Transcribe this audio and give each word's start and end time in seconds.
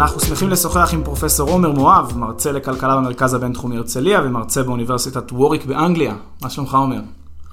אנחנו 0.00 0.20
שמחים 0.20 0.48
לשוחח 0.48 0.90
עם 0.94 1.04
פרופסור 1.04 1.50
עומר 1.50 1.70
מואב, 1.72 2.12
מרצה 2.16 2.52
לכלכלה 2.52 2.96
במרכז 2.96 3.34
הבינתחומי 3.34 3.76
הרצליה 3.76 4.20
ומרצה 4.24 4.62
באוניברסיטת 4.62 5.32
ווריק 5.32 5.64
באנגליה. 5.64 6.14
מה 6.42 6.50
שלומך 6.50 6.74
עומר? 6.74 7.00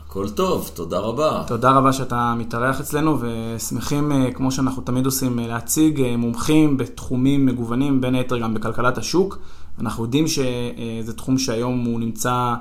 הכל 0.05 0.29
טוב, 0.29 0.70
תודה 0.73 0.99
רבה. 0.99 1.43
תודה 1.47 1.71
רבה 1.71 1.93
שאתה 1.93 2.33
מתארח 2.37 2.79
אצלנו 2.79 3.17
ושמחים, 3.20 4.11
אה, 4.11 4.31
כמו 4.31 4.51
שאנחנו 4.51 4.81
תמיד 4.81 5.05
עושים, 5.05 5.39
אה, 5.39 5.47
להציג 5.47 6.01
אה, 6.01 6.17
מומחים 6.17 6.77
בתחומים 6.77 7.45
מגוונים, 7.45 8.01
בין 8.01 8.15
היתר 8.15 8.37
גם 8.37 8.53
בכלכלת 8.53 8.98
השוק. 8.98 9.37
אנחנו 9.79 10.04
יודעים 10.04 10.27
שזה 10.27 11.13
תחום 11.15 11.37
שהיום 11.37 11.85
הוא 11.85 11.99
נמצא, 11.99 12.54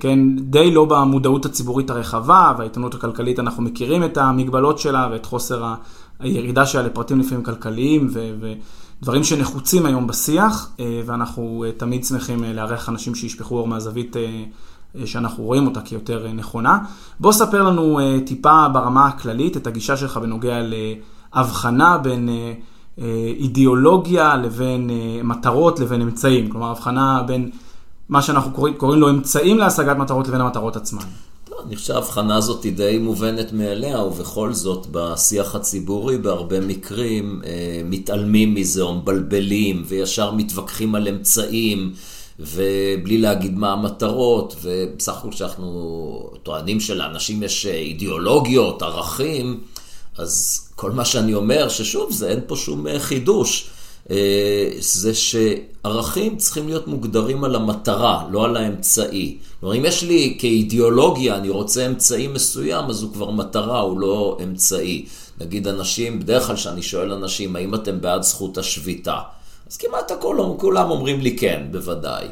כן, 0.00 0.18
די 0.36 0.70
לא 0.70 0.84
במודעות 0.84 1.46
הציבורית 1.46 1.90
הרחבה, 1.90 2.52
והעיתונות 2.58 2.94
הכלכלית, 2.94 3.38
אנחנו 3.38 3.62
מכירים 3.62 4.04
את 4.04 4.16
המגבלות 4.16 4.78
שלה 4.78 5.08
ואת 5.12 5.26
חוסר 5.26 5.74
הירידה 6.20 6.66
שלה 6.66 6.82
לפרטים 6.82 7.20
לפעמים 7.20 7.44
כלכליים 7.44 8.10
ודברים 9.00 9.24
שנחוצים 9.24 9.86
היום 9.86 10.06
בשיח, 10.06 10.70
ואנחנו 11.06 11.64
תמיד 11.76 12.04
שמחים 12.04 12.44
לארח 12.44 12.88
אנשים 12.88 13.14
שישפכו 13.14 13.58
אור 13.58 13.68
מהזווית 13.68 14.16
אה, 14.96 15.06
שאנחנו 15.06 15.44
רואים 15.44 15.66
אותה 15.66 15.80
כיותר 15.80 16.26
אה, 16.26 16.32
נכונה. 16.32 16.78
בוא 17.20 17.32
ספר 17.32 17.62
לנו 17.62 18.00
אה, 18.00 18.18
טיפה 18.26 18.68
ברמה 18.68 19.06
הכללית 19.06 19.56
את 19.56 19.66
הגישה 19.66 19.96
שלך 19.96 20.16
בנוגע 20.16 20.58
להבחנה 20.62 21.98
בין 21.98 22.28
אידיאולוגיה 23.38 24.36
לבין 24.36 24.90
מטרות 25.24 25.80
לבין 25.80 26.02
אמצעים. 26.02 26.50
כלומר, 26.50 26.70
הבחנה 26.70 27.22
בין 27.26 27.50
מה 28.08 28.22
שאנחנו 28.22 28.50
קוראים, 28.50 28.74
קוראים 28.74 29.00
לו 29.00 29.10
אמצעים 29.10 29.58
להשגת 29.58 29.96
מטרות 29.96 30.28
לבין 30.28 30.40
המטרות 30.40 30.76
עצמן. 30.76 31.02
אני 31.66 31.76
חושב 31.76 31.86
שההבחנה 31.86 32.36
הזאת 32.36 32.64
היא 32.64 32.72
די 32.72 32.98
מובנת 33.00 33.52
מאליה, 33.52 34.02
ובכל 34.02 34.52
זאת 34.52 34.86
בשיח 34.90 35.54
הציבורי 35.54 36.18
בהרבה 36.18 36.60
מקרים 36.60 37.42
מתעלמים 37.84 38.54
מזה 38.54 38.82
או 38.82 38.94
מבלבלים 38.94 39.84
וישר 39.88 40.32
מתווכחים 40.32 40.94
על 40.94 41.08
אמצעים. 41.08 41.92
ובלי 42.40 43.18
להגיד 43.18 43.58
מה 43.58 43.72
המטרות, 43.72 44.56
ובסך 44.62 45.12
הכל 45.12 45.30
כשאנחנו 45.30 46.30
טוענים 46.42 46.80
שלאנשים 46.80 47.42
יש 47.42 47.66
אידיאולוגיות, 47.66 48.82
ערכים, 48.82 49.60
אז 50.16 50.60
כל 50.76 50.90
מה 50.90 51.04
שאני 51.04 51.34
אומר, 51.34 51.68
ששוב, 51.68 52.12
זה 52.12 52.28
אין 52.28 52.40
פה 52.46 52.56
שום 52.56 52.86
אה, 52.86 53.00
חידוש, 53.00 53.64
אה, 53.64 53.79
זה 54.78 55.12
שערכים 55.14 56.36
צריכים 56.36 56.68
להיות 56.68 56.88
מוגדרים 56.88 57.44
על 57.44 57.54
המטרה, 57.54 58.24
לא 58.30 58.44
על 58.44 58.56
האמצעי. 58.56 59.38
כלומר, 59.60 59.76
אם 59.76 59.84
יש 59.84 60.02
לי 60.02 60.36
כאידיאולוגיה, 60.38 61.36
אני 61.36 61.48
רוצה 61.48 61.86
אמצעי 61.86 62.28
מסוים, 62.28 62.84
אז 62.84 63.02
הוא 63.02 63.12
כבר 63.12 63.30
מטרה, 63.30 63.80
הוא 63.80 64.00
לא 64.00 64.38
אמצעי. 64.42 65.06
נגיד 65.40 65.68
אנשים, 65.68 66.20
בדרך 66.20 66.46
כלל 66.46 66.56
כשאני 66.56 66.82
שואל 66.82 67.12
אנשים, 67.12 67.56
האם 67.56 67.74
אתם 67.74 68.00
בעד 68.00 68.22
זכות 68.22 68.58
השביתה? 68.58 69.18
אז 69.70 69.76
כמעט 69.76 70.10
הכל, 70.10 70.38
כולם 70.58 70.90
אומרים 70.90 71.20
לי 71.20 71.36
כן, 71.36 71.62
בוודאי. 71.70 72.26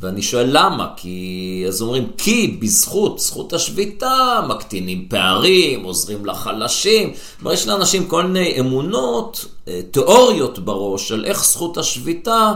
ואני 0.00 0.22
שואל 0.22 0.46
למה? 0.48 0.88
כי, 0.96 1.64
אז 1.68 1.82
אומרים, 1.82 2.08
כי 2.18 2.58
בזכות, 2.60 3.18
זכות 3.18 3.52
השביתה, 3.52 4.40
מקטינים 4.48 5.06
פערים, 5.08 5.84
עוזרים 5.84 6.26
לחלשים. 6.26 7.12
כלומר, 7.38 7.52
יש 7.52 7.66
לאנשים 7.66 8.06
כל 8.06 8.26
מיני 8.26 8.60
אמונות, 8.60 9.44
אה, 9.68 9.80
תיאוריות 9.90 10.58
בראש 10.58 11.08
של 11.08 11.24
איך 11.24 11.44
זכות 11.44 11.78
השביתה 11.78 12.52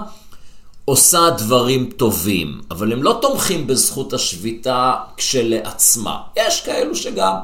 עושה 0.84 1.30
דברים 1.30 1.90
טובים, 1.96 2.60
אבל 2.70 2.92
הם 2.92 3.02
לא 3.02 3.18
תומכים 3.22 3.66
בזכות 3.66 4.12
השביתה 4.12 4.94
כשלעצמה. 5.16 6.16
יש 6.36 6.60
כאלו 6.60 6.96
שגם. 6.96 7.34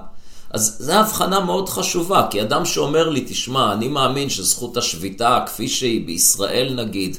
אז 0.50 0.76
זו 0.80 0.92
הבחנה 0.92 1.40
מאוד 1.40 1.68
חשובה, 1.68 2.26
כי 2.30 2.42
אדם 2.42 2.64
שאומר 2.64 3.08
לי, 3.08 3.24
תשמע, 3.28 3.72
אני 3.72 3.88
מאמין 3.88 4.28
שזכות 4.28 4.76
השביתה, 4.76 5.40
כפי 5.46 5.68
שהיא 5.68 6.06
בישראל 6.06 6.74
נגיד, 6.74 7.16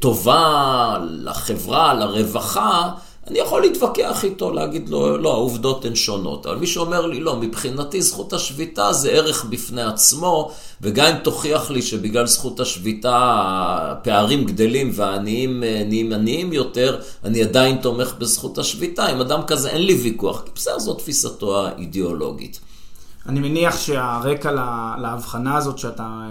טובה 0.00 0.96
לחברה, 1.00 1.94
לרווחה, 1.94 2.90
אני 3.30 3.38
יכול 3.38 3.62
להתווכח 3.62 4.24
איתו, 4.24 4.52
להגיד 4.52 4.88
לו, 4.88 5.18
לא, 5.18 5.32
העובדות 5.32 5.84
הן 5.84 5.94
שונות. 5.94 6.46
אבל 6.46 6.56
מי 6.56 6.66
שאומר 6.66 7.06
לי, 7.06 7.20
לא, 7.20 7.36
מבחינתי 7.36 8.02
זכות 8.02 8.32
השביתה 8.32 8.92
זה 8.92 9.10
ערך 9.10 9.44
בפני 9.44 9.82
עצמו, 9.82 10.50
וגם 10.80 11.06
אם 11.06 11.16
תוכיח 11.18 11.70
לי 11.70 11.82
שבגלל 11.82 12.26
זכות 12.26 12.60
השביתה 12.60 13.12
הפערים 13.82 14.44
גדלים 14.44 14.90
והעניים 14.94 15.62
אה, 15.64 15.82
נהיים 15.86 16.12
עניים 16.12 16.52
יותר, 16.52 17.00
אני 17.24 17.42
עדיין 17.42 17.76
תומך 17.76 18.14
בזכות 18.18 18.58
השביתה. 18.58 19.06
עם 19.06 19.20
אדם 19.20 19.40
כזה 19.46 19.70
אין 19.70 19.82
לי 19.82 19.94
ויכוח, 19.94 20.42
כי 20.44 20.50
בסדר, 20.54 20.78
זו 20.78 20.94
תפיסתו 20.94 21.66
האידיאולוגית. 21.66 22.60
אני 23.26 23.40
מניח 23.40 23.78
שהרקע 23.78 24.50
להבחנה 24.98 25.56
הזאת 25.56 25.78
שאתה... 25.78 26.26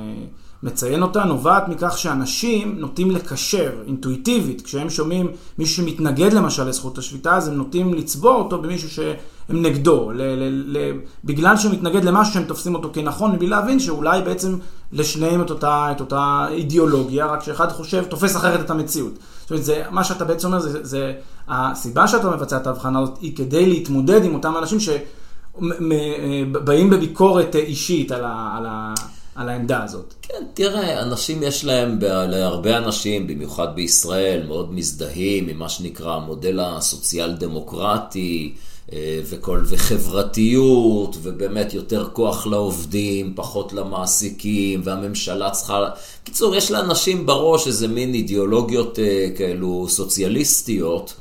מציין 0.63 1.03
אותה 1.03 1.23
נובעת 1.23 1.67
מכך 1.67 1.97
שאנשים 1.97 2.79
נוטים 2.79 3.11
לקשר 3.11 3.71
אינטואיטיבית, 3.87 4.61
כשהם 4.61 4.89
שומעים 4.89 5.31
מישהו 5.57 5.83
שמתנגד 5.83 6.33
למשל 6.33 6.67
לזכות 6.67 6.97
השביתה, 6.97 7.37
אז 7.37 7.47
הם 7.47 7.53
נוטים 7.53 7.93
לצבוע 7.93 8.35
אותו 8.35 8.61
במישהו 8.61 8.89
שהם 8.89 9.15
נגדו, 9.49 10.11
ל- 10.11 10.21
ל- 10.21 10.77
ל- 10.77 10.99
בגלל 11.25 11.57
שהוא 11.57 11.73
מתנגד 11.73 12.03
למשהו 12.03 12.33
שהם 12.33 12.43
תופסים 12.43 12.75
אותו 12.75 12.89
כנכון, 12.93 13.31
מבלי 13.31 13.47
להבין 13.47 13.79
שאולי 13.79 14.21
בעצם 14.21 14.57
לשניהם 14.91 15.41
את 15.41 15.49
אותה, 15.49 15.87
את 15.91 16.01
אותה 16.01 16.45
אידיאולוגיה, 16.49 17.25
רק 17.25 17.43
שאחד 17.43 17.71
חושב, 17.71 18.03
תופס 18.03 18.35
אחרת 18.35 18.59
את 18.59 18.69
המציאות. 18.69 19.13
זאת 19.41 19.51
אומרת, 19.51 19.63
זה, 19.63 19.83
מה 19.89 20.03
שאתה 20.03 20.25
בעצם 20.25 20.47
אומר, 20.47 20.59
זה, 20.59 20.83
זה 20.83 21.13
הסיבה 21.47 22.07
שאתה 22.07 22.29
מבצע 22.29 22.57
את 22.57 22.67
ההבחנה 22.67 22.99
הזאת, 22.99 23.17
היא 23.21 23.35
כדי 23.35 23.65
להתמודד 23.65 24.23
עם 24.23 24.33
אותם 24.33 24.57
אנשים 24.57 24.79
שבאים 24.79 26.89
בביקורת 26.89 27.55
אישית 27.55 28.11
על 28.11 28.25
ה... 28.25 28.53
על 28.57 28.65
ה 28.65 28.93
על 29.39 29.49
העמדה 29.49 29.83
הזאת. 29.83 30.13
כן, 30.21 30.43
תראה, 30.53 31.01
אנשים 31.01 31.43
יש 31.43 31.65
להם, 31.65 31.99
להרבה 32.01 32.77
אנשים, 32.77 33.27
במיוחד 33.27 33.75
בישראל, 33.75 34.47
מאוד 34.47 34.73
מזדהים 34.73 35.47
עם 35.47 35.59
מה 35.59 35.69
שנקרא 35.69 36.15
המודל 36.15 36.59
הסוציאל 36.59 37.33
דמוקרטי. 37.33 38.53
אה, 38.93 39.21
וכל, 39.29 39.61
וחברתיות, 39.65 41.17
ובאמת 41.21 41.73
יותר 41.73 42.07
כוח 42.13 42.47
לעובדים, 42.47 43.33
פחות 43.35 43.73
למעסיקים, 43.73 44.81
והממשלה 44.83 45.49
צריכה... 45.49 45.89
קיצור, 46.23 46.55
יש 46.55 46.71
לאנשים 46.71 47.25
בראש 47.25 47.67
איזה 47.67 47.87
מין 47.87 48.13
אידיאולוגיות 48.13 48.99
אה, 48.99 49.27
כאלו 49.37 49.85
סוציאליסטיות, 49.89 51.13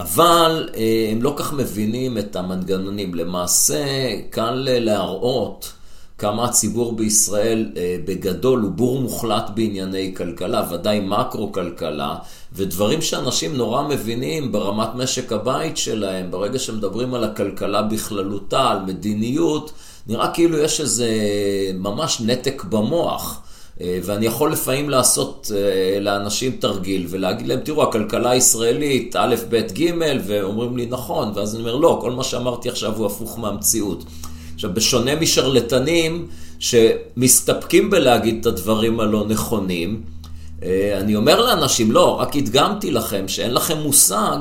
אבל 0.00 0.68
אה, 0.76 1.08
הם 1.12 1.22
לא 1.22 1.34
כך 1.36 1.52
מבינים 1.52 2.18
את 2.18 2.36
המנגנונים. 2.36 3.14
למעשה, 3.14 3.84
קל 4.30 4.66
להראות 4.68 5.73
כמה 6.18 6.44
הציבור 6.44 6.96
בישראל 6.96 7.72
אה, 7.76 7.96
בגדול 8.04 8.60
הוא 8.60 8.70
בור 8.70 9.00
מוחלט 9.00 9.50
בענייני 9.54 10.14
כלכלה, 10.16 10.66
ודאי 10.70 11.00
מקרו-כלכלה, 11.00 12.16
ודברים 12.52 13.02
שאנשים 13.02 13.56
נורא 13.56 13.82
מבינים 13.82 14.52
ברמת 14.52 14.88
משק 14.94 15.32
הבית 15.32 15.76
שלהם, 15.76 16.30
ברגע 16.30 16.58
שמדברים 16.58 17.14
על 17.14 17.24
הכלכלה 17.24 17.82
בכללותה, 17.82 18.70
על 18.70 18.78
מדיניות, 18.86 19.72
נראה 20.06 20.28
כאילו 20.28 20.58
יש 20.58 20.80
איזה 20.80 21.08
ממש 21.74 22.20
נתק 22.20 22.64
במוח. 22.64 23.40
אה, 23.80 23.98
ואני 24.04 24.26
יכול 24.26 24.52
לפעמים 24.52 24.90
לעשות 24.90 25.50
אה, 25.54 26.00
לאנשים 26.00 26.52
תרגיל 26.52 27.06
ולהגיד 27.10 27.46
להם, 27.46 27.60
תראו, 27.60 27.82
הכלכלה 27.82 28.30
הישראלית, 28.30 29.16
א', 29.16 29.34
ב', 29.48 29.56
ג', 29.56 29.90
ואומרים 30.26 30.76
לי, 30.76 30.86
נכון, 30.86 31.32
ואז 31.34 31.54
אני 31.54 31.62
אומר, 31.62 31.76
לא, 31.76 31.98
כל 32.00 32.10
מה 32.10 32.24
שאמרתי 32.24 32.68
עכשיו 32.68 32.96
הוא 32.96 33.06
הפוך 33.06 33.38
מהמציאות. 33.38 34.04
עכשיו, 34.54 34.74
בשונה 34.74 35.16
משרלטנים 35.16 36.28
שמסתפקים 36.58 37.90
בלהגיד 37.90 38.38
את 38.40 38.46
הדברים 38.46 39.00
הלא 39.00 39.24
נכונים, 39.28 40.02
אה, 40.62 40.98
אני 41.00 41.16
אומר 41.16 41.40
לאנשים, 41.40 41.92
לא, 41.92 42.20
רק 42.20 42.36
הדגמתי 42.36 42.90
לכם 42.90 43.28
שאין 43.28 43.54
לכם 43.54 43.78
מושג 43.78 44.38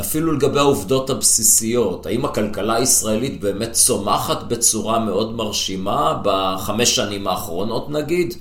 אפילו 0.00 0.32
לגבי 0.32 0.58
העובדות 0.58 1.10
הבסיסיות. 1.10 2.06
האם 2.06 2.24
הכלכלה 2.24 2.74
הישראלית 2.74 3.40
באמת 3.40 3.72
צומחת 3.72 4.42
בצורה 4.42 4.98
מאוד 4.98 5.34
מרשימה 5.34 6.20
בחמש 6.22 6.96
שנים 6.96 7.26
האחרונות 7.26 7.90
נגיד, 7.90 8.34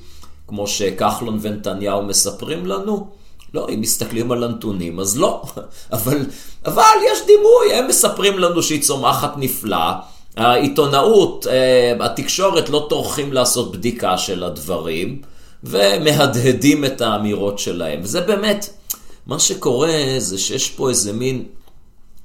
כמו 0.47 0.67
שכחלון 0.67 1.39
ונתניהו 1.41 2.03
מספרים 2.03 2.65
לנו? 2.65 3.07
לא, 3.53 3.67
אם 3.73 3.81
מסתכלים 3.81 4.31
על 4.31 4.43
הנתונים, 4.43 4.99
אז 4.99 5.17
לא. 5.17 5.43
אבל, 5.93 6.25
אבל 6.65 6.97
יש 7.11 7.19
דימוי, 7.27 7.73
הם 7.73 7.87
מספרים 7.87 8.39
לנו 8.39 8.63
שהיא 8.63 8.81
צומחת 8.81 9.33
נפלא. 9.37 9.91
העיתונאות, 10.37 11.47
אה, 11.47 12.05
התקשורת 12.05 12.69
לא 12.69 12.85
טורחים 12.89 13.33
לעשות 13.33 13.71
בדיקה 13.71 14.17
של 14.17 14.43
הדברים, 14.43 15.21
ומהדהדים 15.63 16.85
את 16.85 17.01
האמירות 17.01 17.59
שלהם. 17.59 17.99
וזה 18.03 18.21
באמת, 18.21 18.69
מה 19.27 19.39
שקורה 19.39 20.15
זה 20.17 20.37
שיש 20.37 20.69
פה 20.69 20.89
איזה 20.89 21.13
מין 21.13 21.45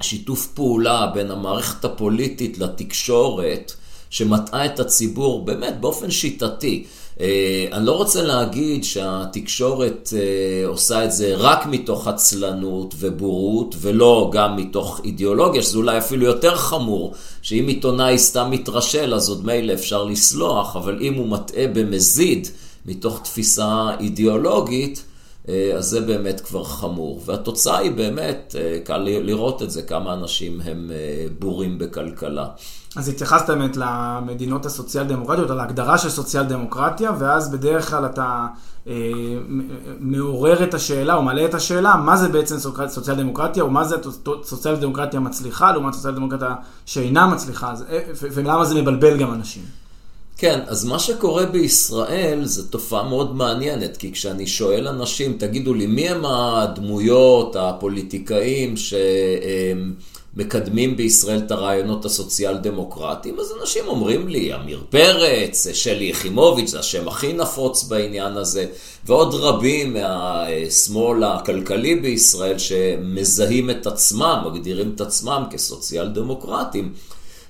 שיתוף 0.03 0.47
פעולה 0.47 1.07
בין 1.15 1.31
המערכת 1.31 1.85
הפוליטית 1.85 2.59
לתקשורת, 2.59 3.73
שמטעה 4.11 4.67
את 4.67 4.81
הציבור 4.81 5.45
באמת 5.45 5.81
באופן 5.81 6.11
שיטתי. 6.11 6.85
אה, 7.21 7.67
אני 7.73 7.87
לא 7.87 7.93
רוצה 7.93 8.23
להגיד 8.23 8.85
שהתקשורת 8.85 10.11
אה, 10.17 10.67
עושה 10.67 11.05
את 11.05 11.13
זה 11.13 11.35
רק 11.37 11.67
מתוך 11.67 12.09
עצלנות 12.09 12.95
ובורות, 12.99 13.75
ולא 13.81 14.31
גם 14.33 14.57
מתוך 14.57 15.01
אידיאולוגיה, 15.05 15.63
שזה 15.63 15.79
אולי 15.79 15.99
אפילו 15.99 16.27
יותר 16.27 16.57
חמור, 16.57 17.15
שאם 17.43 17.67
עיתונאי 17.69 18.19
סתם 18.19 18.51
מתרשל, 18.51 19.15
אז 19.15 19.29
עוד 19.29 19.47
מילא 19.47 19.73
אפשר 19.73 20.05
לסלוח, 20.05 20.77
אבל 20.77 20.99
אם 21.01 21.15
הוא 21.15 21.29
מטעה 21.29 21.67
במזיד 21.67 22.49
מתוך 22.87 23.21
תפיסה 23.25 23.91
אידיאולוגית, 24.01 25.05
אה, 25.49 25.73
אז 25.77 25.85
זה 25.85 26.01
באמת 26.01 26.41
כבר 26.41 26.65
חמור. 26.65 27.23
והתוצאה 27.25 27.79
היא 27.79 27.91
באמת, 27.91 28.57
קל 28.85 28.99
לראות 28.99 29.63
את 29.63 29.71
זה, 29.71 29.83
כמה 29.83 30.15
אנשים 30.15 30.61
הם 30.65 30.91
בורים 31.39 31.79
בכלכלה. 31.79 32.47
אז 32.97 33.09
התייחסת 33.09 33.51
באמת 33.51 33.77
למדינות 33.77 34.67
הסוציאל 34.67 35.05
דמוקרטיות, 35.05 35.51
על 35.51 35.61
ההגדרה 35.61 35.99
של 35.99 36.11
סוציאל 36.11 36.43
דמוקרטיה, 36.43 37.13
ואז 37.19 37.51
בדרך 37.51 37.91
כלל 37.91 38.07
אתה 38.07 38.47
אה, 38.87 38.93
מעורר 40.01 40.65
את 40.65 40.75
השאלה, 40.75 41.15
או 41.15 41.23
מעלה 41.23 41.45
את 41.45 41.55
השאלה, 41.55 41.97
מה 41.97 42.17
זה 42.17 42.29
בעצם 42.29 42.57
סוציאל 42.89 43.17
דמוקרטיה, 43.17 43.63
או 43.63 43.71
מה 43.71 43.85
זה 43.85 43.97
סוציאל 44.43 44.77
דמוקרטיה 44.77 45.21
מצליחה, 45.21 45.73
לעומת 45.73 45.95
סוציאל 45.95 46.15
דמוקרטיה 46.15 46.55
שאינה 46.87 47.27
מצליחה, 47.27 47.73
אז, 47.73 47.85
אה, 47.91 48.01
ולמה 48.15 48.65
זה 48.65 48.75
מבלבל 48.75 49.19
גם 49.19 49.33
אנשים. 49.33 49.63
כן, 50.39 50.61
אז 50.67 50.85
מה 50.85 50.99
שקורה 50.99 51.47
בישראל 51.47 52.45
זה 52.45 52.69
תופעה 52.71 53.09
מאוד 53.09 53.37
מעניינת, 53.37 53.97
כי 53.97 54.13
כשאני 54.13 54.47
שואל 54.47 54.89
אנשים, 54.89 55.37
תגידו 55.39 55.75
לי, 55.75 55.87
מי 55.87 56.09
הם 56.09 56.25
הדמויות, 56.25 57.57
הפוליטיקאים, 57.57 58.77
שהם... 58.77 59.95
מקדמים 60.37 60.97
בישראל 60.97 61.39
את 61.39 61.51
הרעיונות 61.51 62.05
הסוציאל 62.05 62.57
דמוקרטיים, 62.57 63.41
אז 63.41 63.53
אנשים 63.61 63.89
אומרים 63.89 64.29
לי, 64.29 64.53
עמיר 64.53 64.85
פרץ, 64.91 65.67
שלי 65.73 66.05
יחימוביץ', 66.05 66.71
זה 66.71 66.79
השם 66.79 67.09
הכי 67.09 67.33
נפוץ 67.33 67.85
בעניין 67.85 68.37
הזה, 68.37 68.67
ועוד 69.05 69.35
רבים 69.35 69.95
מהשמאל 69.95 71.25
הכלכלי 71.25 71.95
בישראל 71.95 72.59
שמזהים 72.59 73.71
את 73.71 73.87
עצמם, 73.87 74.43
מגדירים 74.47 74.93
את 74.95 75.01
עצמם 75.01 75.43
כסוציאל 75.51 76.09
דמוקרטיים. 76.09 76.93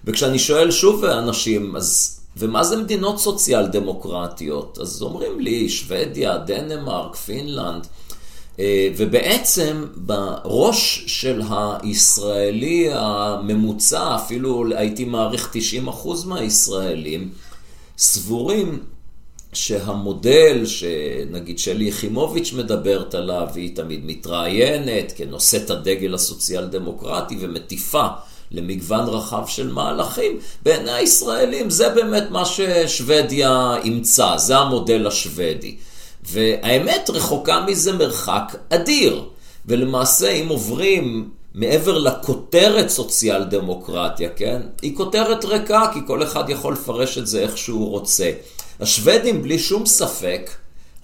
וכשאני 0.04 0.38
שואל 0.38 0.70
שוב 0.70 1.04
אנשים, 1.04 1.76
אז 1.76 2.20
ומה 2.36 2.64
זה 2.64 2.76
מדינות 2.76 3.18
סוציאל 3.18 3.66
דמוקרטיות? 3.66 4.78
אז 4.80 5.02
אומרים 5.02 5.40
לי, 5.40 5.68
שוודיה, 5.68 6.38
דנמרק, 6.38 7.16
פינלנד. 7.16 7.86
אה, 8.60 8.88
ובעצם 8.96 9.84
בראש 9.96 11.04
של 11.06 11.42
הישראלי 11.48 12.88
הממוצע, 12.92 14.16
אפילו 14.16 14.64
הייתי 14.76 15.04
מעריך 15.04 15.56
90% 15.86 16.26
מהישראלים, 16.26 17.30
סבורים 17.98 18.80
שהמודל 19.52 20.66
שנגיד 20.66 21.58
שלי 21.58 21.84
יחימוביץ' 21.84 22.52
מדברת 22.52 23.14
עליו, 23.14 23.46
והיא 23.54 23.76
תמיד 23.76 24.00
מתראיינת 24.04 25.12
כנושאת 25.16 25.70
הדגל 25.70 26.14
הסוציאל 26.14 26.66
דמוקרטי 26.66 27.36
ומטיפה 27.40 28.06
למגוון 28.50 29.08
רחב 29.08 29.46
של 29.46 29.72
מהלכים, 29.72 30.38
בעיני 30.62 30.92
הישראלים 30.92 31.70
זה 31.70 31.88
באמת 31.88 32.24
מה 32.30 32.44
ששוודיה 32.44 33.76
אימצה, 33.84 34.38
זה 34.38 34.56
המודל 34.56 35.06
השוודי. 35.06 35.76
והאמת 36.26 37.10
רחוקה 37.10 37.64
מזה 37.66 37.92
מרחק 37.92 38.56
אדיר. 38.70 39.24
ולמעשה, 39.66 40.30
אם 40.30 40.48
עוברים 40.48 41.28
מעבר 41.54 41.98
לכותרת 41.98 42.88
סוציאל 42.88 43.44
דמוקרטיה, 43.44 44.28
כן? 44.28 44.62
היא 44.82 44.96
כותרת 44.96 45.44
ריקה, 45.44 45.90
כי 45.92 45.98
כל 46.06 46.22
אחד 46.22 46.50
יכול 46.50 46.72
לפרש 46.72 47.18
את 47.18 47.26
זה 47.26 47.40
איך 47.40 47.58
שהוא 47.58 47.90
רוצה. 47.90 48.30
השוודים, 48.80 49.42
בלי 49.42 49.58
שום 49.58 49.86
ספק, 49.86 50.50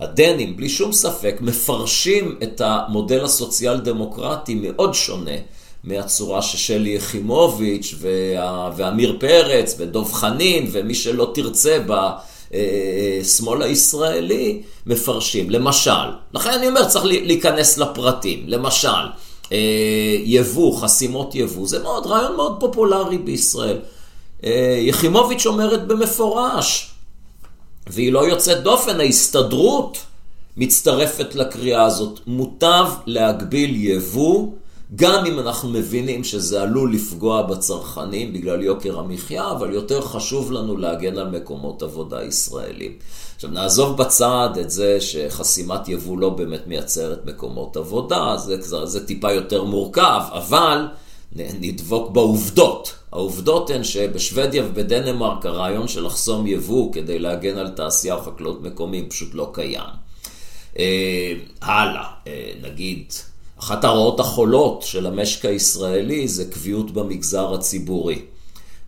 הדנים, 0.01 0.57
בלי 0.57 0.69
שום 0.69 0.93
ספק, 0.93 1.37
מפרשים 1.41 2.39
את 2.43 2.61
המודל 2.65 3.25
הסוציאל 3.25 3.81
דמוקרטי 3.81 4.55
מאוד 4.55 4.95
שונה 4.95 5.37
מהצורה 5.85 6.43
ששלי 6.43 6.91
יחימוביץ' 6.91 7.95
ועמיר 8.77 9.17
פרץ 9.21 9.75
ודב 9.79 10.13
חנין 10.13 10.69
ומי 10.73 10.95
שלא 10.95 11.31
תרצה 11.35 11.79
בה. 11.79 12.13
השמאל 13.21 13.63
הישראלי 13.63 14.63
מפרשים. 14.87 15.51
למשל, 15.51 15.91
לכן 16.35 16.51
אני 16.51 16.69
אומר, 16.69 16.89
צריך 16.89 17.05
להיכנס 17.05 17.79
לפרטים. 17.79 18.45
למשל, 18.47 18.89
אה, 19.53 20.17
יבוא, 20.25 20.81
חסימות 20.81 21.35
יבוא, 21.35 21.67
זה 21.67 21.83
מאוד, 21.83 22.07
רעיון 22.07 22.37
מאוד 22.37 22.57
פופולרי 22.61 23.19
בישראל. 23.19 23.79
אה, 24.45 24.77
יחימוביץ' 24.81 25.47
אומרת 25.47 25.87
במפורש, 25.87 26.91
והיא 27.87 28.13
לא 28.13 28.29
יוצאת 28.29 28.63
דופן, 28.63 29.01
ההסתדרות 29.01 29.99
מצטרפת 30.57 31.35
לקריאה 31.35 31.83
הזאת. 31.83 32.21
מוטב 32.27 32.87
להגביל 33.07 33.85
יבוא 33.85 34.49
גם 34.95 35.27
אם 35.27 35.39
אנחנו 35.39 35.69
מבינים 35.69 36.25
שזה 36.25 36.63
עלול 36.63 36.95
לפגוע 36.95 37.43
בצרכנים 37.43 38.33
בגלל 38.33 38.63
יוקר 38.63 38.99
המחיה, 38.99 39.51
אבל 39.51 39.73
יותר 39.73 40.01
חשוב 40.01 40.53
לנו 40.53 40.77
להגן 40.77 41.19
על 41.19 41.31
מקומות 41.31 41.83
עבודה 41.83 42.23
ישראלים. 42.23 42.93
עכשיו 43.35 43.51
נעזוב 43.51 43.97
בצד 43.97 44.51
את 44.61 44.71
זה 44.71 45.01
שחסימת 45.01 45.89
יבוא 45.89 46.19
לא 46.19 46.29
באמת 46.29 46.67
מייצרת 46.67 47.25
מקומות 47.25 47.77
עבודה, 47.77 48.37
זה, 48.37 48.85
זה, 48.85 49.07
טיפה 49.07 49.33
יותר 49.33 49.65
מורכב, 49.65 50.21
אבל 50.33 50.87
נדבוק 51.37 52.11
בעובדות. 52.11 52.95
העובדות 53.13 53.71
הן 53.71 53.85
שבשוודיה 53.85 54.65
ובדנמרק 54.65 55.47
הרעיון 55.47 55.89
של 55.89 56.07
לחסום 56.07 56.47
יבוא 56.47 56.93
כדי 56.93 57.19
להגן 57.19 57.59
על 57.59 57.69
תעשייה 57.69 58.15
או 58.15 58.21
חקלאות 58.21 58.63
מקומיים 58.63 59.09
פשוט 59.09 59.35
לא 59.35 59.51
קיים. 59.53 59.91
אה, 60.79 61.33
הלאה, 61.63 62.05
אה, 62.27 62.53
נגיד 62.63 63.13
אחת 63.63 63.85
הרעות 63.85 64.21
החולות 64.21 64.83
של 64.83 65.07
המשק 65.07 65.45
הישראלי 65.45 66.29
זה 66.29 66.45
קביעות 66.45 66.91
במגזר 66.91 67.55
הציבורי. 67.55 68.19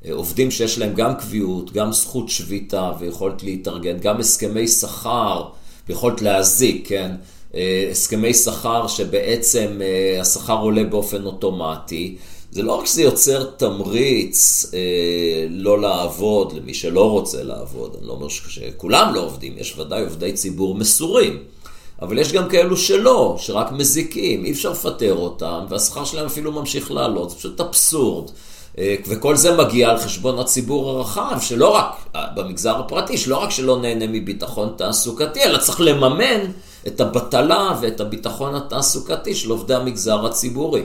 אה, 0.04 0.12
עובדים 0.12 0.50
שיש 0.50 0.78
להם 0.78 0.94
גם 0.94 1.14
קביעות, 1.14 1.72
גם 1.72 1.92
זכות 1.92 2.28
שביתה 2.28 2.92
ויכולת 3.00 3.42
להתארגן, 3.42 3.98
גם 3.98 4.20
הסכמי 4.20 4.68
שכר 4.68 5.44
ויכולת 5.88 6.22
להזיק, 6.22 6.88
כן? 6.88 7.10
אה, 7.54 7.88
הסכמי 7.90 8.34
שכר 8.34 8.86
שבעצם 8.86 9.80
אה, 9.82 10.20
השכר 10.20 10.58
עולה 10.58 10.84
באופן 10.84 11.24
אוטומטי. 11.24 12.16
זה 12.50 12.62
לא 12.62 12.72
רק 12.72 12.86
שזה 12.86 13.02
יוצר 13.02 13.44
תמריץ 13.44 14.66
אה, 14.74 15.46
לא 15.50 15.80
לעבוד 15.80 16.52
למי 16.52 16.74
שלא 16.74 17.10
רוצה 17.10 17.42
לעבוד, 17.42 17.96
אני 17.98 18.06
לא 18.06 18.12
אומר 18.12 18.28
שכולם 18.28 19.14
לא 19.14 19.20
עובדים, 19.20 19.54
יש 19.58 19.78
ודאי 19.78 20.04
עובדי 20.04 20.32
ציבור 20.32 20.74
מסורים. 20.74 21.53
אבל 22.02 22.18
יש 22.18 22.32
גם 22.32 22.48
כאלו 22.48 22.76
שלא, 22.76 23.36
שרק 23.38 23.72
מזיקים, 23.72 24.44
אי 24.44 24.52
אפשר 24.52 24.70
לפטר 24.70 25.14
אותם, 25.14 25.64
והשכר 25.68 26.04
שלהם 26.04 26.26
אפילו 26.26 26.52
ממשיך 26.52 26.90
לעלות, 26.90 27.30
זה 27.30 27.36
פשוט 27.36 27.60
אבסורד. 27.60 28.30
אה, 28.78 28.94
וכל 29.06 29.36
זה 29.36 29.56
מגיע 29.56 29.90
על 29.90 29.98
חשבון 29.98 30.38
הציבור 30.38 30.90
הרחב, 30.90 31.38
שלא 31.40 31.68
רק, 31.68 31.94
אה, 32.16 32.26
במגזר 32.34 32.76
הפרטי, 32.78 33.18
שלא 33.18 33.36
רק 33.36 33.50
שלא 33.50 33.80
נהנה 33.80 34.06
מביטחון 34.06 34.74
תעסוקתי, 34.76 35.42
אלא 35.42 35.58
צריך 35.58 35.80
לממן 35.80 36.40
את 36.86 37.00
הבטלה 37.00 37.78
ואת 37.80 38.00
הביטחון 38.00 38.54
התעסוקתי 38.54 39.34
של 39.34 39.50
עובדי 39.50 39.74
המגזר 39.74 40.26
הציבורי. 40.26 40.82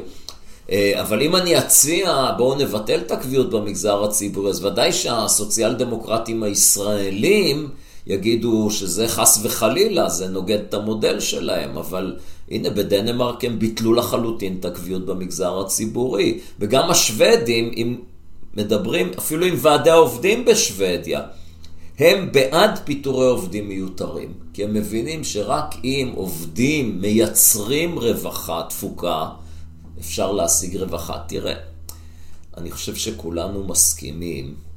אה, 0.72 0.92
אבל 1.02 1.22
אם 1.22 1.36
אני 1.36 1.58
אציע, 1.58 2.32
בואו 2.38 2.56
נבטל 2.56 3.00
את 3.00 3.12
הקביעות 3.12 3.50
במגזר 3.50 4.04
הציבורי, 4.04 4.50
אז 4.50 4.66
ודאי 4.66 4.94
שהסוציאל 4.94 5.74
דמוקרטים 5.74 6.44
הישראלים, 6.44 7.70
יגידו 8.08 8.72
שזה 8.72 9.08
חס 9.08 9.40
וחלילה, 9.44 10.10
זה 10.10 10.28
נוגד 10.28 10.60
את 10.60 10.74
המודל 10.74 11.20
שלהם, 11.20 11.78
אבל 11.78 12.18
הנה 12.52 12.70
בדנמרק 12.70 13.44
הם 13.44 13.60
ביטלו 13.60 13.94
לחלוטין 13.94 14.58
את 14.60 14.66
הקביעות 14.66 15.06
במגזר 15.06 15.60
הציבורי. 15.60 16.40
וגם 16.60 16.90
השוודים, 16.90 17.72
אם 17.76 17.96
מדברים 18.54 19.12
אפילו 19.18 19.46
עם 19.46 19.56
ועדי 19.58 19.90
העובדים 19.90 20.46
בשוודיה, 20.46 21.22
הם 22.00 22.32
בעד 22.32 22.80
פיטורי 22.84 23.28
עובדים 23.28 23.68
מיותרים, 23.68 24.34
כי 24.54 24.64
הם 24.64 24.74
מבינים 24.74 25.24
שרק 25.24 25.76
אם 25.84 26.12
עובדים 26.16 27.02
מייצרים 27.02 28.00
רווחה, 28.00 28.62
תפוקה, 28.70 29.30
אפשר 30.00 30.32
להשיג 30.32 30.78
רווחה. 30.78 31.18
תראה, 31.28 31.54
אני 32.58 32.72
חושב 32.72 32.96
שכולנו 32.96 33.64
מסכימים 33.64 34.69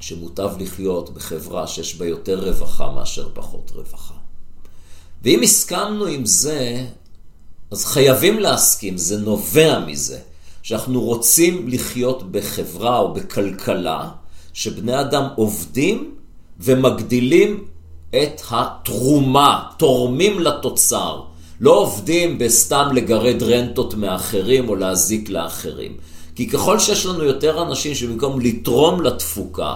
שמוטב 0.00 0.50
לחיות 0.58 1.14
בחברה 1.14 1.66
שיש 1.66 1.96
בה 1.96 2.06
יותר 2.06 2.48
רווחה 2.48 2.90
מאשר 2.90 3.28
פחות 3.34 3.72
רווחה. 3.74 4.14
ואם 5.22 5.42
הסכמנו 5.42 6.06
עם 6.06 6.26
זה, 6.26 6.84
אז 7.70 7.84
חייבים 7.84 8.38
להסכים, 8.38 8.96
זה 8.96 9.18
נובע 9.18 9.78
מזה, 9.78 10.18
שאנחנו 10.62 11.00
רוצים 11.00 11.68
לחיות 11.68 12.32
בחברה 12.32 12.98
או 12.98 13.14
בכלכלה, 13.14 14.10
שבני 14.52 15.00
אדם 15.00 15.28
עובדים 15.36 16.14
ומגדילים 16.60 17.64
את 18.10 18.42
התרומה, 18.50 19.62
תורמים 19.76 20.40
לתוצר. 20.40 21.22
לא 21.60 21.78
עובדים 21.78 22.38
בסתם 22.38 22.88
לגרד 22.94 23.42
רנטות 23.42 23.94
מאחרים 23.94 24.68
או 24.68 24.74
להזיק 24.74 25.28
לאחרים. 25.28 25.96
כי 26.38 26.48
ככל 26.48 26.78
שיש 26.78 27.06
לנו 27.06 27.24
יותר 27.24 27.62
אנשים 27.62 27.94
שבמקום 27.94 28.40
לתרום 28.40 29.00
לתפוקה, 29.02 29.74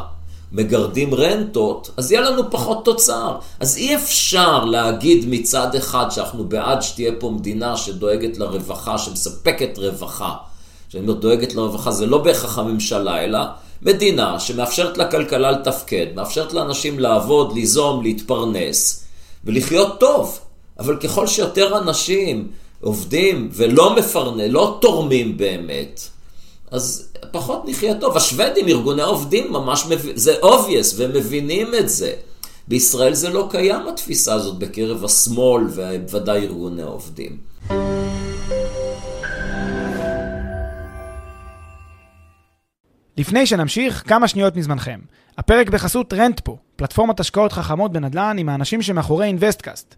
מגרדים 0.52 1.14
רנטות, 1.14 1.90
אז 1.96 2.12
יהיה 2.12 2.22
לנו 2.22 2.50
פחות 2.50 2.84
תוצר. 2.84 3.36
אז 3.60 3.76
אי 3.76 3.96
אפשר 3.96 4.64
להגיד 4.64 5.24
מצד 5.28 5.74
אחד 5.74 6.10
שאנחנו 6.10 6.44
בעד 6.44 6.82
שתהיה 6.82 7.12
פה 7.18 7.30
מדינה 7.30 7.76
שדואגת 7.76 8.38
לרווחה, 8.38 8.98
שמספקת 8.98 9.78
רווחה. 9.78 10.34
כשאני 10.88 11.02
אומר 11.02 11.14
דואגת 11.14 11.54
לרווחה 11.54 11.90
זה 11.90 12.06
לא 12.06 12.18
בהכרח 12.18 12.58
הממשלה, 12.58 13.24
אלא 13.24 13.40
מדינה 13.82 14.40
שמאפשרת 14.40 14.98
לכלכלה 14.98 15.50
לתפקד, 15.50 16.06
מאפשרת 16.14 16.52
לאנשים 16.52 16.98
לעבוד, 16.98 17.52
ליזום, 17.52 18.02
להתפרנס 18.02 19.04
ולחיות 19.44 20.00
טוב. 20.00 20.38
אבל 20.78 20.96
ככל 20.96 21.26
שיותר 21.26 21.78
אנשים 21.78 22.48
עובדים 22.80 23.48
ולא 23.52 23.96
מפרנס, 23.96 24.46
לא 24.50 24.78
תורמים 24.80 25.36
באמת, 25.36 26.00
אז 26.72 27.12
פחות 27.30 27.62
נחיה 27.66 27.94
טוב. 27.94 28.16
השוודים, 28.16 28.68
ארגוני 28.68 29.02
העובדים, 29.02 29.52
ממש, 29.52 29.86
מב... 29.86 30.02
זה 30.14 30.34
obvious, 30.42 30.94
והם 30.96 31.10
מבינים 31.12 31.74
את 31.78 31.88
זה. 31.88 32.12
בישראל 32.68 33.14
זה 33.14 33.28
לא 33.28 33.48
קיים 33.50 33.88
התפיסה 33.88 34.34
הזאת 34.34 34.58
בקרב 34.58 35.04
השמאל, 35.04 35.64
ובוודאי 35.74 36.40
ארגוני 36.40 36.82
העובדים. 36.82 37.38
לפני 43.16 43.46
שנמשיך, 43.46 44.02
כמה 44.06 44.28
שניות 44.28 44.56
מזמנכם. 44.56 45.00
הפרק 45.38 45.70
בחסות 45.70 46.12
רנטפו, 46.12 46.58
פלטפורמת 46.76 47.20
השקעות 47.20 47.52
חכמות 47.52 47.92
בנדל"ן 47.92 48.36
עם 48.38 48.48
האנשים 48.48 48.82
שמאחורי 48.82 49.26
אינוויסטקאסט. 49.26 49.94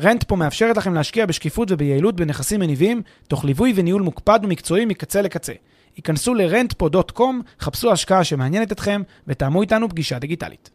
רנטפו 0.00 0.36
מאפשרת 0.36 0.76
לכם 0.76 0.94
להשקיע 0.94 1.26
בשקיפות 1.26 1.70
וביעילות 1.70 2.16
בנכסים 2.16 2.60
מניבים, 2.60 3.02
תוך 3.28 3.44
ליווי 3.44 3.72
וניהול 3.76 4.02
מוקפד 4.02 4.40
ומקצועי 4.42 4.84
מקצה 4.84 5.22
לקצה. 5.22 5.52
היכנסו 5.96 6.34
ל-rentpo.com, 6.34 7.22
חפשו 7.60 7.92
השקעה 7.92 8.24
שמעניינת 8.24 8.72
אתכם 8.72 9.02
ותאמו 9.26 9.62
איתנו 9.62 9.88
פגישה 9.88 10.18
דיגיטלית. 10.18 10.70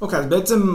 אוקיי, 0.00 0.18
okay, 0.18 0.22
אז 0.22 0.28
בעצם 0.28 0.72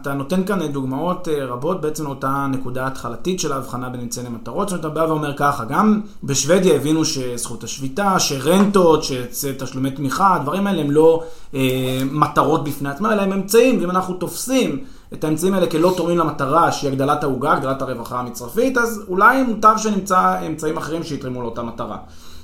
אתה 0.00 0.12
נותן 0.12 0.44
כאן 0.44 0.66
דוגמאות 0.66 1.28
אה, 1.28 1.44
רבות 1.44 1.80
בעצם 1.80 2.04
לאותה 2.04 2.46
נקודה 2.50 2.86
התחלתית 2.86 3.40
של 3.40 3.52
ההבחנה 3.52 3.88
בין 3.88 4.00
אמצעי 4.00 4.24
למטרות, 4.24 4.68
זאת 4.68 4.84
אומרת, 4.84 4.94
אתה 4.94 5.00
בא 5.06 5.12
ואומר 5.12 5.36
ככה, 5.36 5.64
גם 5.64 6.00
בשוודיה 6.24 6.74
הבינו 6.74 7.04
שזכות 7.04 7.64
השביתה, 7.64 8.18
שרנטות, 8.18 9.04
שתשלומי 9.32 9.90
תמיכה, 9.90 10.34
הדברים 10.34 10.66
האלה 10.66 10.80
הם 10.82 10.90
לא 10.90 11.24
אה, 11.54 12.00
מטרות 12.10 12.64
בפני 12.64 12.88
עצמם, 12.88 13.06
אלא 13.06 13.22
הם 13.22 13.32
אמצעים, 13.32 13.80
ואם 13.80 13.90
אנחנו 13.90 14.14
תופסים 14.14 14.84
את 15.14 15.24
האמצעים 15.24 15.54
האלה 15.54 15.66
כלא 15.66 15.94
תורמים 15.96 16.18
למטרה 16.18 16.72
שהיא 16.72 16.90
הגדלת 16.90 17.22
העוגה, 17.22 17.52
הגדלת 17.52 17.82
הרווחה 17.82 18.18
המצרפית, 18.20 18.78
אז 18.78 19.02
אולי 19.08 19.42
מוטב 19.42 19.74
שנמצא 19.76 20.46
אמצעים 20.46 20.76
אחרים 20.76 21.02
שיתרמו 21.02 21.42
לאותה 21.42 21.62
מטרה. 21.62 21.98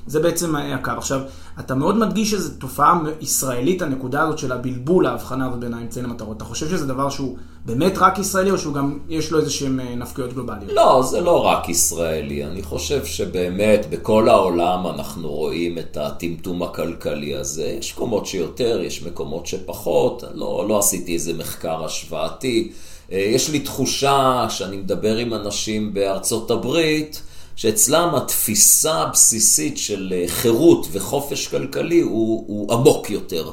זה 0.07 0.21
בעצם 0.21 0.57
הקו. 0.57 0.91
עכשיו, 0.97 1.21
אתה 1.61 1.75
מאוד 1.75 1.97
מדגיש 1.97 2.31
שזו 2.31 2.51
תופעה 2.59 3.01
ישראלית, 3.21 3.83
הנקודה 3.83 4.23
הזאת 4.23 4.39
של 4.39 4.53
הבלבול, 4.53 5.07
ההבחנה 5.07 5.47
הזאת 5.47 5.59
בין 5.59 5.75
האמצעים 5.75 6.05
למטרות. 6.05 6.37
אתה 6.37 6.45
חושב 6.45 6.69
שזה 6.69 6.87
דבר 6.87 7.11
שהוא 7.11 7.37
באמת 7.65 7.99
רק 7.99 8.19
ישראלי, 8.19 8.51
או 8.51 8.59
שהוא 8.59 8.75
גם, 8.75 8.99
יש 9.09 9.31
לו 9.31 9.39
איזה 9.39 9.51
שהם 9.51 9.81
אה, 9.81 9.95
נפקויות 9.95 10.33
גלובליות? 10.33 10.73
לא, 10.73 11.03
זה 11.03 11.21
לא 11.21 11.47
רק 11.47 11.69
ישראלי. 11.69 12.45
אני 12.45 12.63
חושב 12.63 13.05
שבאמת 13.05 13.87
בכל 13.91 14.29
העולם 14.29 14.87
אנחנו 14.87 15.29
רואים 15.29 15.79
את 15.79 15.97
הטמטום 15.97 16.63
הכלכלי 16.63 17.35
הזה. 17.35 17.67
יש 17.79 17.93
מקומות 17.95 18.27
שיותר, 18.27 18.81
יש 18.85 19.03
מקומות 19.03 19.47
שפחות. 19.47 20.25
לא, 20.35 20.67
לא 20.69 20.79
עשיתי 20.79 21.15
איזה 21.15 21.33
מחקר 21.33 21.85
השוואתי. 21.85 22.73
אה, 23.13 23.19
יש 23.19 23.51
לי 23.51 23.61
תחושה, 23.61 24.47
שאני 24.49 24.77
מדבר 24.77 25.17
עם 25.17 25.35
אנשים 25.35 25.95
בארצות 25.95 26.51
הברית, 26.51 27.23
שאצלם 27.57 28.15
התפיסה 28.15 28.95
הבסיסית 28.95 29.79
של 29.79 30.13
אה, 30.17 30.25
חירות 30.29 30.87
וחופש 30.93 31.49
כלכלי 31.49 32.01
הוא, 32.01 32.45
הוא 32.47 32.73
עמוק 32.73 33.11
יותר. 33.11 33.51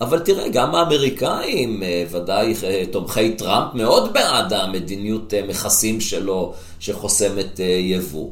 אבל 0.00 0.18
תראה, 0.18 0.48
גם 0.48 0.74
האמריקאים, 0.74 1.82
אה, 1.82 2.04
ודאי 2.10 2.54
אה, 2.64 2.82
תומכי 2.90 3.32
טראמפ, 3.32 3.74
מאוד 3.74 4.12
בעד 4.12 4.52
המדיניות 4.52 5.34
מכסים 5.48 6.00
שלו 6.00 6.54
שחוסמת 6.80 7.60
יבוא. 7.80 8.30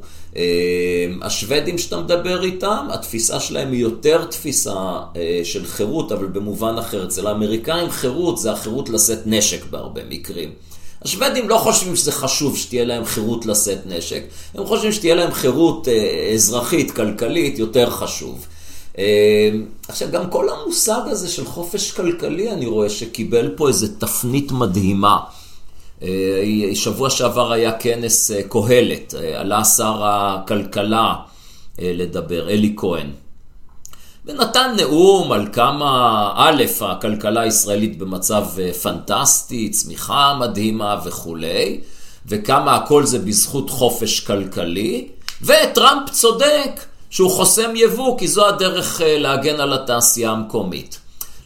השוודים 1.22 1.78
שאתה 1.78 2.00
מדבר 2.00 2.44
איתם, 2.44 2.86
התפיסה 2.90 3.40
שלהם 3.40 3.72
היא 3.72 3.80
יותר 3.80 4.24
תפיסה 4.24 4.98
של 5.44 5.66
חירות, 5.66 6.12
אבל 6.12 6.26
במובן 6.26 6.78
אחר. 6.78 7.04
אצל 7.04 7.26
האמריקאים 7.26 7.90
חירות 7.90 8.38
זה 8.38 8.52
החירות 8.52 8.88
לשאת 8.88 9.18
נשק 9.26 9.64
בהרבה 9.70 10.00
מקרים. 10.10 10.50
השוודים 11.04 11.48
לא 11.48 11.58
חושבים 11.58 11.96
שזה 11.96 12.12
חשוב 12.12 12.56
שתהיה 12.56 12.84
להם 12.84 13.04
חירות 13.04 13.46
לשאת 13.46 13.86
נשק, 13.86 14.22
הם 14.54 14.66
חושבים 14.66 14.92
שתהיה 14.92 15.14
להם 15.14 15.32
חירות 15.32 15.88
אה, 15.88 16.30
אזרחית, 16.34 16.90
כלכלית, 16.90 17.58
יותר 17.58 17.90
חשוב. 17.90 18.46
אה, 18.98 19.50
עכשיו, 19.88 20.08
גם 20.10 20.30
כל 20.30 20.48
המושג 20.48 21.00
הזה 21.06 21.28
של 21.28 21.44
חופש 21.44 21.92
כלכלי, 21.92 22.50
אני 22.50 22.66
רואה 22.66 22.90
שקיבל 22.90 23.54
פה 23.56 23.68
איזו 23.68 23.86
תפנית 23.98 24.52
מדהימה. 24.52 25.18
אה, 26.02 26.70
שבוע 26.74 27.10
שעבר 27.10 27.52
היה 27.52 27.72
כנס 27.78 28.30
קהלת, 28.48 29.14
עלה 29.34 29.64
שר 29.64 30.00
הכלכלה 30.04 31.14
לדבר, 31.78 32.50
אלי 32.50 32.74
כהן. 32.76 33.10
ונתן 34.26 34.74
נאום 34.76 35.32
על 35.32 35.48
כמה, 35.52 36.32
א', 36.36 36.64
הכלכלה 36.80 37.40
הישראלית 37.40 37.98
במצב 37.98 38.46
אה, 38.58 38.72
פנטסטי, 38.72 39.70
צמיחה 39.70 40.36
מדהימה 40.40 41.00
וכולי, 41.04 41.80
וכמה 42.26 42.76
הכל 42.76 43.06
זה 43.06 43.18
בזכות 43.18 43.70
חופש 43.70 44.20
כלכלי, 44.20 45.08
וטראמפ 45.42 46.10
צודק 46.10 46.80
שהוא 47.12 47.30
חוסם 47.30 47.70
יבוא, 47.76 48.18
כי 48.18 48.28
זו 48.28 48.48
הדרך 48.48 49.00
אה, 49.00 49.18
להגן 49.18 49.60
על 49.60 49.72
התעשייה 49.72 50.30
המקומית. 50.30 50.98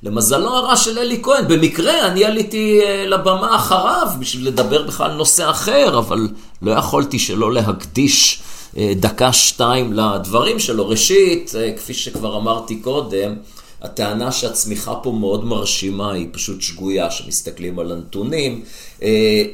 למזלו 0.02 0.56
הרע 0.56 0.76
של 0.76 0.98
אלי 0.98 1.22
כהן, 1.22 1.48
במקרה 1.48 2.06
אני 2.06 2.24
עליתי 2.24 2.80
אה, 2.84 3.06
לבמה 3.06 3.56
אחריו 3.56 4.08
בשביל 4.20 4.46
לדבר 4.46 4.82
בכלל 4.82 5.10
על 5.10 5.16
נושא 5.16 5.50
אחר, 5.50 5.98
אבל 5.98 6.28
לא 6.62 6.72
יכולתי 6.72 7.18
שלא 7.18 7.52
להקדיש 7.52 8.42
אה, 8.76 8.92
דקה-שתיים 8.96 9.92
לדברים 9.92 10.58
שלו. 10.58 10.88
ראשית, 10.88 11.52
כפי 11.76 11.94
שכבר 11.94 12.36
אמרתי 12.36 12.76
קודם, 12.76 13.34
הטענה 13.82 14.32
שהצמיחה 14.32 14.94
פה 14.94 15.12
מאוד 15.12 15.44
מרשימה 15.44 16.12
היא 16.12 16.28
פשוט 16.32 16.62
שגויה, 16.62 17.10
שמסתכלים 17.10 17.78
על 17.78 17.92
הנתונים. 17.92 18.62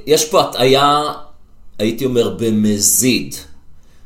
יש 0.06 0.24
פה 0.24 0.40
הטעיה, 0.40 1.02
הייתי 1.78 2.04
אומר, 2.04 2.36
במזיד. 2.38 3.34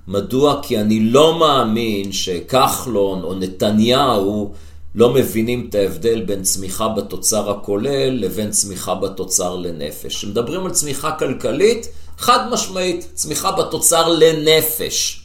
מדוע? 0.09 0.61
כי 0.63 0.81
אני 0.81 1.01
לא 1.01 1.39
מאמין 1.39 2.13
שכחלון 2.13 3.23
או 3.23 3.35
נתניהו 3.35 4.53
לא 4.95 5.11
מבינים 5.11 5.67
את 5.69 5.75
ההבדל 5.75 6.21
בין 6.21 6.43
צמיחה 6.43 6.89
בתוצר 6.89 7.51
הכולל 7.51 8.11
לבין 8.11 8.51
צמיחה 8.51 8.95
בתוצר 8.95 9.57
לנפש. 9.57 10.17
כשמדברים 10.17 10.67
על 10.67 10.71
צמיחה 10.71 11.13
כלכלית, 11.13 11.89
חד 12.19 12.51
משמעית, 12.51 13.07
צמיחה 13.15 13.53
בתוצר 13.53 14.09
לנפש. 14.09 15.23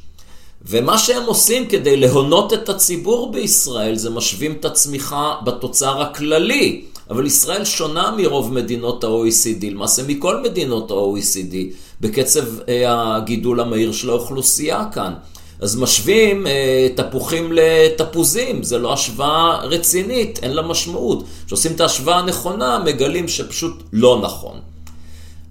ומה 0.66 0.98
שהם 0.98 1.24
עושים 1.26 1.68
כדי 1.68 1.98
להונות 1.98 2.54
את 2.54 2.70
הציבור 2.70 3.32
בישראל 3.32 3.96
זה 3.96 4.10
משווים 4.10 4.52
את 4.60 4.66
הצמיחה 4.66 5.36
בתוצר 5.46 6.02
הכללי. 6.02 6.86
אבל 7.12 7.26
ישראל 7.26 7.66
שונה 7.66 8.14
מרוב 8.18 8.54
מדינות 8.54 9.04
ה-OECD, 9.04 9.66
למעשה 9.72 10.04
מכל 10.08 10.42
מדינות 10.42 10.92
ה-OECD, 10.92 11.56
בקצב 12.02 12.44
אה, 12.70 13.16
הגידול 13.16 13.60
המהיר 13.60 13.92
של 13.92 14.10
האוכלוסייה 14.10 14.86
כאן. 14.94 15.14
אז 15.62 15.76
משווים 15.76 16.48
אה, 16.48 16.88
תפוחים 16.96 17.52
לתפוזים, 17.52 18.64
זה 18.64 18.78
לא 18.78 18.94
השוואה 18.94 19.58
רצינית, 19.64 20.40
אין 20.44 20.54
לה 20.54 20.62
משמעות. 20.62 21.24
כשעושים 21.46 21.72
את 21.72 21.82
ההשוואה 21.82 22.18
הנכונה, 22.18 22.80
מגלים 22.86 23.28
שפשוט 23.28 23.84
לא 23.94 24.22
נכון. 24.24 24.60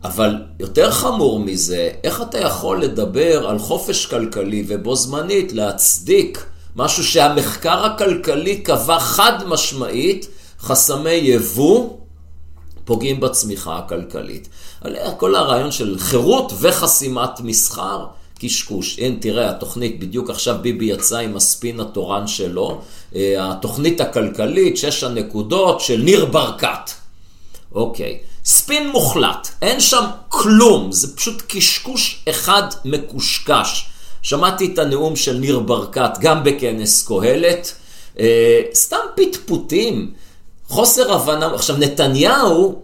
אבל 0.05 0.35
יותר 0.61 0.91
חמור 0.91 1.41
מזה, 1.41 1.91
איך 2.05 2.23
אתה 2.23 2.39
יכול 2.39 2.83
לדבר 2.83 3.49
על 3.49 3.59
חופש 3.59 4.07
כלכלי 4.07 4.65
ובו 4.69 4.97
זמנית 4.97 5.53
להצדיק 5.53 6.47
משהו 6.77 7.05
שהמחקר 7.05 7.85
הכלכלי 7.85 8.57
קבע 8.57 8.99
חד 8.99 9.49
משמעית, 9.49 10.27
חסמי 10.63 11.11
יבוא 11.11 11.91
פוגעים 12.85 13.21
בצמיחה 13.21 13.79
הכלכלית. 13.79 14.49
כל 15.17 15.35
הרעיון 15.35 15.73
של 15.73 15.99
חירות 15.99 16.53
וחסימת 16.61 17.41
מסחר, 17.41 18.07
קשקוש. 18.39 18.99
הנה, 18.99 19.17
תראה, 19.21 19.51
התוכנית, 19.51 20.01
בדיוק 20.01 20.31
עכשיו 20.31 20.57
ביבי 20.63 20.85
יצא 20.85 21.19
עם 21.19 21.37
הספין 21.37 21.81
התורן 21.81 22.27
שלו, 22.27 22.81
אה, 23.15 23.51
התוכנית 23.51 24.01
הכלכלית, 24.01 24.77
שש 24.77 25.05
הנקודות 25.05 25.81
של 25.81 25.97
ניר 25.97 26.25
ברקת. 26.25 26.91
אוקיי, 27.75 28.19
ספין 28.45 28.91
מוחלט, 28.91 29.49
אין 29.63 29.81
שם 29.81 30.05
כלום, 30.29 30.93
זה 30.93 31.17
פשוט 31.17 31.43
קשקוש 31.49 32.23
אחד 32.29 32.63
מקושקש. 32.85 33.87
שמעתי 34.23 34.71
את 34.75 34.79
הנאום 34.79 35.17
של 35.17 35.39
ניר 35.39 35.59
ברקת 35.59 36.11
גם 36.21 36.45
בכנס 36.45 37.09
קהלת, 37.09 37.73
אה, 38.19 38.61
סתם 38.75 38.97
פטפוטים, 39.17 40.13
חוסר 40.71 41.13
הבנה. 41.13 41.55
עכשיו, 41.55 41.77
נתניהו 41.77 42.83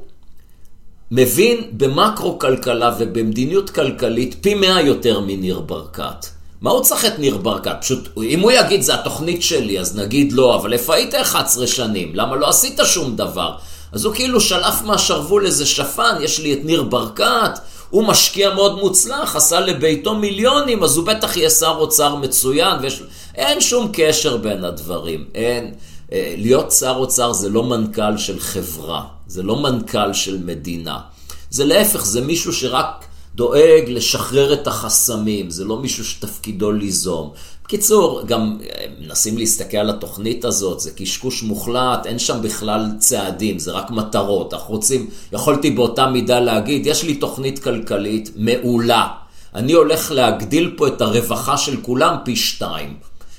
מבין 1.11 1.59
במקרו-כלכלה 1.73 2.95
ובמדיניות 2.99 3.71
כלכלית 3.71 4.37
פי 4.41 4.55
מאה 4.55 4.81
יותר 4.81 5.21
מניר 5.21 5.61
ברקת. 5.61 6.27
מה 6.61 6.71
הוא 6.71 6.83
צריך 6.83 7.05
את 7.05 7.19
ניר 7.19 7.37
ברקת? 7.37 7.77
פשוט, 7.81 8.09
אם 8.23 8.41
הוא 8.41 8.53
יגיד 8.53 8.83
זה 8.83 8.95
התוכנית 8.95 9.43
שלי, 9.43 9.81
אז 9.81 9.97
נגיד 9.97 10.33
לא, 10.33 10.57
אבל 10.57 10.73
איפה 10.73 10.95
היית 10.95 11.15
11 11.15 11.67
שנים? 11.67 12.15
למה 12.15 12.37
לא 12.37 12.49
עשית 12.49 12.81
שום 12.85 13.17
דבר? 13.17 13.57
אז 13.93 14.05
הוא 14.05 14.15
כאילו 14.15 14.41
שלף 14.41 14.83
מהשרוול 14.85 15.47
איזה 15.47 15.67
שפן, 15.67 16.15
יש 16.21 16.41
לי 16.41 16.53
את 16.53 16.59
ניר 16.65 16.83
ברקת, 16.83 17.59
הוא 17.91 18.05
משקיע 18.05 18.55
מאוד 18.55 18.79
מוצלח, 18.79 19.37
עשה 19.37 19.61
לביתו 19.61 20.15
מיליונים, 20.15 20.85
אז 20.85 20.97
הוא 20.97 21.07
בטח 21.07 21.37
יהיה 21.37 21.51
שר 21.51 21.75
אוצר 21.79 22.15
מצוין, 22.15 22.79
ויש... 22.83 23.03
אין 23.35 23.61
שום 23.61 23.89
קשר 23.93 24.37
בין 24.37 24.65
הדברים, 24.65 25.25
אין. 25.35 25.75
אה, 26.13 26.35
להיות 26.37 26.73
שר 26.73 26.95
אוצר 26.97 27.33
זה 27.33 27.49
לא 27.49 27.65
מנכ"ל 27.65 28.17
של 28.17 28.41
חברה, 28.41 29.05
זה 29.27 29.43
לא 29.43 29.63
מנכ"ל 29.63 30.13
של 30.13 30.39
מדינה. 30.45 30.99
זה 31.51 31.65
להפך, 31.65 32.05
זה 32.05 32.21
מישהו 32.21 32.53
שרק 32.53 33.05
דואג 33.35 33.85
לשחרר 33.89 34.53
את 34.53 34.67
החסמים, 34.67 35.51
זה 35.51 35.65
לא 35.65 35.79
מישהו 35.79 36.05
שתפקידו 36.05 36.73
ליזום. 36.73 37.31
בקיצור, 37.65 38.23
גם 38.27 38.59
אה, 38.63 38.87
מנסים 39.01 39.39
להסתכל 39.39 39.77
על 39.77 39.91
התוכנית 39.91 40.45
הזאת, 40.45 40.81
זה 40.81 40.91
קשקוש 40.91 41.43
מוחלט, 41.43 42.07
אין 42.07 42.19
שם 42.19 42.39
בכלל 42.43 42.87
צעדים, 42.99 43.59
זה 43.59 43.73
רק 43.73 43.91
מטרות. 43.91 44.55
אנחנו 44.55 44.75
רוצים, 44.75 45.11
יכולתי 45.33 45.71
באותה 45.71 46.07
מידה 46.07 46.41
להגיד, 46.41 46.87
יש 46.87 47.03
לי 47.03 47.15
תוכנית 47.15 47.59
כלכלית 47.59 48.31
מעולה. 48.37 49.09
אני 49.55 49.73
הולך 49.73 50.11
להגדיל 50.11 50.75
פה 50.77 50.89
את 50.89 51.01
הרווחה 51.01 51.57
של 51.57 51.77
כולם 51.83 52.17
פי 52.25 52.37
שתיים. 52.37 52.97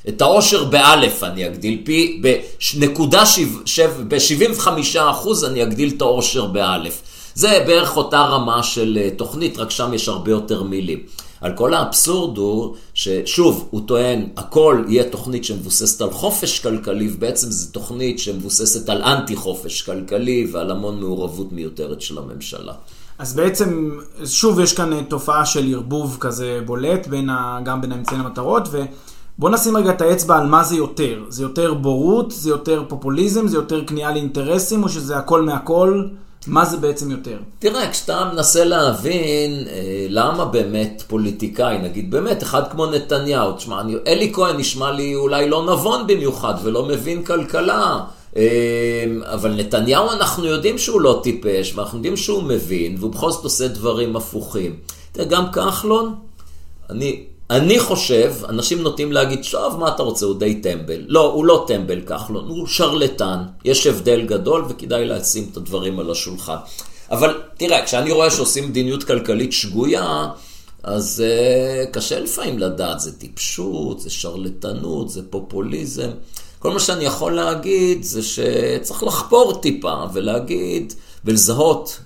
את 0.10 0.22
העושר 0.22 0.64
באלף 0.64 1.24
אני 1.24 1.48
אגדיל 1.48 1.82
פי, 1.84 2.22
בנקודה 2.22 3.24
ב-75 4.08 4.68
אחוז 5.00 5.44
אני 5.44 5.64
אגדיל 5.64 5.94
את 5.98 6.02
העושר 6.02 6.46
באלף. 6.46 7.02
זה 7.36 7.64
בערך 7.68 7.98
אותה 7.98 8.22
רמה 8.22 8.64
של 8.64 8.98
אה, 9.02 9.10
תוכנית, 9.18 9.58
רק 9.58 9.72
שם 9.72 9.94
יש 9.94 10.08
הרבה 10.08 10.32
יותר 10.32 10.64
מילים. 10.64 11.00
על 11.42 11.54
כל 11.56 11.74
האבסורד 11.74 12.38
הוא 12.38 12.76
ששוב, 12.94 13.68
הוא 13.72 13.82
טוען, 13.86 14.28
הכל 14.38 14.84
יהיה 14.88 15.04
תוכנית 15.04 15.44
שמבוססת 15.44 16.02
על 16.02 16.12
חופש 16.12 16.60
כלכלי, 16.60 17.10
ובעצם 17.14 17.52
זו 17.52 17.72
תוכנית 17.72 18.20
שמבוססת 18.20 18.90
על 18.90 19.02
אנטי 19.02 19.36
חופש 19.36 19.82
כלכלי 19.82 20.48
ועל 20.52 20.72
המון 20.72 21.00
מעורבות 21.00 21.52
מיותרת 21.52 22.02
של 22.02 22.18
הממשלה. 22.18 22.74
אז 23.20 23.34
בעצם, 23.34 24.00
שוב, 24.26 24.60
יש 24.60 24.74
כאן 24.74 24.94
אה, 24.94 25.04
תופעה 25.04 25.46
של 25.46 25.74
ערבוב 25.74 26.18
כזה 26.20 26.60
בולט, 26.66 27.08
בין 27.08 27.30
ה, 27.30 27.60
גם 27.64 27.82
בין 27.82 27.92
האמצעים 27.92 28.20
למטרות, 28.20 28.68
ובואו 29.38 29.54
נשים 29.54 29.78
רגע 29.78 29.90
את 29.90 30.02
האצבע 30.02 30.38
על 30.38 30.48
מה 30.48 30.64
זה 30.64 30.76
יותר. 30.76 31.24
זה 31.30 31.44
יותר 31.44 31.74
בורות, 31.74 32.32
זה 32.32 32.50
יותר 32.50 32.84
פופוליזם, 32.88 33.48
זה 33.48 33.58
יותר 33.58 33.86
כניעה 33.86 34.12
לאינטרסים, 34.12 34.84
או 34.84 34.90
שזה 34.90 35.18
הכל 35.18 35.42
מהכל? 35.42 36.04
מה 36.48 36.66
זה 36.66 36.78
בעצם 36.78 37.12
יותר? 37.12 37.38
תראה, 37.60 37.92
כשאתה 37.92 38.32
מנסה 38.34 38.64
להבין 38.64 39.68
אה, 39.68 40.06
למה 40.10 40.46
באמת 40.46 41.04
פוליטיקאי, 41.08 41.78
נגיד 41.78 42.12
באמת, 42.12 42.44
אחד 42.44 42.72
כמו 42.72 42.86
נתניהו, 42.86 43.54
תשמע, 43.54 43.82
אני, 43.82 43.96
אלי 44.08 44.34
כהן 44.34 44.58
נשמע 44.58 44.92
לי 44.92 45.16
אולי 45.16 45.50
לא 45.50 45.66
נבון 45.74 46.08
במיוחד 46.08 46.54
ולא 46.64 46.86
מבין 46.86 47.24
כלכלה, 47.24 48.00
אה, 48.38 48.44
אבל 49.34 49.56
נתניהו 49.56 50.12
אנחנו 50.12 50.46
יודעים 50.46 50.78
שהוא 50.78 51.02
לא 51.02 51.20
טיפש, 51.24 51.76
ואנחנו 51.76 51.98
יודעים 51.98 52.18
שהוא 52.18 52.44
מבין, 52.44 52.96
והוא 53.00 53.12
בכל 53.12 53.32
זאת 53.32 53.44
עושה 53.44 53.68
דברים 53.68 54.16
הפוכים. 54.16 54.76
תראה, 55.12 55.28
גם 55.28 55.52
כחלון, 55.52 56.16
אני 56.90 57.24
אני 57.50 57.80
חושב, 57.80 58.34
אנשים 58.50 58.82
נוטים 58.82 59.12
להגיד, 59.12 59.40
טוב, 59.52 59.80
מה 59.80 59.88
אתה 59.88 60.04
רוצה, 60.04 60.26
הוא 60.26 60.40
די 60.40 60.56
טמבל. 60.56 61.02
לא, 61.08 61.32
הוא 61.32 61.46
לא 61.46 61.66
טמבל 61.68 62.02
כחלון, 62.02 62.48
הוא 62.48 62.68
שרלטן. 62.68 63.44
יש 63.66 63.88
הבדל 63.88 64.26
גדול 64.26 64.66
וכדאי 64.70 65.06
לשים 65.06 65.50
את 65.52 65.58
הדברים 65.58 66.00
על 66.00 66.12
השולחן. 66.12 66.56
אבל 67.12 67.42
תראה, 67.58 67.86
כשאני 67.86 68.12
רואה 68.12 68.32
שעושים 68.32 68.70
מדיניות 68.70 69.04
כלכלית 69.04 69.54
שגויה, 69.54 70.28
אז 70.84 71.24
uh, 71.24 71.92
קשה 71.92 72.20
לפעמים 72.20 72.60
לדעת, 72.60 73.00
זה 73.00 73.20
טיפשות, 73.20 74.00
זה 74.00 74.10
שרלטנות, 74.10 75.10
זה 75.10 75.22
פופוליזם. 75.30 76.10
כל 76.60 76.72
מה 76.72 76.80
שאני 76.80 77.06
יכול 77.06 77.36
להגיד 77.36 78.04
זה 78.04 78.22
שצריך 78.24 79.04
לחפור 79.04 79.60
טיפה 79.62 80.04
ולהגיד 80.14 80.94
ולזהות 81.26 82.00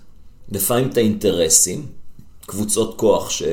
לפעמים 0.51 0.89
את 0.89 0.97
האינטרסים, 0.97 1.85
קבוצות 2.45 2.97
כוח 2.97 3.29
ש... 3.29 3.43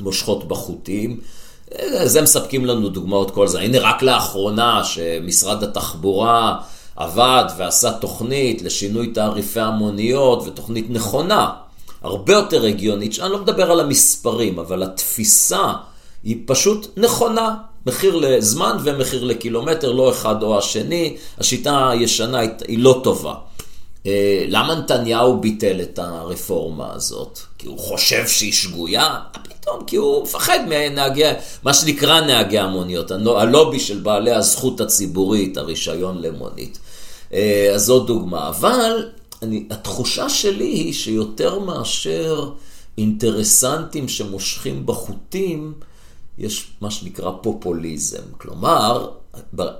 מושכות 0.00 0.48
בחוטים. 0.48 1.20
זה 2.04 2.22
מספקים 2.22 2.66
לנו 2.66 2.88
דוגמאות 2.88 3.30
כל 3.30 3.48
זה. 3.48 3.60
הנה 3.60 3.78
רק 3.78 4.02
לאחרונה 4.02 4.84
שמשרד 4.84 5.62
התחבורה 5.62 6.56
עבד 6.96 7.44
ועשה 7.58 7.92
תוכנית 7.92 8.62
לשינוי 8.62 9.06
תעריפי 9.06 9.60
המוניות, 9.60 10.46
ותוכנית 10.46 10.90
נכונה, 10.90 11.50
הרבה 12.02 12.32
יותר 12.32 12.64
הגיונית, 12.64 13.18
אני 13.20 13.32
לא 13.32 13.38
מדבר 13.38 13.70
על 13.70 13.80
המספרים, 13.80 14.58
אבל 14.58 14.82
התפיסה 14.82 15.72
היא 16.24 16.36
פשוט 16.46 16.86
נכונה. 16.96 17.54
מחיר 17.86 18.16
לזמן 18.16 18.76
ומחיר 18.84 19.24
לקילומטר, 19.24 19.92
לא 19.92 20.10
אחד 20.10 20.42
או 20.42 20.58
השני. 20.58 21.16
השיטה 21.38 21.90
הישנה 21.90 22.38
היא 22.68 22.78
לא 22.78 23.00
טובה. 23.04 23.34
אה, 24.06 24.44
למה 24.48 24.74
נתניהו 24.74 25.40
ביטל 25.40 25.80
את 25.82 25.98
הרפורמה 25.98 26.92
הזאת? 26.94 27.38
כי 27.58 27.66
הוא 27.66 27.78
חושב 27.78 28.28
שהיא 28.28 28.52
שגויה? 28.52 29.20
פתאום, 29.32 29.84
כי 29.84 29.96
הוא 29.96 30.22
מפחד 30.22 30.58
מנהגי, 30.68 31.24
מה 31.62 31.74
שנקרא 31.74 32.20
נהגי 32.20 32.58
המוניות, 32.58 33.10
הלובי 33.10 33.80
של 33.80 33.98
בעלי 33.98 34.32
הזכות 34.32 34.80
הציבורית, 34.80 35.56
הרישיון 35.56 36.22
למונית. 36.22 36.78
אה, 37.32 37.70
אז 37.74 37.84
זו 37.84 38.00
דוגמה. 38.00 38.48
אבל 38.48 39.08
אני, 39.42 39.64
התחושה 39.70 40.28
שלי 40.28 40.64
היא 40.64 40.92
שיותר 40.92 41.58
מאשר 41.58 42.50
אינטרסנטים 42.98 44.08
שמושכים 44.08 44.86
בחוטים, 44.86 45.72
יש 46.38 46.66
מה 46.80 46.90
שנקרא 46.90 47.30
פופוליזם. 47.42 48.22
כלומר, 48.38 49.10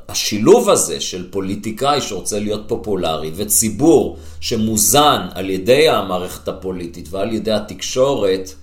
השילוב 0.08 0.70
הזה 0.70 1.00
של 1.00 1.30
פוליטיקאי 1.30 2.00
שרוצה 2.00 2.38
להיות 2.38 2.62
פופולרי 2.66 3.30
וציבור 3.34 4.16
שמוזן 4.40 5.26
על 5.34 5.50
ידי 5.50 5.88
המערכת 5.88 6.48
הפוליטית 6.48 7.08
ועל 7.10 7.32
ידי 7.32 7.52
התקשורת 7.52 8.54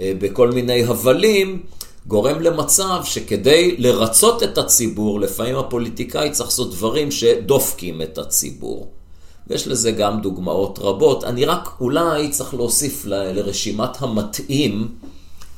אה, 0.00 0.12
בכל 0.18 0.50
מיני 0.50 0.84
הבלים, 0.84 1.62
גורם 2.06 2.40
למצב 2.40 3.00
שכדי 3.04 3.76
לרצות 3.78 4.42
את 4.42 4.58
הציבור, 4.58 5.20
לפעמים 5.20 5.56
הפוליטיקאי 5.56 6.30
צריך 6.30 6.50
לעשות 6.50 6.70
דברים 6.70 7.10
שדופקים 7.10 8.02
את 8.02 8.18
הציבור. 8.18 8.88
ויש 9.46 9.68
לזה 9.68 9.90
גם 9.90 10.20
דוגמאות 10.20 10.78
רבות. 10.78 11.24
אני 11.24 11.44
רק 11.44 11.68
אולי 11.80 12.30
צריך 12.30 12.54
להוסיף 12.54 13.04
לרשימת 13.06 14.02
המתאים 14.02 14.88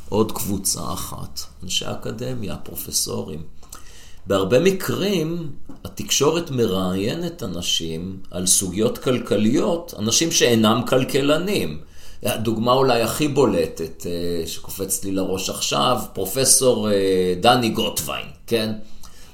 עוד 0.09 0.33
קבוצה 0.33 0.81
אחת, 0.93 1.41
אנשי 1.63 1.85
אקדמיה, 1.85 2.57
פרופסורים. 2.57 3.43
בהרבה 4.27 4.61
מקרים 4.61 5.51
התקשורת 5.85 6.51
מראיינת 6.51 7.43
אנשים 7.43 8.17
על 8.31 8.47
סוגיות 8.47 8.99
כלכליות, 8.99 9.95
אנשים 9.99 10.31
שאינם 10.31 10.83
כלכלנים. 10.89 11.81
הדוגמה 12.23 12.73
אולי 12.73 13.03
הכי 13.03 13.29
בולטת 13.29 14.07
אה, 14.07 14.47
שקופצת 14.47 15.05
לי 15.05 15.13
לראש 15.13 15.51
עכשיו, 15.51 15.99
פרופסור 16.13 16.91
אה, 16.91 17.35
דני 17.41 17.69
גוטווין, 17.69 18.27
כן? 18.47 18.73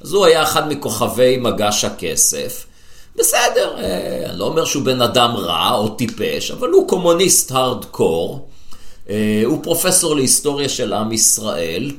אז 0.00 0.12
הוא 0.12 0.26
היה 0.26 0.42
אחד 0.42 0.72
מכוכבי 0.72 1.37
מגש 1.37 1.85
הכסף. 1.85 2.66
בסדר, 3.16 3.76
אה, 3.78 4.31
אני 4.31 4.38
לא 4.38 4.44
אומר 4.44 4.64
שהוא 4.64 4.83
בן 4.83 5.02
אדם 5.02 5.31
רע 5.37 5.70
או 5.74 5.88
טיפש, 5.88 6.50
אבל 6.50 6.68
הוא 6.68 6.88
קומוניסט 6.88 7.52
הארדקור. 7.52 8.48
הוא 9.44 9.62
פרופסור 9.62 10.16
להיסטוריה 10.16 10.68
של 10.68 10.92
עם 10.92 11.12
ישראל. 11.12 11.90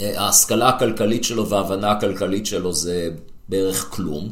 ההשכלה 0.00 0.68
הכלכלית 0.68 1.24
שלו 1.24 1.48
וההבנה 1.48 1.90
הכלכלית 1.90 2.46
שלו 2.46 2.72
זה 2.72 3.08
בערך 3.48 3.86
כלום. 3.90 4.30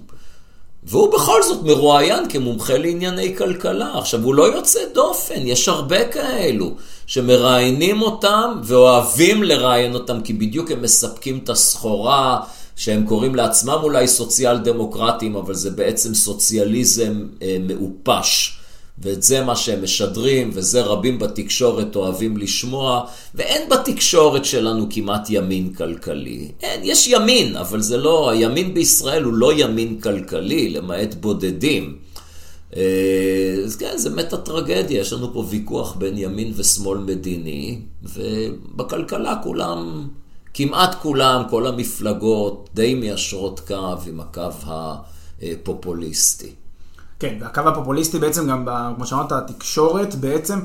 והוא 0.82 1.12
בכל 1.12 1.42
זאת 1.42 1.62
מרואיין 1.62 2.28
כמומחה 2.28 2.78
לענייני 2.78 3.36
כלכלה. 3.36 3.98
עכשיו, 3.98 4.22
הוא 4.22 4.34
לא 4.34 4.54
יוצא 4.54 4.80
דופן, 4.94 5.46
יש 5.46 5.68
הרבה 5.68 6.08
כאלו 6.08 6.74
שמראיינים 7.06 8.02
אותם 8.02 8.60
ואוהבים 8.64 9.42
לראיין 9.42 9.94
אותם, 9.94 10.20
כי 10.20 10.32
בדיוק 10.32 10.70
הם 10.70 10.82
מספקים 10.82 11.40
את 11.44 11.48
הסחורה, 11.48 12.40
שהם 12.76 13.06
קוראים 13.06 13.34
לעצמם 13.34 13.78
אולי 13.82 14.08
סוציאל 14.08 14.58
דמוקרטים, 14.58 15.36
אבל 15.36 15.54
זה 15.54 15.70
בעצם 15.70 16.14
סוציאליזם 16.14 17.26
אה, 17.42 17.56
מעופש. 17.60 18.57
ואת 19.02 19.22
זה 19.22 19.44
מה 19.44 19.56
שהם 19.56 19.82
משדרים, 19.82 20.50
וזה 20.54 20.82
רבים 20.82 21.18
בתקשורת 21.18 21.96
אוהבים 21.96 22.36
לשמוע, 22.36 23.04
ואין 23.34 23.68
בתקשורת 23.68 24.44
שלנו 24.44 24.86
כמעט 24.90 25.26
ימין 25.30 25.74
כלכלי. 25.74 26.48
אין, 26.62 26.80
יש 26.84 27.08
ימין, 27.08 27.56
אבל 27.56 27.80
זה 27.80 27.96
לא, 27.96 28.30
הימין 28.30 28.74
בישראל 28.74 29.22
הוא 29.22 29.34
לא 29.34 29.52
ימין 29.52 30.00
כלכלי, 30.00 30.68
למעט 30.68 31.14
בודדים. 31.14 31.96
אה, 32.76 32.82
אז 33.64 33.76
כן, 33.76 33.92
זה 33.96 34.10
מת 34.10 34.32
הטרגדיה, 34.32 35.00
יש 35.00 35.12
לנו 35.12 35.32
פה 35.32 35.44
ויכוח 35.48 35.96
בין 35.96 36.18
ימין 36.18 36.52
ושמאל 36.56 36.98
מדיני, 36.98 37.80
ובכלכלה 38.02 39.40
כולם, 39.42 40.08
כמעט 40.54 40.94
כולם, 41.02 41.42
כל 41.50 41.66
המפלגות 41.66 42.68
די 42.74 42.94
מיישרות 42.94 43.60
קו 43.60 43.94
עם 44.06 44.20
הקו 44.20 44.42
הפופוליסטי. 45.42 46.50
כן, 47.18 47.34
והקו 47.40 47.60
הפופוליסטי 47.60 48.18
בעצם 48.18 48.48
גם, 48.48 48.66
כמו 48.96 49.06
שאמרת, 49.06 49.32
התקשורת 49.32 50.14
בעצם, 50.14 50.58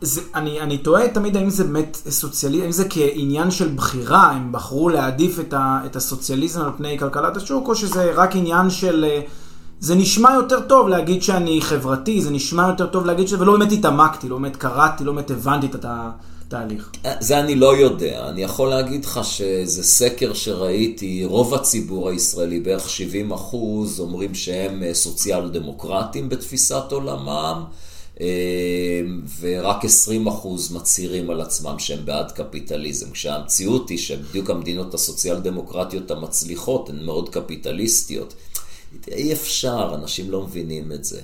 זה, 0.00 0.20
אני, 0.34 0.60
אני 0.60 0.78
תוהה 0.78 1.08
תמיד 1.08 1.36
האם 1.36 1.50
זה 1.50 1.64
באמת 1.64 1.98
סוציאליזם, 2.08 2.62
האם 2.62 2.72
זה 2.72 2.84
כעניין 2.90 3.50
של 3.50 3.68
בחירה, 3.68 4.30
הם 4.30 4.52
בחרו 4.52 4.88
להעדיף 4.88 5.40
את, 5.40 5.52
ה, 5.52 5.80
את 5.86 5.96
הסוציאליזם 5.96 6.60
על 6.60 6.70
פני 6.76 6.98
כלכלת 6.98 7.36
השוק, 7.36 7.68
או 7.68 7.74
שזה 7.74 8.12
רק 8.14 8.36
עניין 8.36 8.70
של... 8.70 9.04
אה, 9.08 9.20
זה 9.80 9.94
נשמע 9.94 10.34
יותר 10.34 10.60
טוב 10.60 10.88
להגיד 10.88 11.22
שאני 11.22 11.60
חברתי, 11.62 12.22
זה 12.22 12.30
נשמע 12.30 12.66
יותר 12.66 12.86
טוב 12.86 13.06
להגיד 13.06 13.28
ש... 13.28 13.32
ולא 13.32 13.58
באמת 13.58 13.72
התעמקתי, 13.72 14.28
לא 14.28 14.38
באמת 14.38 14.56
קראתי, 14.56 15.04
לא 15.04 15.12
באמת 15.12 15.30
הבנתי 15.30 15.66
את 15.66 15.74
התהליך. 16.46 16.90
זה 17.20 17.40
אני 17.40 17.54
לא 17.54 17.76
יודע. 17.76 18.28
אני 18.28 18.42
יכול 18.42 18.68
להגיד 18.68 19.04
לך 19.04 19.20
שזה 19.24 19.82
סקר 19.82 20.34
שראיתי, 20.34 21.24
רוב 21.24 21.54
הציבור 21.54 22.08
הישראלי, 22.08 22.60
בערך 22.60 22.90
70 22.90 23.32
אחוז, 23.32 24.00
אומרים 24.00 24.34
שהם 24.34 24.82
אה, 24.82 24.94
סוציאל 24.94 25.48
דמוקרטים 25.48 26.28
בתפיסת 26.28 26.92
עולמם. 26.92 27.64
אה, 28.20 29.00
ורק 29.40 29.84
20 29.84 30.26
אחוז 30.26 30.72
מצהירים 30.72 31.30
על 31.30 31.40
עצמם 31.40 31.78
שהם 31.78 32.04
בעד 32.04 32.32
קפיטליזם, 32.32 33.10
כשהמציאות 33.10 33.88
היא 33.88 33.98
שבדיוק 33.98 34.50
המדינות 34.50 34.94
הסוציאל 34.94 35.40
דמוקרטיות 35.40 36.10
המצליחות 36.10 36.88
הן 36.88 37.04
מאוד 37.04 37.28
קפיטליסטיות. 37.28 38.34
אי 39.08 39.32
אפשר, 39.32 39.92
אנשים 39.94 40.30
לא 40.30 40.42
מבינים 40.42 40.92
את 40.92 41.04
זה. 41.04 41.20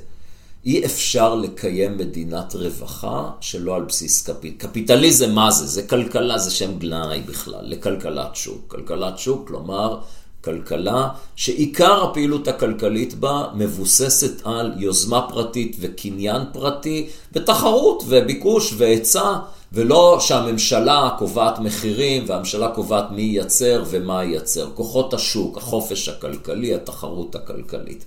אי 0.66 0.84
אפשר 0.84 1.34
לקיים 1.34 1.98
מדינת 1.98 2.54
רווחה 2.54 3.30
שלא 3.40 3.74
על 3.74 3.82
בסיס 3.82 4.26
קפיט... 4.30 4.60
קפיטליזם 4.62 5.32
מה 5.32 5.50
זה? 5.50 5.66
זה 5.66 5.82
כלכלה, 5.82 6.38
זה 6.38 6.50
שם 6.50 6.78
גנאי 6.78 7.20
בכלל, 7.20 7.60
לכלכלת 7.62 8.36
שוק. 8.36 8.64
כלכלת 8.68 9.18
שוק, 9.18 9.48
כלומר, 9.48 9.98
כלכלה 10.40 11.08
שעיקר 11.36 12.04
הפעילות 12.04 12.48
הכלכלית 12.48 13.14
בה 13.14 13.44
מבוססת 13.54 14.46
על 14.46 14.72
יוזמה 14.76 15.28
פרטית 15.28 15.76
וקניין 15.80 16.42
פרטי 16.52 17.08
ותחרות 17.32 18.02
וביקוש 18.08 18.74
והיצע. 18.76 19.36
ולא 19.74 20.18
שהממשלה 20.20 21.10
קובעת 21.18 21.58
מחירים 21.58 22.24
והממשלה 22.26 22.68
קובעת 22.68 23.10
מי 23.10 23.22
ייצר 23.22 23.84
ומה 23.90 24.24
ייצר. 24.24 24.70
כוחות 24.74 25.14
השוק, 25.14 25.56
החופש 25.56 26.08
הכלכלי, 26.08 26.74
התחרות 26.74 27.34
הכלכלית. 27.34 28.04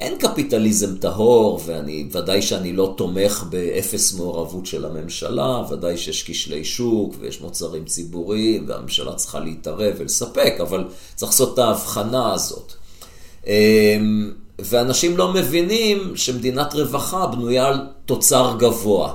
אין 0.00 0.18
קפיטליזם 0.18 0.96
טהור, 0.96 1.60
ואני, 1.66 2.08
ודאי 2.12 2.42
שאני 2.42 2.72
לא 2.72 2.94
תומך 2.96 3.44
באפס 3.50 4.14
מעורבות 4.14 4.66
של 4.66 4.84
הממשלה, 4.84 5.62
ודאי 5.70 5.98
שיש 5.98 6.22
כשלי 6.22 6.64
שוק 6.64 7.14
ויש 7.20 7.40
מוצרים 7.40 7.84
ציבוריים, 7.84 8.64
והממשלה 8.68 9.14
צריכה 9.14 9.40
להתערב 9.40 9.94
ולספק, 9.98 10.54
אבל 10.60 10.84
צריך 11.14 11.32
לעשות 11.32 11.54
את 11.54 11.58
ההבחנה 11.58 12.32
הזאת. 12.32 12.72
אמ, 13.46 14.32
ואנשים 14.58 15.16
לא 15.16 15.32
מבינים 15.32 16.16
שמדינת 16.16 16.74
רווחה 16.74 17.26
בנויה 17.26 17.66
על 17.66 17.86
תוצר 18.06 18.56
גבוה. 18.58 19.14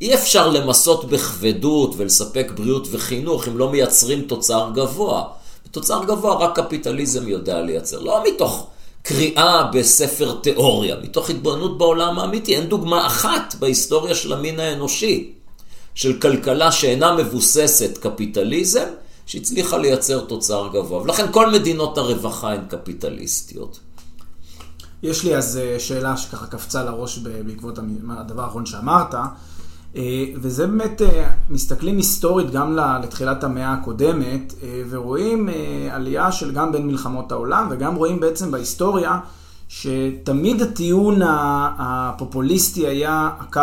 אי 0.00 0.14
אפשר 0.14 0.48
למסות 0.48 1.04
בכבדות 1.04 1.94
ולספק 1.96 2.52
בריאות 2.56 2.88
וחינוך 2.90 3.48
אם 3.48 3.58
לא 3.58 3.70
מייצרים 3.70 4.20
תוצר 4.22 4.70
גבוה. 4.74 5.24
תוצר 5.70 6.04
גבוה 6.04 6.34
רק 6.34 6.60
קפיטליזם 6.60 7.28
יודע 7.28 7.60
לייצר. 7.60 8.00
לא 8.00 8.22
מתוך 8.28 8.66
קריאה 9.08 9.70
בספר 9.72 10.38
תיאוריה, 10.42 10.96
מתוך 11.02 11.30
התבוננות 11.30 11.78
בעולם 11.78 12.18
האמיתי. 12.18 12.56
אין 12.56 12.68
דוגמה 12.68 13.06
אחת 13.06 13.54
בהיסטוריה 13.58 14.14
של 14.14 14.32
המין 14.32 14.60
האנושי 14.60 15.32
של 15.94 16.20
כלכלה 16.20 16.72
שאינה 16.72 17.16
מבוססת 17.16 17.98
קפיטליזם, 17.98 18.88
שהצליחה 19.26 19.78
לייצר 19.78 20.20
תוצר 20.20 20.68
גבוה. 20.72 21.02
ולכן 21.02 21.26
כל 21.32 21.50
מדינות 21.50 21.98
הרווחה 21.98 22.52
הן 22.52 22.60
קפיטליסטיות. 22.68 23.80
יש 25.02 25.24
לי 25.24 25.36
אז 25.36 25.56
אה, 25.62 25.80
שאלה 25.80 26.16
שככה 26.16 26.46
קפצה 26.46 26.84
לראש 26.84 27.18
בעקבות 27.18 27.78
הדבר 28.18 28.42
האחרון 28.42 28.66
שאמרת. 28.66 29.14
אה, 29.96 30.24
וזה 30.34 30.66
באמת, 30.66 31.02
אה, 31.02 31.30
מסתכלים 31.50 31.96
היסטורית 31.96 32.50
גם 32.50 32.78
לתחילת 33.02 33.44
המאה 33.44 33.72
הקודמת, 33.72 34.54
אה, 34.62 34.82
ורואים 34.90 35.48
עלייה 35.90 36.32
של 36.32 36.52
גם 36.52 36.72
בין 36.72 36.86
מלחמות 36.86 37.32
העולם, 37.32 37.68
וגם 37.70 37.94
רואים 37.94 38.20
בעצם 38.20 38.50
בהיסטוריה 38.50 39.18
שתמיד 39.68 40.62
הטיעון 40.62 41.20
הפופוליסטי 41.78 42.86
היה 42.86 43.30
הקו 43.38 43.60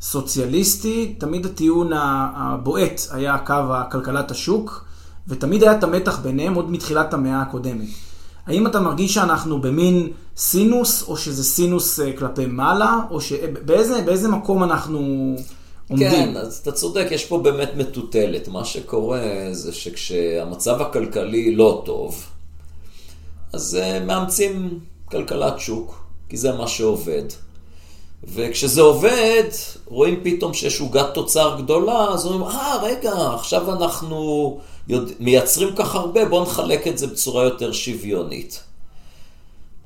הסוציאליסטי, 0.00 1.14
תמיד 1.18 1.46
הטיעון 1.46 1.90
הבועט 2.36 3.00
היה 3.10 3.34
הקו 3.34 3.54
הכלכלת 3.54 4.30
השוק, 4.30 4.84
ותמיד 5.28 5.62
היה 5.62 5.78
את 5.78 5.84
המתח 5.84 6.18
ביניהם 6.18 6.54
עוד 6.54 6.70
מתחילת 6.70 7.14
המאה 7.14 7.42
הקודמת. 7.42 7.88
האם 8.46 8.66
אתה 8.66 8.80
מרגיש 8.80 9.14
שאנחנו 9.14 9.60
במין 9.60 10.08
סינוס, 10.36 11.02
או 11.08 11.16
שזה 11.16 11.44
סינוס 11.44 12.00
אה, 12.00 12.12
כלפי 12.12 12.46
מעלה, 12.46 13.00
או 13.10 13.20
שבאיזה 13.20 14.02
באיזה 14.02 14.28
מקום 14.28 14.64
אנחנו 14.64 14.98
עומדים? 15.88 16.10
כן, 16.10 16.36
אז 16.36 16.58
אתה 16.62 16.72
צודק, 16.72 17.06
יש 17.10 17.24
פה 17.24 17.38
באמת 17.38 17.70
מטוטלת. 17.76 18.48
מה 18.48 18.64
שקורה 18.64 19.22
זה 19.52 19.72
שכשהמצב 19.72 20.80
הכלכלי 20.82 21.54
לא 21.54 21.82
טוב, 21.84 22.26
אז 23.52 23.78
אה, 23.82 24.00
מאמצים 24.00 24.80
כלכלת 25.04 25.60
שוק, 25.60 26.04
כי 26.28 26.36
זה 26.36 26.52
מה 26.52 26.68
שעובד. 26.68 27.24
וכשזה 28.24 28.80
עובד, 28.80 29.44
רואים 29.86 30.20
פתאום 30.22 30.54
שיש 30.54 30.80
עוגת 30.80 31.06
תוצר 31.14 31.56
גדולה, 31.58 32.08
אז 32.08 32.26
אומרים, 32.26 32.42
אה, 32.42 32.82
רגע, 32.82 33.12
עכשיו 33.34 33.72
אנחנו 33.72 34.60
מייצרים 35.20 35.76
כך 35.76 35.94
הרבה, 35.94 36.24
בואו 36.24 36.42
נחלק 36.42 36.88
את 36.88 36.98
זה 36.98 37.06
בצורה 37.06 37.44
יותר 37.44 37.72
שוויונית. 37.72 38.60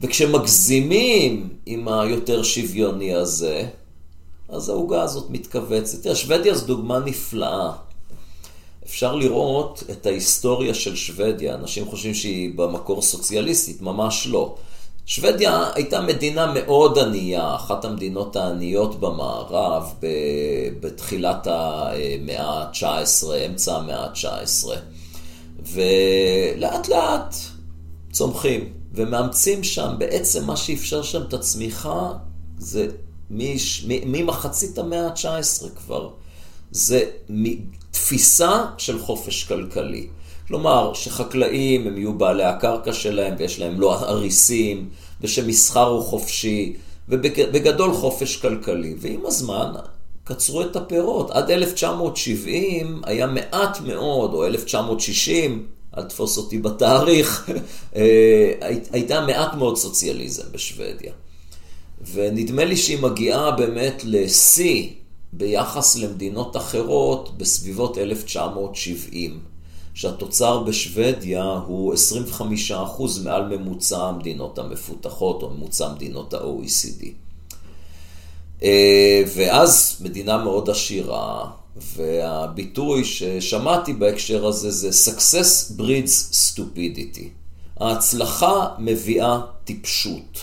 וכשמגזימים 0.02 1.48
עם 1.66 1.88
היותר 1.88 2.42
שוויוני 2.42 3.14
הזה, 3.14 3.68
אז 4.48 4.68
העוגה 4.68 5.02
הזאת 5.02 5.30
מתכווצת. 5.30 6.02
תראה, 6.02 6.14
שוודיה 6.14 6.54
זו 6.54 6.66
דוגמה 6.66 6.98
נפלאה. 6.98 7.72
אפשר 8.86 9.14
לראות 9.14 9.82
את 9.90 10.06
ההיסטוריה 10.06 10.74
של 10.74 10.96
שוודיה. 10.96 11.54
אנשים 11.54 11.86
חושבים 11.86 12.14
שהיא 12.14 12.52
במקור 12.56 13.02
סוציאליסטית, 13.02 13.82
ממש 13.82 14.26
לא. 14.30 14.54
שוודיה 15.06 15.70
הייתה 15.74 16.00
מדינה 16.00 16.52
מאוד 16.54 16.98
ענייה, 16.98 17.54
אחת 17.54 17.84
המדינות 17.84 18.36
העניות 18.36 19.00
במערב 19.00 19.94
בתחילת 20.80 21.46
המאה 21.46 22.42
ה-19, 22.42 23.26
אמצע 23.46 23.76
המאה 23.76 24.04
ה-19. 24.04 24.68
ולאט 25.62 26.88
לאט 26.88 27.34
צומחים, 28.12 28.72
ומאמצים 28.92 29.64
שם, 29.64 29.94
בעצם 29.98 30.44
מה 30.44 30.56
שאפשר 30.56 31.02
שם 31.02 31.22
את 31.22 31.34
הצמיחה 31.34 32.12
זה 32.58 32.88
ממחצית 34.06 34.78
המאה 34.78 35.06
ה-19 35.06 35.68
כבר. 35.76 36.10
זה 36.70 37.04
תפיסה 37.90 38.64
של 38.78 38.98
חופש 38.98 39.44
כלכלי. 39.44 40.06
כלומר, 40.48 40.94
שחקלאים 40.94 41.86
הם 41.86 41.96
יהיו 41.96 42.14
בעלי 42.14 42.44
הקרקע 42.44 42.92
שלהם 42.92 43.34
ויש 43.38 43.58
להם 43.58 43.80
לא 43.80 44.02
אריסים, 44.02 44.88
ושמסחר 45.20 45.86
הוא 45.86 46.02
חופשי, 46.02 46.76
ובגדול 47.08 47.92
חופש 47.92 48.36
כלכלי. 48.36 48.94
ועם 48.98 49.26
הזמן 49.26 49.72
קצרו 50.24 50.62
את 50.62 50.76
הפירות. 50.76 51.30
עד 51.30 51.50
1970 51.50 53.00
היה 53.04 53.26
מעט 53.26 53.80
מאוד, 53.80 54.34
או 54.34 54.46
1960, 54.46 55.66
אל 55.98 56.04
תפוס 56.04 56.38
אותי 56.38 56.58
בתאריך, 56.58 57.50
אה, 57.96 58.52
הייתה 58.92 59.20
מעט 59.26 59.54
מאוד 59.54 59.76
סוציאליזם 59.76 60.44
בשוודיה. 60.52 61.12
ונדמה 62.12 62.64
לי 62.64 62.76
שהיא 62.76 62.98
מגיעה 63.02 63.50
באמת 63.50 64.02
לשיא 64.04 64.88
ביחס 65.32 65.96
למדינות 65.96 66.56
אחרות 66.56 67.38
בסביבות 67.38 67.98
1970. 67.98 69.40
שהתוצר 69.94 70.62
בשוודיה 70.62 71.44
הוא 71.66 71.94
25% 71.94 73.20
מעל 73.24 73.56
ממוצע 73.56 74.04
המדינות 74.04 74.58
המפותחות 74.58 75.42
או 75.42 75.50
ממוצע 75.50 75.92
מדינות 75.92 76.34
ה-OECD. 76.34 77.04
אה, 78.62 79.22
ואז 79.34 79.96
מדינה 80.00 80.44
מאוד 80.44 80.70
עשירה, 80.70 81.50
והביטוי 81.96 83.04
ששמעתי 83.04 83.92
בהקשר 83.92 84.46
הזה 84.46 84.70
זה 84.70 85.10
Success 85.10 85.80
breeds 85.80 86.32
stupidity. 86.32 87.28
ההצלחה 87.80 88.66
מביאה 88.78 89.40
טיפשות. 89.64 90.40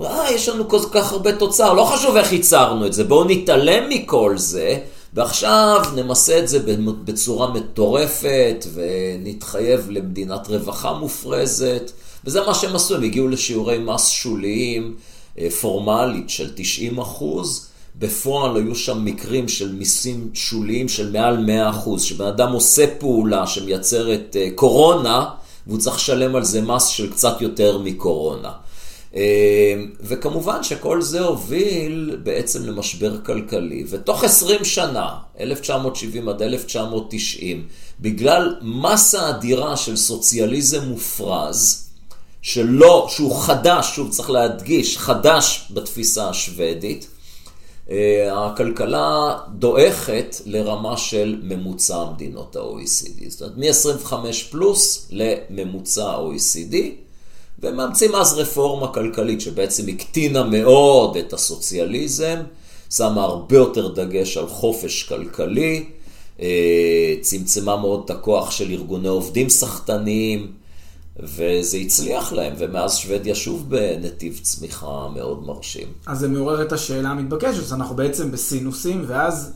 אה, 0.00 0.30
יש 0.32 0.48
לנו 0.48 0.68
כל 0.68 0.80
כך 0.92 1.12
הרבה 1.12 1.36
תוצר, 1.36 1.72
לא 1.72 1.84
חשוב 1.84 2.16
איך 2.16 2.32
ייצרנו 2.32 2.86
את 2.86 2.92
זה, 2.92 3.04
בואו 3.04 3.24
נתעלם 3.24 3.88
מכל 3.88 4.34
זה, 4.36 4.78
ועכשיו 5.14 5.82
נמסה 5.96 6.38
את 6.38 6.48
זה 6.48 6.58
בצורה 7.04 7.50
מטורפת, 7.52 8.66
ונתחייב 8.74 9.90
למדינת 9.90 10.48
רווחה 10.48 10.92
מופרזת, 10.92 11.92
וזה 12.24 12.40
מה 12.40 12.54
שהם 12.54 12.76
עשו, 12.76 12.94
הם 12.94 13.02
הגיעו 13.02 13.28
לשיעורי 13.28 13.78
מס 13.78 14.08
שוליים 14.08 14.96
אה, 15.38 15.50
פורמלית 15.60 16.30
של 16.30 16.52
90 16.56 16.98
אחוז. 16.98 17.68
בפועל 17.98 18.56
היו 18.56 18.74
שם 18.74 19.04
מקרים 19.04 19.48
של 19.48 19.72
מיסים 19.72 20.30
שוליים 20.34 20.88
של 20.88 21.12
מעל 21.12 21.36
100 21.36 21.70
אחוז, 21.70 22.02
שבן 22.02 22.26
אדם 22.26 22.52
עושה 22.52 22.86
פעולה 22.98 23.46
שמייצרת 23.46 24.36
אה, 24.36 24.48
קורונה, 24.54 25.24
והוא 25.66 25.78
צריך 25.78 25.96
לשלם 25.96 26.36
על 26.36 26.44
זה 26.44 26.62
מס 26.62 26.86
של 26.86 27.12
קצת 27.12 27.40
יותר 27.40 27.78
מקורונה. 27.78 28.50
אה, 29.16 29.74
וכמובן 30.00 30.62
שכל 30.62 31.02
זה 31.02 31.20
הוביל 31.20 32.18
בעצם 32.22 32.66
למשבר 32.66 33.20
כלכלי, 33.20 33.84
ותוך 33.88 34.24
20 34.24 34.64
שנה, 34.64 35.08
1970 35.40 36.28
עד 36.28 36.42
1990, 36.42 37.66
בגלל 38.00 38.56
מסה 38.62 39.30
אדירה 39.30 39.76
של 39.76 39.96
סוציאליזם 39.96 40.84
מופרז, 40.84 41.88
שלא, 42.42 43.06
שהוא 43.10 43.42
חדש, 43.42 43.92
שוב 43.96 44.10
צריך 44.10 44.30
להדגיש, 44.30 44.98
חדש 44.98 45.68
בתפיסה 45.70 46.28
השוודית, 46.28 47.06
הכלכלה 48.32 49.38
דועכת 49.58 50.36
לרמה 50.46 50.96
של 50.96 51.40
ממוצע 51.42 52.04
מדינות 52.14 52.56
ה-OECD. 52.56 53.28
זאת 53.28 53.42
אומרת, 53.42 53.56
מ-25 53.56 54.14
פלוס 54.50 55.08
לממוצע 55.10 56.04
ה-OECD, 56.04 56.76
ומאמצים 57.58 58.14
אז 58.14 58.34
רפורמה 58.38 58.88
כלכלית 58.92 59.40
שבעצם 59.40 59.88
הקטינה 59.88 60.44
מאוד 60.44 61.16
את 61.16 61.32
הסוציאליזם, 61.32 62.36
שמה 62.90 63.22
הרבה 63.22 63.56
יותר 63.56 63.88
דגש 63.88 64.36
על 64.36 64.46
חופש 64.46 65.02
כלכלי, 65.02 65.84
אה, 66.40 67.14
צמצמה 67.20 67.76
מאוד 67.76 68.02
את 68.04 68.10
הכוח 68.10 68.50
של 68.50 68.70
ארגוני 68.70 69.08
עובדים 69.08 69.48
סחטניים, 69.48 70.52
וזה 71.20 71.76
הצליח 71.76 72.32
להם, 72.32 72.52
ומאז 72.58 72.96
שוודיה 72.96 73.34
שוב 73.34 73.70
בנתיב 73.70 74.38
צמיחה 74.42 75.08
מאוד 75.14 75.46
מרשים. 75.46 75.88
אז 76.06 76.18
זה 76.18 76.28
מעורר 76.28 76.62
את 76.62 76.72
השאלה 76.72 77.08
המתבקשת, 77.08 77.72
אנחנו 77.72 77.96
בעצם 77.96 78.30
בסינוסים, 78.30 79.04
ואז 79.06 79.52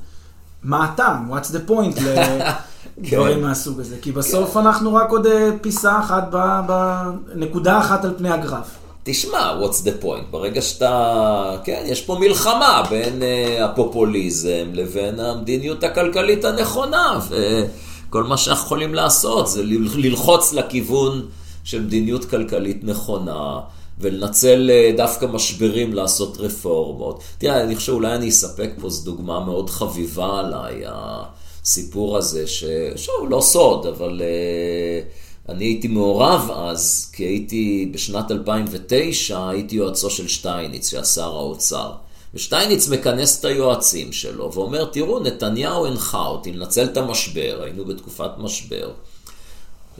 מה 0.62 0.84
הטעם? 0.84 1.32
What's 1.32 1.46
the 1.46 1.70
point 1.70 2.00
לדברים 2.98 3.38
כן. 3.38 3.40
מהסוג 3.40 3.80
הזה? 3.80 3.96
כי 4.02 4.12
בסוף 4.12 4.54
כן. 4.54 4.60
אנחנו 4.60 4.94
רק 4.94 5.10
עוד 5.10 5.26
אה, 5.26 5.50
פיסה 5.60 6.00
אחת, 6.00 6.34
בנקודה 6.66 7.80
אחת 7.80 8.04
על 8.04 8.14
פני 8.18 8.30
הגרף. 8.30 8.68
תשמע, 9.02 9.60
what's 9.60 9.84
the 9.84 10.04
point? 10.04 10.30
ברגע 10.30 10.62
שאתה... 10.62 11.56
כן, 11.64 11.82
יש 11.86 12.02
פה 12.02 12.18
מלחמה 12.20 12.82
בין 12.90 13.22
uh, 13.22 13.64
הפופוליזם 13.64 14.66
לבין 14.72 15.20
המדיניות 15.20 15.84
הכלכלית 15.84 16.44
הנכונה, 16.44 17.20
וכל 17.28 18.24
מה 18.24 18.36
שאנחנו 18.36 18.64
יכולים 18.64 18.94
לעשות 18.94 19.48
זה 19.48 19.62
ללחוץ 19.96 20.52
לכיוון 20.52 21.26
של 21.68 21.82
מדיניות 21.82 22.24
כלכלית 22.24 22.84
נכונה, 22.84 23.60
ולנצל 24.00 24.70
אה, 24.70 24.92
דווקא 24.96 25.26
משברים 25.26 25.94
לעשות 25.94 26.36
רפורמות. 26.36 27.22
תראה, 27.38 27.62
אני 27.62 27.76
חושב 27.76 27.92
אולי 27.92 28.14
אני 28.14 28.28
אספק 28.28 28.70
פה 28.80 28.90
זו 28.90 29.04
דוגמה 29.04 29.40
מאוד 29.40 29.70
חביבה 29.70 30.38
עליי, 30.38 30.82
הסיפור 30.86 32.16
הזה, 32.16 32.46
ששוב, 32.46 33.30
לא 33.30 33.40
סוד, 33.40 33.86
אבל 33.86 34.20
uh, 34.20 35.52
אני 35.52 35.64
הייתי 35.64 35.88
מעורב 35.88 36.50
אז, 36.54 37.10
כי 37.12 37.24
הייתי 37.24 37.90
בשנת 37.92 38.30
2009, 38.30 39.48
הייתי 39.48 39.76
יועצו 39.76 40.10
של 40.10 40.28
שטייניץ, 40.28 40.90
שהיה 40.90 41.04
שר 41.04 41.36
האוצר. 41.36 41.92
ושטייניץ 42.34 42.88
מכנס 42.88 43.40
את 43.40 43.44
היועצים 43.44 44.12
שלו 44.12 44.52
ואומר, 44.52 44.84
תראו, 44.84 45.20
נתניהו 45.20 45.86
הנחה 45.86 46.26
אותי 46.26 46.52
לנצל 46.52 46.84
את 46.84 46.96
המשבר, 46.96 47.60
היינו 47.62 47.84
בתקופת 47.84 48.30
משבר. 48.38 48.90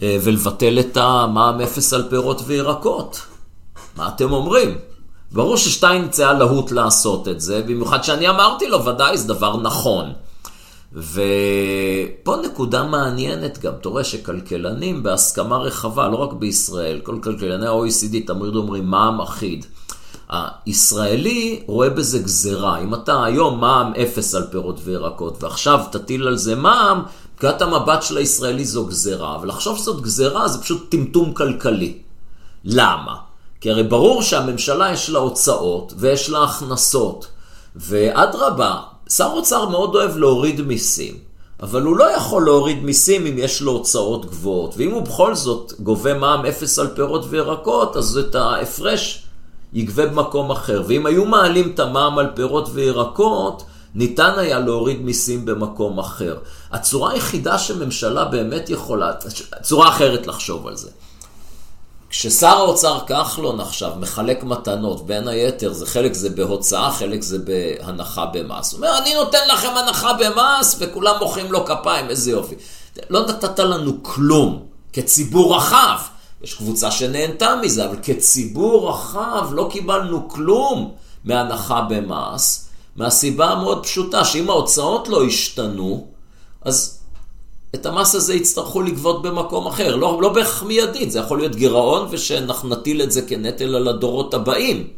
אה, 0.03 0.17
ולבטל 0.23 0.81
את 0.81 0.97
המע"מ 0.97 1.61
אפס 1.61 1.93
על 1.93 2.07
פירות 2.11 2.43
וירקות. 2.47 3.23
מה 3.97 4.09
אתם 4.09 4.33
אומרים? 4.33 4.79
ברור 5.33 5.57
ששטיינץ 5.57 6.21
היה 6.21 6.33
להוט 6.33 6.71
לעשות 6.71 7.29
את 7.29 7.41
זה, 7.41 7.63
במיוחד 7.63 8.05
שאני 8.05 8.29
אמרתי 8.29 8.69
לו, 8.69 8.85
ודאי 8.85 9.19
זה 9.19 9.29
דבר 9.29 9.57
נכון. 9.57 10.13
ופה 10.93 12.37
נקודה 12.45 12.83
מעניינת 12.83 13.59
גם, 13.59 13.73
אתה 13.81 13.89
רואה 13.89 14.05
שכלכלנים 14.05 15.03
בהסכמה 15.03 15.59
רחבה, 15.59 16.09
לא 16.09 16.17
רק 16.17 16.33
בישראל, 16.33 17.01
כל 17.01 17.19
כלכלני 17.23 17.67
ה-OECD 17.67 18.27
תמיד 18.27 18.55
אומרים 18.55 18.87
מע"מ 18.87 19.21
אחיד. 19.21 19.67
הישראלי 20.31 21.63
רואה 21.67 21.91
בזה 21.91 22.19
גזרה. 22.19 22.79
אם 22.83 22.95
אתה 22.95 23.25
היום 23.25 23.61
מע"מ 23.61 23.93
אפס 24.03 24.35
על 24.35 24.47
פירות 24.51 24.81
וירקות, 24.85 25.43
ועכשיו 25.43 25.81
תטיל 25.91 26.27
על 26.27 26.37
זה 26.37 26.55
מע"מ, 26.55 27.03
נקודת 27.37 27.63
המבט 27.63 28.03
של 28.03 28.17
הישראלי 28.17 28.65
זו 28.65 28.87
גזרה, 28.87 29.39
ולחשוב 29.43 29.79
שזאת 29.79 30.03
גזרה 30.03 30.49
זה 30.49 30.63
פשוט 30.63 30.91
טמטום 30.91 31.33
כלכלי. 31.33 31.99
למה? 32.65 33.15
כי 33.61 33.71
הרי 33.71 33.83
ברור 33.83 34.23
שהממשלה 34.23 34.93
יש 34.93 35.11
לה 35.11 35.19
הוצאות 35.19 35.93
ויש 35.97 36.31
לה 36.31 36.45
הכנסות, 36.45 37.27
ואדרבה, 37.77 38.77
שר 39.09 39.31
אוצר 39.33 39.69
מאוד 39.69 39.95
אוהב 39.95 40.17
להוריד 40.17 40.61
מיסים, 40.61 41.15
אבל 41.63 41.83
הוא 41.83 41.97
לא 41.97 42.17
יכול 42.17 42.45
להוריד 42.45 42.85
מיסים 42.85 43.27
אם 43.27 43.35
יש 43.39 43.63
לו 43.63 43.73
הוצאות 43.73 44.27
גבוהות, 44.27 44.75
ואם 44.77 44.91
הוא 44.91 45.03
בכל 45.03 45.35
זאת 45.35 45.73
גובה 45.81 46.15
מע"מ 46.15 46.47
אפס 46.47 46.79
על 46.79 46.89
פירות 46.95 47.25
וירקות, 47.29 47.97
אז 47.97 48.19
את 48.19 48.35
ההפרש 48.35 49.28
יגבה 49.73 50.07
במקום 50.07 50.51
אחר. 50.51 50.83
ואם 50.87 51.07
היו 51.07 51.25
מעלים 51.25 51.71
את 51.75 51.81
המע"מ 51.81 52.19
על 52.19 52.31
פירות 52.35 52.69
וירקות, 52.73 53.63
ניתן 53.95 54.33
היה 54.37 54.59
להוריד 54.59 55.01
מיסים 55.01 55.45
במקום 55.45 55.99
אחר. 55.99 56.39
הצורה 56.73 57.13
היחידה 57.13 57.59
שממשלה 57.59 58.25
באמת 58.25 58.71
יכולה, 58.71 59.13
צורה 59.63 59.89
אחרת 59.89 60.27
לחשוב 60.27 60.67
על 60.67 60.77
זה. 60.77 60.91
כששר 62.11 62.47
האוצר 62.47 62.99
כחלון 63.07 63.61
עכשיו 63.61 63.93
מחלק 64.01 64.45
מתנות, 64.45 65.07
בין 65.07 65.29
היתר, 65.29 65.73
זה 65.73 65.87
חלק 65.87 66.13
זה 66.13 66.31
בהוצאה, 66.31 66.93
חלק 66.93 67.23
זה 67.23 67.39
בהנחה 67.39 68.27
במס. 68.27 68.73
הוא 68.73 68.79
אומר, 68.79 68.99
אני 68.99 69.15
נותן 69.15 69.49
לכם 69.53 69.77
הנחה 69.77 70.13
במס, 70.13 70.77
וכולם 70.79 71.15
מוחאים 71.21 71.53
לו 71.53 71.67
כפיים, 71.67 72.11
איזה 72.11 72.31
יופי. 72.31 72.55
לא 73.11 73.27
נתת 73.27 73.59
לנו 73.59 74.03
כלום, 74.03 74.63
כציבור 74.93 75.57
רחב. 75.57 75.99
יש 76.43 76.55
קבוצה 76.55 76.91
שנהנתה 76.91 77.57
מזה, 77.63 77.87
אבל 77.87 77.97
כציבור 78.03 78.91
רחב 78.91 79.49
לא 79.53 79.69
קיבלנו 79.71 80.29
כלום 80.29 80.95
מהנחה 81.25 81.81
במס. 81.81 82.69
מהסיבה 82.97 83.47
המאוד 83.51 83.83
פשוטה, 83.83 84.25
שאם 84.25 84.51
ההוצאות 84.51 85.09
לא 85.09 85.25
ישתנו, 85.25 86.07
אז 86.63 86.99
את 87.75 87.87
המס 87.87 88.15
הזה 88.15 88.35
יצטרכו 88.35 88.83
לגבות 88.83 89.23
במקום 89.23 89.67
אחר. 89.67 89.97
לא, 89.97 90.19
לא 90.23 90.29
בהכרח 90.29 90.63
מיידית, 90.63 91.11
זה 91.11 91.19
יכול 91.19 91.39
להיות 91.39 91.55
גירעון 91.55 92.09
ושאנחנו 92.11 92.69
נטיל 92.69 93.03
את 93.03 93.13
זה 93.13 93.23
כנטל 93.23 93.75
על 93.75 93.89
הדורות 93.89 94.35
הבאים. 94.35 94.89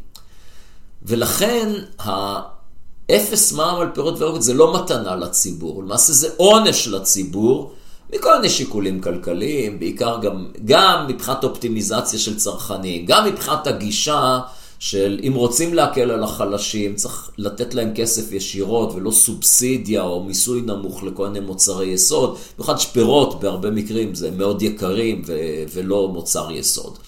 ולכן 1.03 1.72
האפס 1.98 3.53
מע"מ 3.53 3.81
על 3.81 3.88
פירות 3.94 4.20
וירקות 4.20 4.42
זה 4.42 4.55
לא 4.55 4.74
מתנה 4.74 5.16
לציבור, 5.16 5.83
למעשה 5.83 6.12
זה 6.12 6.29
עונש 6.37 6.88
לציבור. 6.88 7.72
מכל 8.14 8.37
מיני 8.37 8.49
שיקולים 8.49 9.01
כלכליים, 9.01 9.79
בעיקר 9.79 10.18
גם, 10.23 10.46
גם 10.64 11.07
מבחינת 11.09 11.44
אופטימיזציה 11.44 12.18
של 12.18 12.37
צרכנים, 12.37 13.07
גם 13.07 13.27
מבחינת 13.27 13.66
הגישה 13.66 14.40
של 14.79 15.20
אם 15.27 15.33
רוצים 15.35 15.75
להקל 15.75 16.11
על 16.11 16.23
החלשים, 16.23 16.94
צריך 16.94 17.31
לתת 17.38 17.75
להם 17.75 17.94
כסף 17.94 18.33
ישירות 18.33 18.92
ולא 18.94 19.11
סובסידיה 19.11 20.03
או 20.03 20.25
מיסוי 20.25 20.61
נמוך 20.61 21.05
לכל 21.05 21.29
מיני 21.29 21.46
מוצרי 21.46 21.87
יסוד. 21.87 22.37
במיוחד 22.57 22.79
שפירות 22.79 23.40
בהרבה 23.40 23.70
מקרים 23.70 24.14
זה 24.14 24.31
מאוד 24.31 24.62
יקרים 24.62 25.23
ו- 25.27 25.62
ולא 25.75 26.09
מוצר 26.09 26.51
יסוד. 26.51 26.99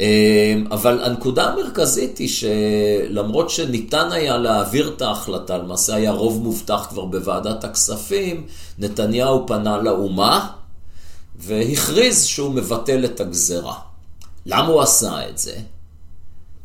אמ, 0.00 0.66
אבל 0.70 1.04
הנקודה 1.04 1.44
המרכזית 1.44 2.18
היא 2.18 2.28
שלמרות 2.28 3.50
שניתן 3.50 4.12
היה 4.12 4.36
להעביר 4.36 4.92
את 4.96 5.02
ההחלטה, 5.02 5.58
למעשה 5.58 5.94
היה 5.94 6.10
רוב 6.10 6.42
מובטח 6.42 6.86
כבר 6.88 7.04
בוועדת 7.04 7.64
הכספים, 7.64 8.46
נתניהו 8.78 9.46
פנה 9.46 9.76
לאומה 9.76 10.50
והכריז 11.36 12.24
שהוא 12.24 12.54
מבטל 12.54 13.04
את 13.04 13.20
הגזרה. 13.20 13.74
למה 14.46 14.68
הוא 14.68 14.82
עשה 14.82 15.28
את 15.28 15.38
זה? 15.38 15.54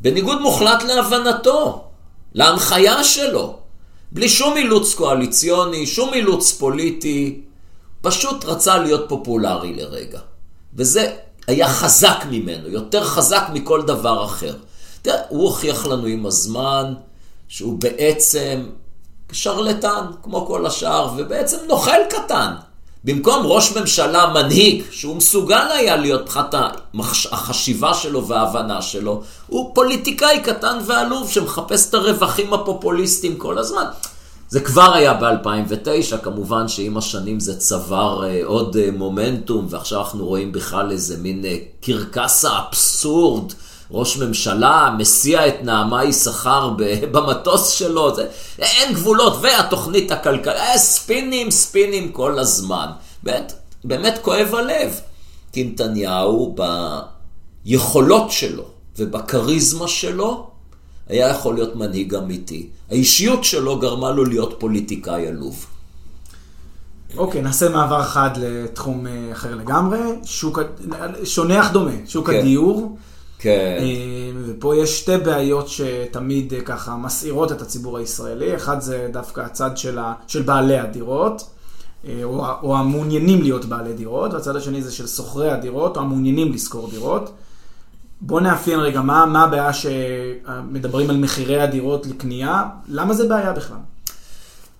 בניגוד 0.02 0.42
מוחלט 0.42 0.84
להבנתו, 0.84 1.84
להנחיה 2.34 3.04
שלו, 3.04 3.58
בלי 4.12 4.30
שום 4.30 4.58
אילוץ 4.58 4.94
קואליציוני, 4.94 5.88
שום 5.88 6.14
אילוץ 6.14 6.52
פוליטי, 6.52 7.42
פשוט 8.02 8.46
רצה 8.46 8.78
להיות 8.78 9.06
פופולרי 9.10 9.74
לרגע. 9.74 10.20
וזה 10.76 11.16
היה 11.50 11.68
חזק 11.68 12.26
ממנו, 12.30 12.68
יותר 12.68 13.04
חזק 13.04 13.44
מכל 13.54 13.82
דבר 13.82 14.26
אחר. 14.26 14.54
תראה, 15.02 15.16
הוא 15.30 15.44
הוכיח 15.44 15.86
לנו 15.86 16.06
עם 16.06 16.26
הזמן 16.26 16.94
שהוא 17.48 17.80
בעצם 17.80 18.70
שרלטן, 19.32 20.06
כמו 20.24 20.46
כל 20.46 20.66
השאר, 20.66 21.10
ובעצם 21.18 21.58
נוכל 21.68 22.04
קטן. 22.10 22.54
במקום 23.04 23.46
ראש 23.46 23.72
ממשלה 23.72 24.34
מנהיג, 24.34 24.84
שהוא 24.92 25.16
מסוגל 25.16 25.68
היה 25.72 25.96
להיות 25.96 26.22
מבחינת 26.22 26.56
החשיבה 27.32 27.94
שלו 27.94 28.28
וההבנה 28.28 28.82
שלו, 28.82 29.22
הוא 29.48 29.76
פוליטיקאי 29.76 30.40
קטן 30.44 30.80
ועלוב 30.86 31.30
שמחפש 31.30 31.90
את 31.90 31.94
הרווחים 31.94 32.54
הפופוליסטיים 32.54 33.38
כל 33.38 33.58
הזמן. 33.58 33.86
זה 34.50 34.60
כבר 34.60 34.94
היה 34.94 35.14
ב-2009, 35.14 36.18
כמובן 36.18 36.68
שעם 36.68 36.98
השנים 36.98 37.40
זה 37.40 37.60
צבר 37.60 38.24
אה, 38.26 38.42
עוד 38.46 38.78
אה, 38.78 38.90
מומנטום, 38.92 39.68
ועכשיו 39.70 40.02
אנחנו 40.02 40.26
רואים 40.28 40.52
בכלל 40.52 40.92
איזה 40.92 41.18
מין 41.18 41.46
אה, 41.46 41.58
קרקס 41.82 42.46
האבסורד. 42.46 43.54
ראש 43.92 44.18
ממשלה 44.18 44.96
מסיע 44.98 45.48
את 45.48 45.54
נעמה 45.64 46.06
יששכר 46.06 46.70
במטוס 47.12 47.70
שלו, 47.70 48.16
זה, 48.16 48.28
אין 48.60 48.94
גבולות, 48.94 49.38
והתוכנית 49.42 50.12
הכלכלית, 50.12 50.58
ספינים, 50.76 51.52
ספינים 51.52 52.12
כל 52.12 52.40
הזמן. 52.40 52.88
באמת, 53.24 53.54
באמת 53.84 54.20
כואב 54.22 54.56
הלב, 54.56 55.00
כי 55.54 55.64
נתניהו 55.64 56.56
ביכולות 57.66 58.32
שלו 58.32 58.64
ובכריזמה 58.98 59.88
שלו, 59.88 60.49
היה 61.10 61.30
יכול 61.30 61.56
להיות 61.56 61.76
מנהיג 61.76 62.16
אמיתי. 62.16 62.68
האישיות 62.90 63.44
שלו 63.44 63.80
גרמה 63.80 64.12
לו 64.12 64.26
להיות 64.26 64.56
פוליטיקאי 64.60 65.28
עלוב. 65.28 65.66
אוקיי, 67.18 67.42
נעשה 67.42 67.70
מעבר 67.70 68.02
אחד 68.02 68.30
לתחום 68.38 69.08
אה, 69.08 69.30
אחר 69.32 69.56
לגמרי, 69.56 70.00
שוק, 70.24 70.60
שונה 71.24 71.62
אך 71.62 71.72
דומה, 71.72 71.92
שוק 72.08 72.30
כן. 72.30 72.40
הדיור. 72.40 72.98
כן. 73.40 73.78
אה, 73.80 74.42
ופה 74.46 74.76
יש 74.76 75.00
שתי 75.00 75.18
בעיות 75.18 75.68
שתמיד 75.68 76.54
אה, 76.54 76.62
ככה 76.62 76.96
מסעירות 76.96 77.52
את 77.52 77.62
הציבור 77.62 77.98
הישראלי. 77.98 78.56
אחד 78.56 78.82
זה 78.82 79.10
דווקא 79.14 79.42
הצד 79.42 79.78
של, 79.78 80.00
ה, 80.00 80.14
של 80.28 80.42
בעלי 80.42 80.78
הדירות, 80.78 81.50
או, 82.24 82.46
או 82.64 82.78
המעוניינים 82.78 83.42
להיות 83.42 83.66
בעלי 83.66 83.94
דירות, 83.94 84.34
והצד 84.34 84.56
השני 84.56 84.82
זה 84.82 84.92
של 84.92 85.08
שוכרי 85.08 85.52
הדירות, 85.52 85.98
או 85.98 86.02
המעוניינים 86.02 86.54
לשכור 86.54 86.90
דירות. 86.90 87.32
בוא 88.22 88.42
נאפיין 88.42 88.80
רגע, 88.80 89.02
מה, 89.02 89.26
מה 89.26 89.44
הבעיה 89.44 89.72
שמדברים 89.74 91.10
על 91.10 91.18
מחירי 91.18 91.62
הדירות 91.62 92.06
לקנייה? 92.06 92.64
למה 92.90 93.14
זה 93.14 93.28
בעיה 93.28 93.54
בכלל? 93.54 93.78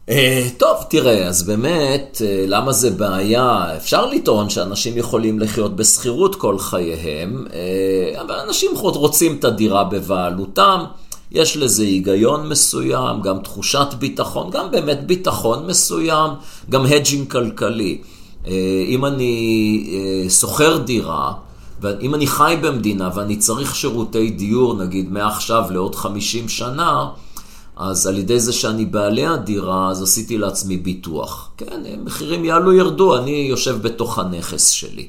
Uh, 0.10 0.12
טוב, 0.58 0.78
תראה, 0.90 1.28
אז 1.28 1.44
באמת, 1.44 2.22
uh, 2.22 2.24
למה 2.48 2.72
זה 2.72 2.92
בעיה? 2.92 3.78
אפשר 3.78 4.06
לטעון 4.06 4.50
שאנשים 4.50 4.98
יכולים 4.98 5.40
לחיות 5.40 5.76
בשכירות 5.76 6.36
כל 6.36 6.60
חייהם, 6.60 7.46
uh, 7.48 8.22
אבל 8.22 8.36
אנשים 8.48 8.72
רוצים 8.76 9.36
את 9.40 9.46
הדירה 9.46 9.84
בבעלותם, 9.84 10.84
יש 11.32 11.58
לזה 11.58 11.84
היגיון 11.84 12.50
מסוים, 12.50 13.22
גם 13.22 13.40
תחושת 13.40 13.88
ביטחון, 14.00 14.50
גם 14.50 14.72
באמת 14.72 15.08
ביטחון 15.08 15.68
מסוים, 15.68 16.32
גם 16.70 16.86
הג'ינג 16.86 17.32
כלכלי. 17.32 18.02
אם 18.88 19.06
אני 19.06 20.26
שוכר 20.30 20.78
דירה, 20.78 21.34
ואם 21.82 22.16
אני 22.16 22.28
חי 22.28 22.56
במדינה 22.62 23.10
ואני 23.16 23.38
צריך 23.38 23.76
שירותי 23.76 24.30
דיור, 24.30 24.74
נגיד 24.74 25.12
מעכשיו 25.12 25.64
לעוד 25.70 25.96
50 25.96 26.50
שנה, 26.50 27.10
אז 27.78 28.08
על 28.08 28.18
ידי 28.18 28.40
זה 28.40 28.54
שאני 28.54 28.86
בעלי 28.86 29.26
הדירה, 29.26 29.90
אז 29.90 30.04
עשיתי 30.04 30.38
לעצמי 30.38 30.78
ביטוח. 30.78 31.52
כן, 31.58 31.82
מחירים 32.06 32.46
יעלו 32.46 32.74
ירדו, 32.74 33.18
אני 33.18 33.48
יושב 33.50 33.78
בתוך 33.82 34.20
הנכס 34.20 34.70
שלי. 34.70 35.08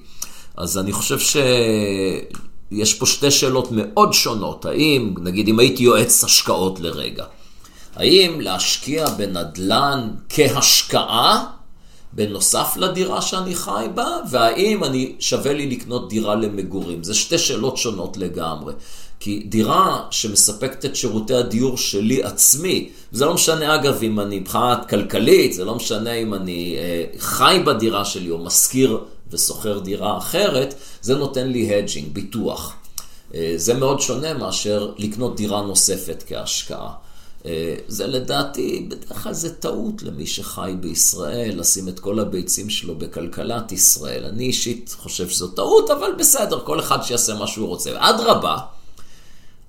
אז 0.57 0.79
אני 0.79 0.93
חושב 0.93 1.19
שיש 1.19 2.95
פה 2.95 3.07
שתי 3.07 3.31
שאלות 3.31 3.69
מאוד 3.73 4.13
שונות. 4.13 4.65
האם, 4.65 5.15
נגיד, 5.23 5.49
אם 5.49 5.59
הייתי 5.59 5.83
יועץ 5.83 6.25
השקעות 6.25 6.81
לרגע, 6.81 7.25
האם 7.97 8.41
להשקיע 8.41 9.09
בנדל"ן 9.09 10.11
כהשקעה, 10.29 11.45
בנוסף 12.13 12.77
לדירה 12.77 13.23
שאני 13.23 13.55
חי 13.55 13.87
בה, 13.95 14.07
והאם 14.31 14.85
אני 14.85 15.15
שווה 15.19 15.53
לי 15.53 15.67
לקנות 15.67 16.09
דירה 16.09 16.35
למגורים. 16.35 17.03
זה 17.03 17.15
שתי 17.15 17.39
שאלות 17.39 17.77
שונות 17.77 18.17
לגמרי. 18.17 18.73
כי 19.21 19.43
דירה 19.47 20.07
שמספקת 20.11 20.85
את 20.85 20.97
שירותי 20.97 21.35
הדיור 21.35 21.77
שלי 21.77 22.23
עצמי, 22.23 22.91
זה 23.13 23.25
לא 23.25 23.35
משנה 23.35 23.75
אגב 23.75 24.03
אם 24.03 24.21
אני 24.21 24.39
מבחינת 24.39 24.89
כלכלית, 24.89 25.53
זה 25.53 25.65
לא 25.65 25.75
משנה 25.75 26.13
אם 26.13 26.35
אני 26.35 26.77
אה, 26.79 27.05
חי 27.19 27.63
בדירה 27.67 28.05
שלי 28.05 28.31
או 28.31 28.39
משכיר 28.39 28.99
ושוכר 29.31 29.79
דירה 29.79 30.19
אחרת, 30.19 30.75
זה 31.03 31.15
נותן 31.15 31.49
לי 31.49 31.75
hedging, 31.75 32.09
ביטוח. 32.13 32.75
אה, 33.35 33.53
זה 33.57 33.75
מאוד 33.75 34.01
שונה 34.01 34.35
מאשר 34.35 34.93
לקנות 34.99 35.37
דירה 35.37 35.63
נוספת 35.63 36.25
כהשקעה. 36.27 36.93
אה, 37.47 37.75
זה 37.89 38.07
לדעתי, 38.07 38.87
בדרך 38.91 39.23
כלל 39.23 39.33
זה 39.33 39.55
טעות 39.55 40.03
למי 40.03 40.27
שחי 40.27 40.75
בישראל, 40.81 41.61
לשים 41.61 41.89
את 41.89 42.01
כל 42.01 42.21
הביצים 42.21 42.71
שלו 42.71 42.95
בכלכלת 42.95 43.73
ישראל. 43.73 44.25
אני 44.25 44.45
אישית 44.45 44.97
חושב 44.99 45.29
שזו 45.29 45.49
טעות, 45.49 45.91
אבל 45.91 46.13
בסדר, 46.19 46.61
כל 46.65 46.81
אחד 46.81 47.03
שיעשה 47.03 47.35
מה 47.35 47.47
שהוא 47.47 47.69
רוצה. 47.69 47.91
אדרבה, 47.97 48.57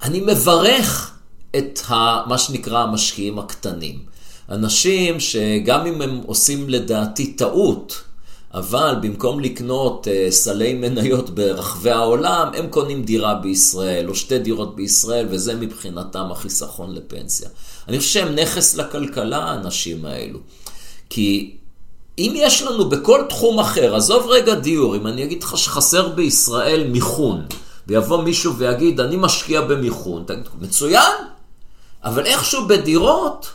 אני 0.03 0.19
מברך 0.19 1.11
את 1.57 1.79
ה, 1.89 2.21
מה 2.27 2.37
שנקרא 2.37 2.79
המשקיעים 2.79 3.39
הקטנים. 3.39 3.99
אנשים 4.49 5.19
שגם 5.19 5.85
אם 5.85 6.01
הם 6.01 6.21
עושים 6.25 6.69
לדעתי 6.69 7.33
טעות, 7.33 8.01
אבל 8.53 8.95
במקום 9.01 9.39
לקנות 9.39 10.07
uh, 10.07 10.31
סלי 10.31 10.73
מניות 10.73 11.29
ברחבי 11.29 11.91
העולם, 11.91 12.47
הם 12.53 12.67
קונים 12.67 13.03
דירה 13.03 13.35
בישראל, 13.35 14.09
או 14.09 14.15
שתי 14.15 14.39
דירות 14.39 14.75
בישראל, 14.75 15.27
וזה 15.29 15.55
מבחינתם 15.55 16.31
החיסכון 16.31 16.95
לפנסיה. 16.95 17.49
אני 17.87 17.99
חושב 17.99 18.09
שהם 18.09 18.35
נכס 18.35 18.75
לכלכלה, 18.75 19.37
האנשים 19.37 20.05
האלו. 20.05 20.39
כי 21.09 21.57
אם 22.17 22.33
יש 22.35 22.61
לנו 22.61 22.89
בכל 22.89 23.21
תחום 23.29 23.59
אחר, 23.59 23.95
עזוב 23.95 24.27
רגע 24.29 24.55
דיור, 24.55 24.95
אם 24.95 25.07
אני 25.07 25.23
אגיד 25.23 25.43
לך 25.43 25.57
שחסר 25.57 26.07
בישראל 26.07 26.87
מיכון, 26.87 27.45
ויבוא 27.87 28.23
מישהו 28.23 28.55
ויגיד, 28.57 28.99
אני 28.99 29.15
משקיע 29.19 29.61
במיכון, 29.61 30.23
תגיד, 30.27 30.47
מצוין, 30.61 31.13
אבל 32.03 32.25
איכשהו 32.25 32.67
בדירות 32.67 33.47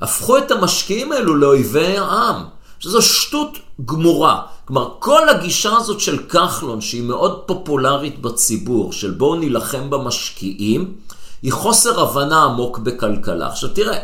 הפכו 0.00 0.38
את 0.38 0.50
המשקיעים 0.50 1.12
האלו 1.12 1.34
לאויבי 1.34 1.98
העם. 1.98 2.44
שזו 2.84 3.02
שטות 3.02 3.58
גמורה. 3.84 4.40
כלומר, 4.64 4.88
כל 4.98 5.28
הגישה 5.28 5.76
הזאת 5.76 6.00
של 6.00 6.18
כחלון, 6.28 6.80
שהיא 6.80 7.02
מאוד 7.02 7.42
פופולרית 7.46 8.18
בציבור, 8.18 8.92
של 8.92 9.10
בואו 9.10 9.34
נילחם 9.34 9.90
במשקיעים, 9.90 10.94
היא 11.42 11.52
חוסר 11.52 12.00
הבנה 12.00 12.42
עמוק 12.42 12.78
בכלכלה. 12.78 13.46
עכשיו 13.46 13.70
תראה, 13.70 13.98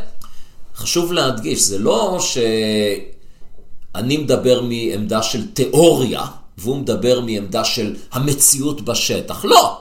חשוב 0.76 1.12
להדגיש, 1.12 1.62
זה 1.62 1.78
לא 1.78 2.18
שאני 2.20 4.16
מדבר 4.16 4.62
מעמדה 4.62 5.22
של 5.22 5.46
תיאוריה, 5.46 6.22
והוא 6.59 6.76
מדבר 6.76 7.20
מעמדה 7.20 7.64
של 7.64 7.96
המציאות 8.12 8.80
בשטח. 8.80 9.44
לא! 9.44 9.78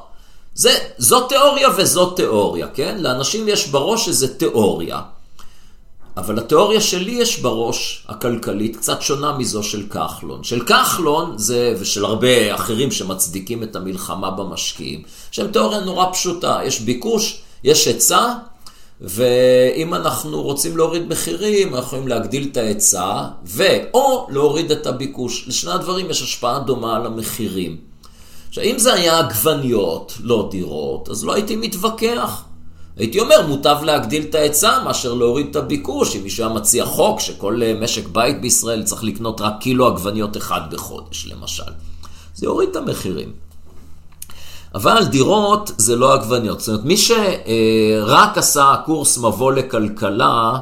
זה, 0.54 0.78
זו 0.98 1.28
תיאוריה 1.28 1.70
וזו 1.78 2.10
תיאוריה, 2.10 2.68
כן? 2.68 2.98
לאנשים 3.00 3.48
יש 3.48 3.68
בראש 3.68 4.08
איזה 4.08 4.38
תיאוריה. 4.38 5.02
אבל 6.20 6.40
התיאוריה 6.40 6.82
שלי 6.82 7.12
יש 7.12 7.40
בראש, 7.40 8.06
הכלכלית, 8.08 8.76
קצת 8.76 9.02
שונה 9.02 9.38
מזו 9.38 9.64
של 9.64 9.84
כחלון. 9.90 10.44
של 10.44 10.66
כחלון, 10.66 11.38
זה, 11.38 11.76
ושל 11.80 12.06
הרבה 12.06 12.56
אחרים 12.56 12.92
שמצדיקים 12.92 13.64
את 13.64 13.76
המלחמה 13.76 14.32
במשקיעים, 14.32 15.04
שהם 15.32 15.48
תיאוריה 15.48 15.80
נורא 15.80 16.06
פשוטה. 16.14 16.60
יש 16.64 16.82
ביקוש, 16.82 17.42
יש 17.64 17.88
היצע, 17.88 18.34
ואם 19.02 19.94
אנחנו 19.94 20.42
רוצים 20.42 20.78
להוריד 20.78 21.08
מחירים, 21.08 21.68
אנחנו 21.68 21.88
יכולים 21.88 22.08
להגדיל 22.08 22.48
את 22.52 22.58
ההיצע, 22.58 23.24
ו/או 23.46 24.28
להוריד 24.30 24.72
את 24.72 24.88
הביקוש. 24.88 25.48
לשני 25.48 25.72
הדברים 25.72 26.10
יש 26.10 26.22
השפעה 26.22 26.60
דומה 26.60 26.96
על 26.96 27.06
המחירים. 27.06 27.78
עכשיו, 28.50 28.64
אם 28.64 28.80
זה 28.80 28.94
היה 28.94 29.20
עגבניות, 29.20 30.14
לא 30.24 30.48
דירות, 30.52 31.10
אז 31.10 31.26
לא 31.26 31.34
הייתי 31.34 31.56
מתווכח. 31.56 32.44
הייתי 33.00 33.20
אומר, 33.20 33.48
מוטב 33.48 33.78
להגדיל 33.84 34.24
את 34.30 34.36
ההיצע 34.36 34.84
מאשר 34.84 35.14
להוריד 35.14 35.48
את 35.50 35.56
הביקוש. 35.56 36.16
אם 36.16 36.24
מישהו 36.24 36.46
היה 36.46 36.54
מציע 36.54 36.86
חוק 36.86 37.20
שכל 37.20 37.64
אה, 37.64 37.74
משק 37.82 38.08
בית 38.08 38.42
בישראל 38.42 38.84
צריך 38.84 39.04
לקנות 39.04 39.42
רק 39.42 39.54
קילו 39.60 39.88
עגבניות 39.88 40.38
אחד 40.38 40.62
בחודש, 40.72 41.28
למשל. 41.28 41.72
זה 42.36 42.46
יוריד 42.46 42.70
את 42.70 42.76
המחירים. 42.76 43.32
אבל 44.76 45.06
דירות 45.06 45.72
זה 45.78 45.96
לא 45.96 46.14
עגבניות. 46.14 46.60
זאת 46.60 46.68
אומרת, 46.68 46.86
מי 46.86 46.98
שרק 46.98 48.38
עשה 48.38 48.76
קורס 48.86 49.18
מבוא 49.18 49.52
לכלכלה 49.52 50.60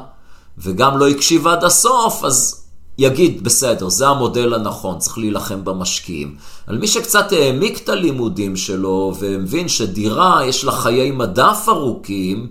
וגם 0.58 0.98
לא 0.98 1.08
הקשיב 1.08 1.46
עד 1.46 1.64
הסוף, 1.64 2.24
אז 2.24 2.57
יגיד, 2.98 3.44
בסדר, 3.44 3.88
זה 3.88 4.08
המודל 4.08 4.54
הנכון, 4.54 4.98
צריך 4.98 5.18
להילחם 5.18 5.64
במשקיעים. 5.64 6.36
על 6.66 6.78
מי 6.78 6.86
שקצת 6.86 7.32
העמיק 7.32 7.78
את 7.78 7.88
הלימודים 7.88 8.56
שלו 8.56 9.14
ומבין 9.18 9.68
שדירה 9.68 10.40
יש 10.46 10.64
לה 10.64 10.72
חיי 10.72 11.10
מדף 11.10 11.64
ארוכים, 11.68 12.50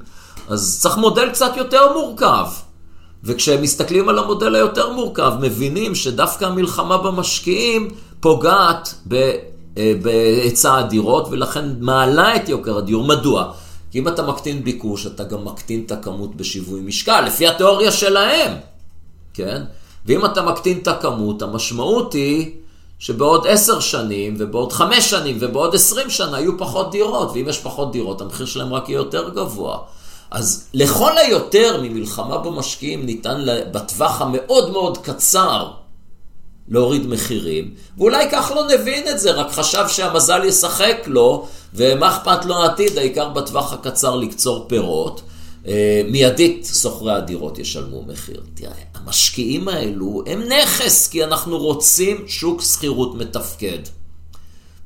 אז 0.49 0.78
צריך 0.82 0.97
מודל 0.97 1.30
קצת 1.30 1.57
יותר 1.57 1.93
מורכב. 1.93 2.45
וכשהם 3.24 3.61
מסתכלים 3.61 4.09
על 4.09 4.19
המודל 4.19 4.55
היותר 4.55 4.93
מורכב, 4.93 5.34
מבינים 5.41 5.95
שדווקא 5.95 6.45
המלחמה 6.45 6.97
במשקיעים 6.97 7.88
פוגעת 8.19 8.93
אה, 9.13 9.93
בהיצע 10.01 10.78
הדירות, 10.78 11.28
ולכן 11.32 11.65
מעלה 11.80 12.36
את 12.36 12.49
יוקר 12.49 12.78
הדיור. 12.78 13.03
מדוע? 13.03 13.51
כי 13.91 13.99
אם 13.99 14.07
אתה 14.07 14.24
מקטין 14.24 14.63
ביקוש, 14.63 15.07
אתה 15.07 15.24
גם 15.24 15.45
מקטין 15.45 15.84
את 15.86 15.91
הכמות 15.91 16.36
בשיווי 16.36 16.82
משקל, 16.82 17.22
לפי 17.22 17.47
התיאוריה 17.47 17.91
שלהם, 17.91 18.53
כן? 19.34 19.63
ואם 20.08 20.26
אתה 20.26 20.41
מקטין 20.41 20.78
את 20.78 20.88
הכמות, 20.88 21.41
המשמעות 21.41 22.14
היא 22.14 22.51
שבעוד 22.99 23.47
עשר 23.47 23.80
שנים, 23.80 24.36
ובעוד 24.39 24.74
חמש 24.74 25.10
שנים, 25.10 25.38
ובעוד 25.39 25.76
עשרים 25.76 26.10
שנה 26.10 26.39
יהיו 26.39 26.58
פחות 26.58 26.91
דירות, 26.91 27.32
ואם 27.34 27.49
יש 27.49 27.60
פחות 27.60 27.91
דירות, 27.91 28.22
המחיר 28.22 28.45
שלהם 28.45 28.74
רק 28.74 28.89
יהיה 28.89 28.97
יותר 28.97 29.30
גבוה. 29.30 29.78
אז 30.32 30.68
לכל 30.74 31.18
היותר 31.18 31.80
ממלחמה 31.82 32.38
במשקיעים 32.38 33.05
ניתן 33.05 33.45
בטווח 33.72 34.22
המאוד 34.22 34.72
מאוד 34.72 34.97
קצר 34.97 35.72
להוריד 36.68 37.08
מחירים, 37.08 37.74
ואולי 37.97 38.30
כחלון 38.32 38.68
הבין 38.72 39.08
את 39.08 39.20
זה, 39.20 39.32
רק 39.32 39.51
חשב 39.51 39.86
שהמזל 39.88 40.43
ישחק 40.43 40.97
לו, 41.05 41.47
ומה 41.74 42.10
אכפת 42.18 42.45
לו 42.45 42.55
העתיד, 42.55 42.97
העיקר 42.97 43.30
בטווח 43.30 43.74
הקצר 43.74 44.16
לקצור 44.16 44.66
פירות. 44.68 45.22
אה, 45.68 46.01
מיידית 46.11 46.65
סוחרי 46.65 47.13
הדירות 47.13 47.59
ישלמו 47.59 48.03
מחיר. 48.07 48.41
תראה, 48.53 48.72
המשקיעים 48.95 49.68
האלו 49.68 50.24
הם 50.26 50.41
נכס, 50.41 51.07
כי 51.07 51.24
אנחנו 51.24 51.57
רוצים 51.57 52.24
שוק 52.28 52.61
שכירות 52.61 53.15
מתפקד. 53.15 53.80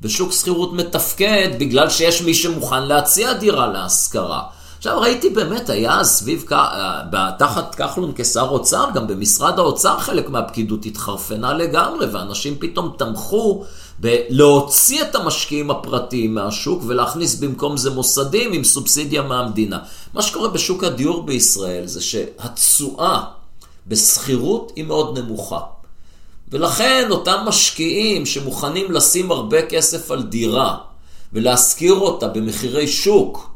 ושוק 0.02 0.32
שכירות 0.32 0.72
מתפקד 0.72 1.48
בגלל 1.58 1.90
שיש 1.90 2.22
מי 2.22 2.34
שמוכן 2.34 2.82
להציע 2.82 3.32
דירה 3.32 3.66
להשכרה. 3.66 4.42
עכשיו 4.78 5.00
ראיתי 5.00 5.30
באמת, 5.30 5.70
היה 5.70 6.04
סביב, 6.04 6.44
אה, 6.52 7.30
תחת 7.38 7.74
כחלון 7.74 8.12
כשר 8.16 8.46
אוצר, 8.50 8.86
גם 8.94 9.06
במשרד 9.06 9.58
האוצר 9.58 9.98
חלק 9.98 10.28
מהפקידות 10.30 10.86
התחרפנה 10.86 11.52
לגמרי, 11.52 12.06
ואנשים 12.06 12.56
פתאום 12.58 12.94
תמכו 12.98 13.64
בלהוציא 14.02 15.02
את 15.02 15.14
המשקיעים 15.14 15.70
הפרטיים 15.70 16.34
מהשוק 16.34 16.82
ולהכניס 16.86 17.34
במקום 17.34 17.76
זה 17.76 17.90
מוסדים 17.90 18.52
עם 18.52 18.64
סובסידיה 18.64 19.22
מהמדינה. 19.22 19.78
מה 20.14 20.22
שקורה 20.22 20.48
בשוק 20.48 20.84
הדיור 20.84 21.22
בישראל 21.22 21.86
זה 21.86 22.00
שהתשואה 22.00 23.24
בשכירות 23.86 24.72
היא 24.76 24.84
מאוד 24.84 25.18
נמוכה. 25.18 25.60
ולכן 26.48 27.06
אותם 27.10 27.44
משקיעים 27.46 28.26
שמוכנים 28.26 28.92
לשים 28.92 29.30
הרבה 29.30 29.66
כסף 29.66 30.10
על 30.10 30.22
דירה 30.22 30.78
ולהשכיר 31.32 31.94
אותה 31.94 32.28
במחירי 32.28 32.88
שוק, 32.88 33.50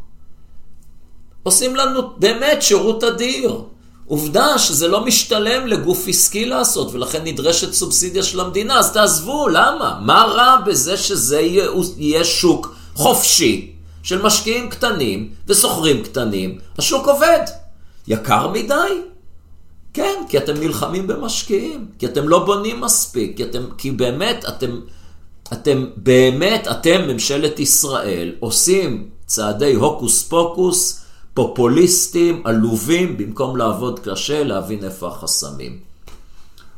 עושים 1.43 1.77
לנו 1.77 2.11
באמת 2.17 2.63
שירות 2.63 3.05
אדיר. 3.05 3.63
עובדה 4.07 4.59
שזה 4.59 4.89
לא 4.89 5.05
משתלם 5.05 5.67
לגוף 5.67 6.09
עסקי 6.09 6.45
לעשות, 6.45 6.95
ולכן 6.95 7.25
נדרשת 7.25 7.73
סובסידיה 7.73 8.23
של 8.23 8.41
המדינה, 8.41 8.79
אז 8.79 8.93
תעזבו, 8.93 9.49
למה? 9.49 9.99
מה 10.03 10.25
רע 10.25 10.57
בזה 10.67 10.97
שזה 10.97 11.41
יהיה, 11.41 12.25
שוק 12.25 12.75
חופשי 12.95 13.73
של 14.03 14.23
משקיעים 14.23 14.71
קטנים 14.71 15.31
וסוחרים 15.47 16.03
קטנים? 16.03 16.59
השוק 16.79 17.09
עובד. 17.09 17.41
יקר 18.09 18.49
מדי? 18.49 19.01
כן, 19.93 20.23
כי 20.29 20.39
אתם 20.39 20.61
נלחמים 20.61 21.07
במשקיעים, 21.07 21.87
כי 21.99 22.07
אתם 22.07 22.29
לא 22.29 22.45
בונים 22.45 22.81
מספיק, 22.81 23.37
כי, 23.37 23.43
אתם, 23.43 23.65
כי 23.79 23.91
באמת 23.91 24.45
אתם, 24.49 24.81
אתם, 25.53 25.87
באמת, 25.97 26.69
אתם, 26.71 27.09
ממשלת 27.09 27.61
ישראל, 27.61 28.35
עושים 28.41 29.09
צעדי 29.27 29.75
הוקוס 29.75 30.23
פוקוס, 30.23 31.01
פופוליסטים, 31.37 32.43
עלובים, 32.45 33.17
במקום 33.17 33.57
לעבוד 33.57 34.01
קשה, 34.01 34.45
להבין 34.45 34.85
איפה 34.85 35.09
החסמים. 35.09 35.79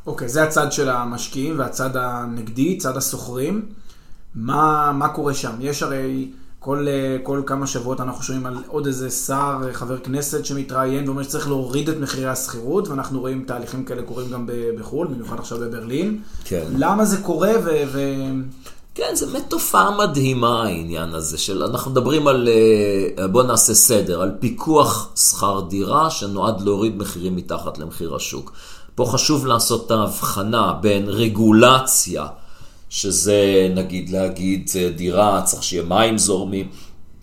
אוקיי, 0.07 0.27
okay, 0.27 0.31
זה 0.31 0.43
הצד 0.43 0.71
של 0.71 0.89
המשקיעים 0.89 1.59
והצד 1.59 1.97
הנגדי, 1.97 2.77
צד 2.77 2.97
הסוחרים. 2.97 3.65
מה, 4.35 4.91
מה 4.93 5.07
קורה 5.07 5.33
שם? 5.33 5.51
יש 5.59 5.83
הרי 5.83 6.31
כל, 6.59 6.87
כל 7.23 7.41
כמה 7.45 7.67
שבועות 7.67 8.01
אנחנו 8.01 8.23
שומעים 8.23 8.45
על 8.45 8.63
עוד 8.67 8.87
איזה 8.87 9.09
שר, 9.09 9.69
חבר 9.71 9.97
כנסת 9.97 10.45
שמתראיין 10.45 11.07
ואומר 11.07 11.23
שצריך 11.23 11.47
להוריד 11.47 11.89
את 11.89 11.97
מחירי 11.97 12.27
השכירות, 12.27 12.87
ואנחנו 12.87 13.19
רואים 13.19 13.43
תהליכים 13.47 13.85
כאלה 13.85 14.01
קורים 14.01 14.29
גם 14.31 14.49
בחו"ל, 14.79 15.07
במיוחד 15.07 15.39
עכשיו 15.39 15.57
בברלין. 15.59 16.19
כן. 16.43 16.65
למה 16.77 17.05
זה 17.05 17.17
קורה 17.17 17.51
ו... 17.63 17.69
ו... 17.91 17.99
כן, 18.99 19.15
זו 19.15 19.27
באמת 19.27 19.45
תופעה 19.49 19.97
מדהימה 19.97 20.63
העניין 20.63 21.13
הזה 21.13 21.37
של, 21.37 21.63
אנחנו 21.63 21.91
מדברים 21.91 22.27
על, 22.27 22.49
אה, 23.17 23.27
בוא 23.27 23.43
נעשה 23.43 23.73
סדר, 23.73 24.21
על 24.21 24.31
פיקוח 24.39 25.09
שכר 25.15 25.61
דירה 25.69 26.09
שנועד 26.09 26.61
להוריד 26.61 26.97
מחירים 26.97 27.35
מתחת 27.35 27.77
למחיר 27.77 28.15
השוק. 28.15 28.53
פה 28.95 29.05
חשוב 29.05 29.45
לעשות 29.45 29.85
את 29.85 29.91
ההבחנה 29.91 30.73
בין 30.81 31.09
רגולציה, 31.09 32.27
שזה 32.89 33.67
נגיד 33.75 34.09
להגיד 34.09 34.69
אה, 34.75 34.89
דירה, 34.89 35.41
צריך 35.41 35.63
שיהיה 35.63 35.83
מים 35.83 36.17
זורמים, 36.17 36.67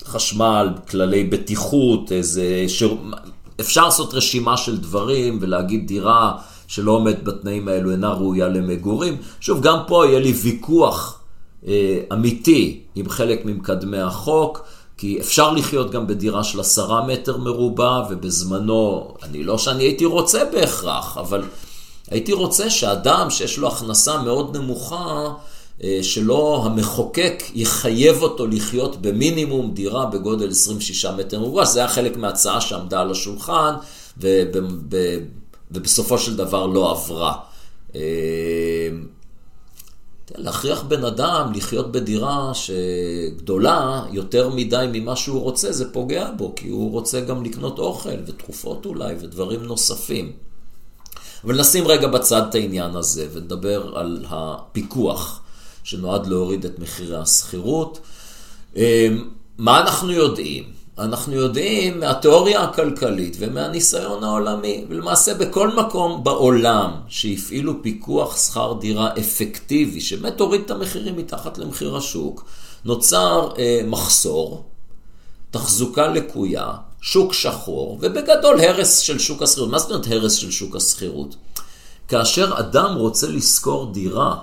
חשמל, 0.03 0.69
כללי 0.89 1.23
בטיחות, 1.23 2.11
איזה... 2.11 2.65
שיר... 2.67 2.97
אפשר 3.59 3.85
לעשות 3.85 4.13
רשימה 4.13 4.57
של 4.57 4.77
דברים 4.77 5.37
ולהגיד 5.41 5.87
דירה 5.87 6.31
שלא 6.67 6.91
עומד 6.91 7.25
בתנאים 7.25 7.67
האלו 7.67 7.91
אינה 7.91 8.13
ראויה 8.13 8.47
למגורים. 8.47 9.17
שוב, 9.39 9.61
גם 9.61 9.77
פה 9.87 10.05
יהיה 10.05 10.19
לי 10.19 10.31
ויכוח 10.31 11.17
אמיתי 12.13 12.79
עם 12.95 13.09
חלק 13.09 13.45
ממקדמי 13.45 13.97
החוק, 13.97 14.65
כי 14.97 15.19
אפשר 15.19 15.51
לחיות 15.51 15.91
גם 15.91 16.07
בדירה 16.07 16.43
של 16.43 16.59
עשרה 16.59 17.05
מטר 17.07 17.37
מרובע, 17.37 18.01
ובזמנו, 18.09 19.13
אני 19.23 19.43
לא 19.43 19.57
שאני 19.57 19.83
הייתי 19.83 20.05
רוצה 20.05 20.45
בהכרח, 20.51 21.17
אבל 21.17 21.43
הייתי 22.11 22.33
רוצה 22.33 22.69
שאדם 22.69 23.29
שיש 23.29 23.57
לו 23.57 23.67
הכנסה 23.67 24.21
מאוד 24.21 24.57
נמוכה, 24.57 25.33
אה, 25.83 25.99
שלא 26.01 26.61
המחוקק 26.65 27.43
יחייב 27.55 28.21
אותו 28.21 28.47
לחיות 28.47 29.01
במינימום 29.01 29.73
דירה 29.73 30.05
בגודל 30.05 30.49
26 30.51 31.05
מטר 31.05 31.39
מרובע, 31.39 31.65
זה 31.65 31.79
היה 31.79 31.87
חלק 31.87 32.17
מההצעה 32.17 32.61
שעמדה 32.61 33.01
על 33.01 33.11
השולחן, 33.11 33.73
ובסופו 35.71 36.17
של 36.17 36.35
דבר 36.35 36.65
לא 36.65 36.91
עברה. 36.91 37.33
להכריח 40.35 40.83
בן 40.83 41.05
אדם 41.05 41.51
לחיות 41.55 41.91
בדירה 41.91 42.51
שגדולה 42.53 44.05
יותר 44.11 44.49
מדי 44.49 44.85
ממה 44.93 45.15
שהוא 45.15 45.41
רוצה, 45.41 45.71
זה 45.71 45.93
פוגע 45.93 46.31
בו, 46.37 46.53
כי 46.55 46.69
הוא 46.69 46.91
רוצה 46.91 47.21
גם 47.21 47.43
לקנות 47.43 47.79
אוכל 47.79 48.17
ותרופות 48.27 48.85
אולי 48.85 49.15
ודברים 49.19 49.63
נוספים. 49.63 50.31
אבל 51.43 51.59
נשים 51.59 51.87
רגע 51.87 52.07
בצד 52.07 52.47
את 52.49 52.55
העניין 52.55 52.95
הזה 52.95 53.27
ונדבר 53.33 53.97
על 53.97 54.25
הפיקוח 54.29 55.41
שנועד 55.83 56.27
להוריד 56.27 56.65
את 56.65 56.79
מחירי 56.79 57.17
השכירות. 57.17 57.99
אמ, 58.75 59.29
מה 59.57 59.81
אנחנו 59.81 60.11
יודעים? 60.11 60.76
אנחנו 60.99 61.33
יודעים 61.33 61.99
מהתיאוריה 61.99 62.63
הכלכלית 62.63 63.35
ומהניסיון 63.39 64.23
העולמי, 64.23 64.85
ולמעשה 64.89 65.33
בכל 65.33 65.75
מקום 65.75 66.23
בעולם 66.23 66.91
שהפעילו 67.07 67.83
פיקוח 67.83 68.37
שכר 68.37 68.73
דירה 68.79 69.09
אפקטיבי, 69.19 70.01
שבאמת 70.01 70.39
הוריד 70.39 70.61
את 70.65 70.71
המחירים 70.71 71.17
מתחת 71.17 71.57
למחיר 71.57 71.97
השוק, 71.97 72.45
נוצר 72.85 73.49
אה, 73.57 73.81
מחסור, 73.87 74.65
תחזוקה 75.51 76.07
לקויה, 76.07 76.71
שוק 77.01 77.33
שחור, 77.33 77.97
ובגדול 78.01 78.59
הרס 78.59 78.97
של 78.97 79.19
שוק 79.19 79.41
השכירות. 79.41 79.69
מה 79.69 79.79
זאת 79.79 79.91
אומרת 79.91 80.07
הרס 80.07 80.33
של 80.33 80.51
שוק 80.51 80.75
השכירות? 80.75 81.35
כאשר 82.07 82.59
אדם 82.59 82.95
רוצה 82.95 83.27
לשכור 83.27 83.93
דירה 83.93 84.35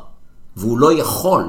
והוא 0.57 0.79
לא 0.79 0.93
יכול, 0.93 1.45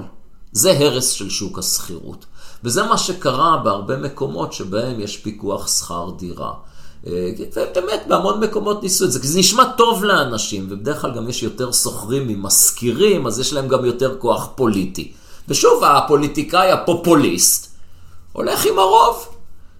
זה 0.51 0.71
הרס 0.71 1.09
של 1.09 1.29
שוק 1.29 1.59
השכירות. 1.59 2.25
וזה 2.63 2.83
מה 2.83 2.97
שקרה 2.97 3.57
בהרבה 3.63 3.97
מקומות 3.97 4.53
שבהם 4.53 4.99
יש 4.99 5.17
פיקוח 5.17 5.67
שכר 5.67 6.11
דירה. 6.17 6.53
אה, 7.07 7.31
ובאמת, 7.55 8.03
בהמון 8.07 8.39
מקומות 8.39 8.83
ניסו 8.83 9.05
את 9.05 9.11
זה, 9.11 9.19
כי 9.19 9.27
זה 9.27 9.39
נשמע 9.39 9.63
טוב 9.77 10.03
לאנשים, 10.03 10.67
ובדרך 10.69 11.01
כלל 11.01 11.11
גם 11.15 11.29
יש 11.29 11.43
יותר 11.43 11.71
סוחרים 11.71 12.27
ממשכירים, 12.27 13.27
אז 13.27 13.39
יש 13.39 13.53
להם 13.53 13.67
גם 13.67 13.85
יותר 13.85 14.15
כוח 14.19 14.49
פוליטי. 14.55 15.11
ושוב, 15.47 15.83
הפוליטיקאי 15.83 16.71
הפופוליסט 16.71 17.75
הולך 18.33 18.65
עם 18.65 18.79
הרוב. 18.79 19.27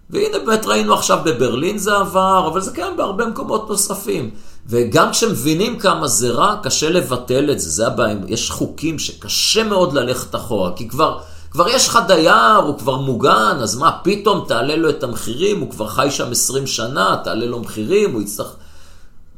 והנה 0.10 0.40
באמת 0.40 0.66
ראינו 0.66 0.94
עכשיו 0.94 1.20
בברלין 1.26 1.78
זה 1.78 1.96
עבר, 1.96 2.48
אבל 2.52 2.62
זה 2.62 2.72
קיים 2.72 2.98
בהרבה 2.98 3.26
מקומות 3.26 3.70
נוספים. 3.70 4.30
וגם 4.68 5.12
כשמבינים 5.12 5.80
כמה 5.80 6.08
זה 6.08 6.30
רע, 6.30 6.56
קשה 6.64 6.90
לבטל 6.90 7.52
את 7.52 7.60
זה, 7.60 7.70
זה 7.70 7.88
הבעיה. 7.88 8.16
יש 8.28 8.52
חוקים 8.52 9.00
שקשה 9.00 9.64
מאוד 9.64 9.94
ללכת 9.94 10.36
אחורה, 10.36 10.72
כי 10.76 10.88
כבר... 10.88 11.20
כבר 11.56 11.68
יש 11.68 11.88
לך 11.88 12.00
דייר, 12.08 12.56
הוא 12.56 12.78
כבר 12.78 12.98
מוגן, 12.98 13.58
אז 13.62 13.76
מה, 13.76 13.98
פתאום 14.04 14.46
תעלה 14.48 14.76
לו 14.76 14.90
את 14.90 15.04
המחירים, 15.04 15.60
הוא 15.60 15.72
כבר 15.72 15.88
חי 15.88 16.12
שם 16.12 16.32
20 16.32 16.68
שנה, 16.68 17.18
תעלה 17.24 17.46
לו 17.46 17.60
מחירים, 17.60 18.14
הוא 18.14 18.22
יצטרך... 18.22 18.56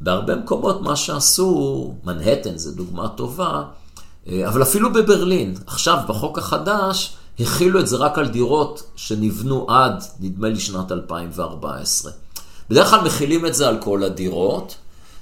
בהרבה 0.00 0.36
מקומות 0.36 0.82
מה 0.82 0.96
שעשו, 0.96 1.94
מנהטן 2.04 2.58
זה 2.58 2.72
דוגמה 2.72 3.08
טובה, 3.08 3.62
אה, 4.28 4.48
אבל 4.48 4.62
אפילו 4.62 4.92
בברלין, 4.92 5.54
עכשיו 5.66 5.98
בחוק 6.08 6.38
החדש, 6.38 7.12
הכילו 7.40 7.80
את 7.80 7.86
זה 7.86 7.96
רק 7.96 8.18
על 8.18 8.28
דירות 8.28 8.82
שנבנו 8.96 9.66
עד, 9.68 10.04
נדמה 10.20 10.48
לי, 10.48 10.60
שנת 10.60 10.92
2014. 10.92 12.12
בדרך 12.70 12.90
כלל 12.90 13.00
מכילים 13.00 13.46
את 13.46 13.54
זה 13.54 13.68
על 13.68 13.76
כל 13.80 14.04
הדירות, 14.04 14.74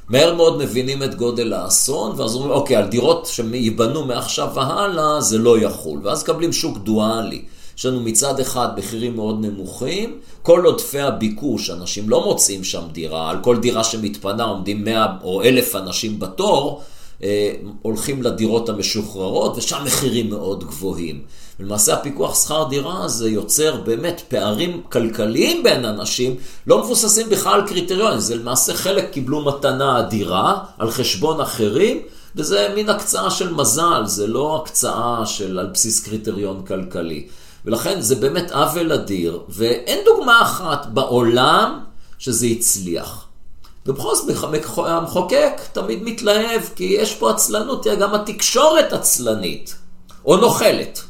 מהר 0.08 0.34
מאוד 0.34 0.58
מבינים 0.58 1.02
את 1.02 1.14
גודל 1.14 1.52
האסון, 1.52 2.20
ואז 2.20 2.34
אומרים, 2.34 2.52
אוקיי, 2.52 2.76
על 2.76 2.86
דירות 2.86 3.26
שייבנו 3.26 4.04
מעכשיו 4.04 4.48
והלאה, 4.54 5.20
זה 5.20 5.38
לא 5.38 5.58
יחול. 5.58 6.00
ואז 6.02 6.22
מקבלים 6.22 6.52
שוק 6.52 6.78
דואלי. 6.78 7.42
יש 7.78 7.86
לנו 7.86 8.00
מצד 8.00 8.40
אחד 8.40 8.68
מחירים 8.78 9.16
מאוד 9.16 9.44
נמוכים, 9.44 10.18
כל 10.42 10.64
עודפי 10.64 11.00
הביקוש, 11.00 11.70
אנשים 11.70 12.08
לא 12.08 12.24
מוצאים 12.24 12.64
שם 12.64 12.82
דירה, 12.92 13.30
על 13.30 13.36
כל 13.42 13.56
דירה 13.56 13.84
שמתפנה 13.84 14.44
עומדים 14.44 14.84
100 14.84 15.06
או 15.22 15.42
1,000 15.42 15.76
אנשים 15.76 16.18
בתור, 16.18 16.82
אה, 17.22 17.52
הולכים 17.82 18.22
לדירות 18.22 18.68
המשוחררות, 18.68 19.56
ושם 19.56 19.82
מחירים 19.84 20.30
מאוד 20.30 20.64
גבוהים. 20.64 21.22
למעשה 21.60 21.94
הפיקוח 21.94 22.42
שכר 22.44 22.66
דירה 22.70 23.04
הזה 23.04 23.30
יוצר 23.30 23.76
באמת 23.76 24.22
פערים 24.28 24.82
כלכליים 24.92 25.62
בין 25.62 25.84
אנשים, 25.84 26.36
לא 26.66 26.84
מבוססים 26.84 27.28
בכלל 27.28 27.60
על 27.60 27.68
קריטריונים, 27.68 28.20
זה 28.20 28.36
למעשה 28.36 28.74
חלק 28.74 29.10
קיבלו 29.10 29.44
מתנה 29.44 29.98
אדירה 29.98 30.58
על 30.78 30.90
חשבון 30.90 31.40
אחרים, 31.40 32.02
וזה 32.36 32.72
מין 32.74 32.88
הקצאה 32.88 33.30
של 33.30 33.54
מזל, 33.54 34.02
זה 34.04 34.26
לא 34.26 34.62
הקצאה 34.62 35.26
של 35.26 35.58
על 35.58 35.66
בסיס 35.66 36.04
קריטריון 36.04 36.62
כלכלי. 36.66 37.26
ולכן 37.64 38.00
זה 38.00 38.14
באמת 38.14 38.50
עוול 38.52 38.92
אדיר, 38.92 39.40
ואין 39.48 39.98
דוגמה 40.04 40.42
אחת 40.42 40.86
בעולם 40.86 41.80
שזה 42.18 42.46
הצליח. 42.46 43.26
ובכל 43.86 44.14
זאת 44.14 44.36
המחוקק 44.76 45.60
תמיד 45.72 46.02
מתלהב, 46.02 46.62
כי 46.76 46.84
יש 46.84 47.14
פה 47.14 47.30
עצלנות, 47.30 47.82
תראה, 47.82 47.94
גם 47.94 48.14
התקשורת 48.14 48.92
עצלנית, 48.92 49.76
או 50.24 50.36
נוכלת. 50.36 51.02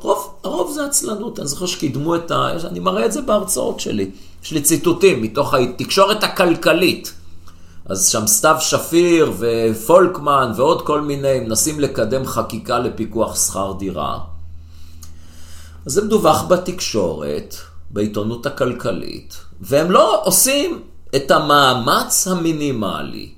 הרוב, 0.00 0.34
הרוב 0.44 0.72
זה 0.72 0.84
עצלנות, 0.84 1.38
אני 1.38 1.48
זוכר 1.48 1.66
שקידמו 1.66 2.16
את 2.16 2.30
ה... 2.30 2.50
אני 2.64 2.80
מראה 2.80 3.06
את 3.06 3.12
זה 3.12 3.22
בהרצאות 3.22 3.80
שלי. 3.80 4.10
יש 4.42 4.52
לי 4.52 4.60
ציטוטים 4.60 5.22
מתוך 5.22 5.54
התקשורת 5.54 6.24
הכלכלית. 6.24 7.12
אז 7.86 8.08
שם 8.08 8.26
סתיו 8.26 8.56
שפיר 8.60 9.32
ופולקמן 9.38 10.52
ועוד 10.56 10.86
כל 10.86 11.00
מיני 11.00 11.40
מנסים 11.40 11.80
לקדם 11.80 12.26
חקיקה 12.26 12.78
לפיקוח 12.78 13.36
שכר 13.46 13.72
דירה. 13.78 14.18
אז 15.86 15.92
זה 15.92 16.04
מדווח 16.04 16.42
בתקשורת, 16.42 17.54
בעיתונות 17.90 18.46
הכלכלית, 18.46 19.36
והם 19.60 19.90
לא 19.90 20.22
עושים 20.24 20.82
את 21.16 21.30
המאמץ 21.30 22.28
המינימלי 22.28 23.28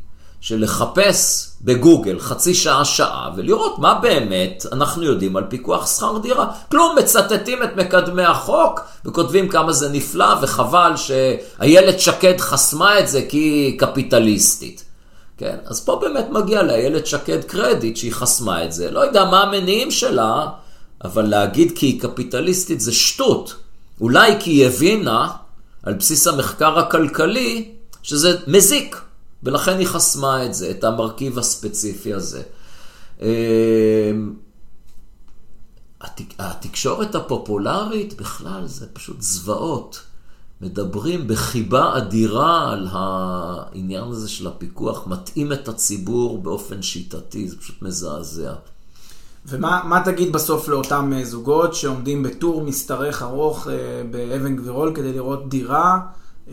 של 0.40 0.62
לחפש 0.62 1.50
בגוגל 1.62 2.18
חצי 2.18 2.54
שעה, 2.54 2.84
שעה, 2.84 3.30
ולראות 3.36 3.78
מה 3.78 3.94
באמת 3.94 4.66
אנחנו 4.72 5.02
יודעים 5.02 5.36
על 5.36 5.44
פיקוח 5.48 5.96
שכר 5.96 6.18
דירה. 6.18 6.46
כלום, 6.70 6.96
מצטטים 6.98 7.62
את 7.62 7.76
מקדמי 7.76 8.24
החוק 8.24 8.80
וכותבים 9.04 9.48
כמה 9.48 9.72
זה 9.72 9.88
נפלא 9.88 10.34
וחבל 10.42 10.92
שאיילת 10.96 12.00
שקד 12.00 12.40
חסמה 12.40 12.98
את 12.98 13.08
זה 13.08 13.22
כי 13.28 13.38
היא 13.38 13.78
קפיטליסטית. 13.78 14.84
כן, 15.38 15.56
אז 15.64 15.84
פה 15.84 15.98
באמת 16.02 16.26
מגיע 16.30 16.62
לאיילת 16.62 17.06
שקד 17.06 17.44
קרדיט 17.44 17.96
שהיא 17.96 18.12
חסמה 18.12 18.64
את 18.64 18.72
זה. 18.72 18.90
לא 18.90 19.00
יודע 19.00 19.24
מה 19.24 19.42
המניעים 19.42 19.90
שלה, 19.90 20.46
אבל 21.04 21.26
להגיד 21.26 21.72
כי 21.74 21.86
היא 21.86 22.00
קפיטליסטית 22.00 22.80
זה 22.80 22.92
שטות. 22.92 23.54
אולי 24.00 24.32
כי 24.40 24.50
היא 24.50 24.66
הבינה, 24.66 25.28
על 25.82 25.94
בסיס 25.94 26.26
המחקר 26.26 26.78
הכלכלי, 26.78 27.68
שזה 28.02 28.36
מזיק. 28.46 28.96
ולכן 29.42 29.78
היא 29.78 29.86
חסמה 29.86 30.46
את 30.46 30.54
זה, 30.54 30.70
את 30.70 30.84
המרכיב 30.84 31.38
הספציפי 31.38 32.14
הזה. 32.14 32.42
אמ, 33.20 33.26
התקשורת 36.38 37.14
הפופולרית 37.14 38.14
בכלל 38.20 38.66
זה 38.66 38.86
פשוט 38.92 39.20
זוועות. 39.20 40.02
מדברים 40.60 41.28
בחיבה 41.28 41.96
אדירה 41.98 42.72
על 42.72 42.88
העניין 42.90 44.04
הזה 44.04 44.28
של 44.28 44.46
הפיקוח, 44.46 45.06
מטעים 45.06 45.52
את 45.52 45.68
הציבור 45.68 46.42
באופן 46.42 46.82
שיטתי, 46.82 47.48
זה 47.48 47.56
פשוט 47.56 47.82
מזעזע. 47.82 48.52
ומה 49.46 50.02
תגיד 50.04 50.32
בסוף 50.32 50.68
לאותם 50.68 51.12
אה, 51.16 51.24
זוגות 51.24 51.74
שעומדים 51.74 52.22
בטור 52.22 52.62
משתרך 52.62 53.22
ארוך 53.22 53.68
אה, 53.68 54.02
באבן 54.10 54.56
גבירול 54.56 54.92
כדי 54.94 55.12
לראות 55.12 55.48
דירה? 55.48 56.00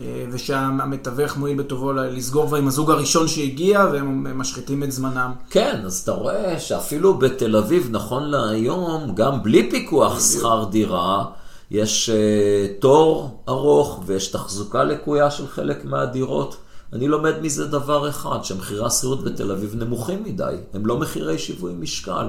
אה, 0.00 0.24
ושהמתווך 0.30 1.36
מועיל 1.36 1.58
בטובו 1.58 1.92
לסגור 1.92 2.46
כבר 2.46 2.56
עם 2.56 2.68
הזוג 2.68 2.90
הראשון 2.90 3.28
שהגיע, 3.28 3.86
והם 3.92 4.38
משחיתים 4.38 4.82
את 4.82 4.92
זמנם. 4.92 5.32
כן, 5.50 5.80
אז 5.84 6.00
אתה 6.00 6.12
רואה 6.12 6.60
שאפילו 6.60 7.18
בתל 7.18 7.56
אביב, 7.56 7.88
נכון 7.90 8.30
להיום, 8.30 9.14
גם 9.14 9.42
בלי 9.42 9.70
פיקוח 9.70 10.20
שכר 10.20 10.64
דירה, 10.70 11.24
יש 11.70 12.10
uh, 12.10 12.80
תור 12.80 13.42
ארוך 13.48 14.02
ויש 14.06 14.28
תחזוקה 14.28 14.84
לקויה 14.84 15.30
של 15.30 15.46
חלק 15.46 15.84
מהדירות. 15.84 16.56
אני 16.92 17.08
לומד 17.08 17.34
מזה 17.42 17.66
דבר 17.66 18.08
אחד, 18.08 18.38
שמחירי 18.42 18.86
השכירות 18.86 19.24
בתל 19.24 19.52
אביב 19.52 19.74
נמוכים 19.74 20.22
מדי, 20.22 20.54
הם 20.74 20.86
לא 20.86 20.98
מחירי 20.98 21.38
שיווי 21.38 21.72
משקל. 21.78 22.26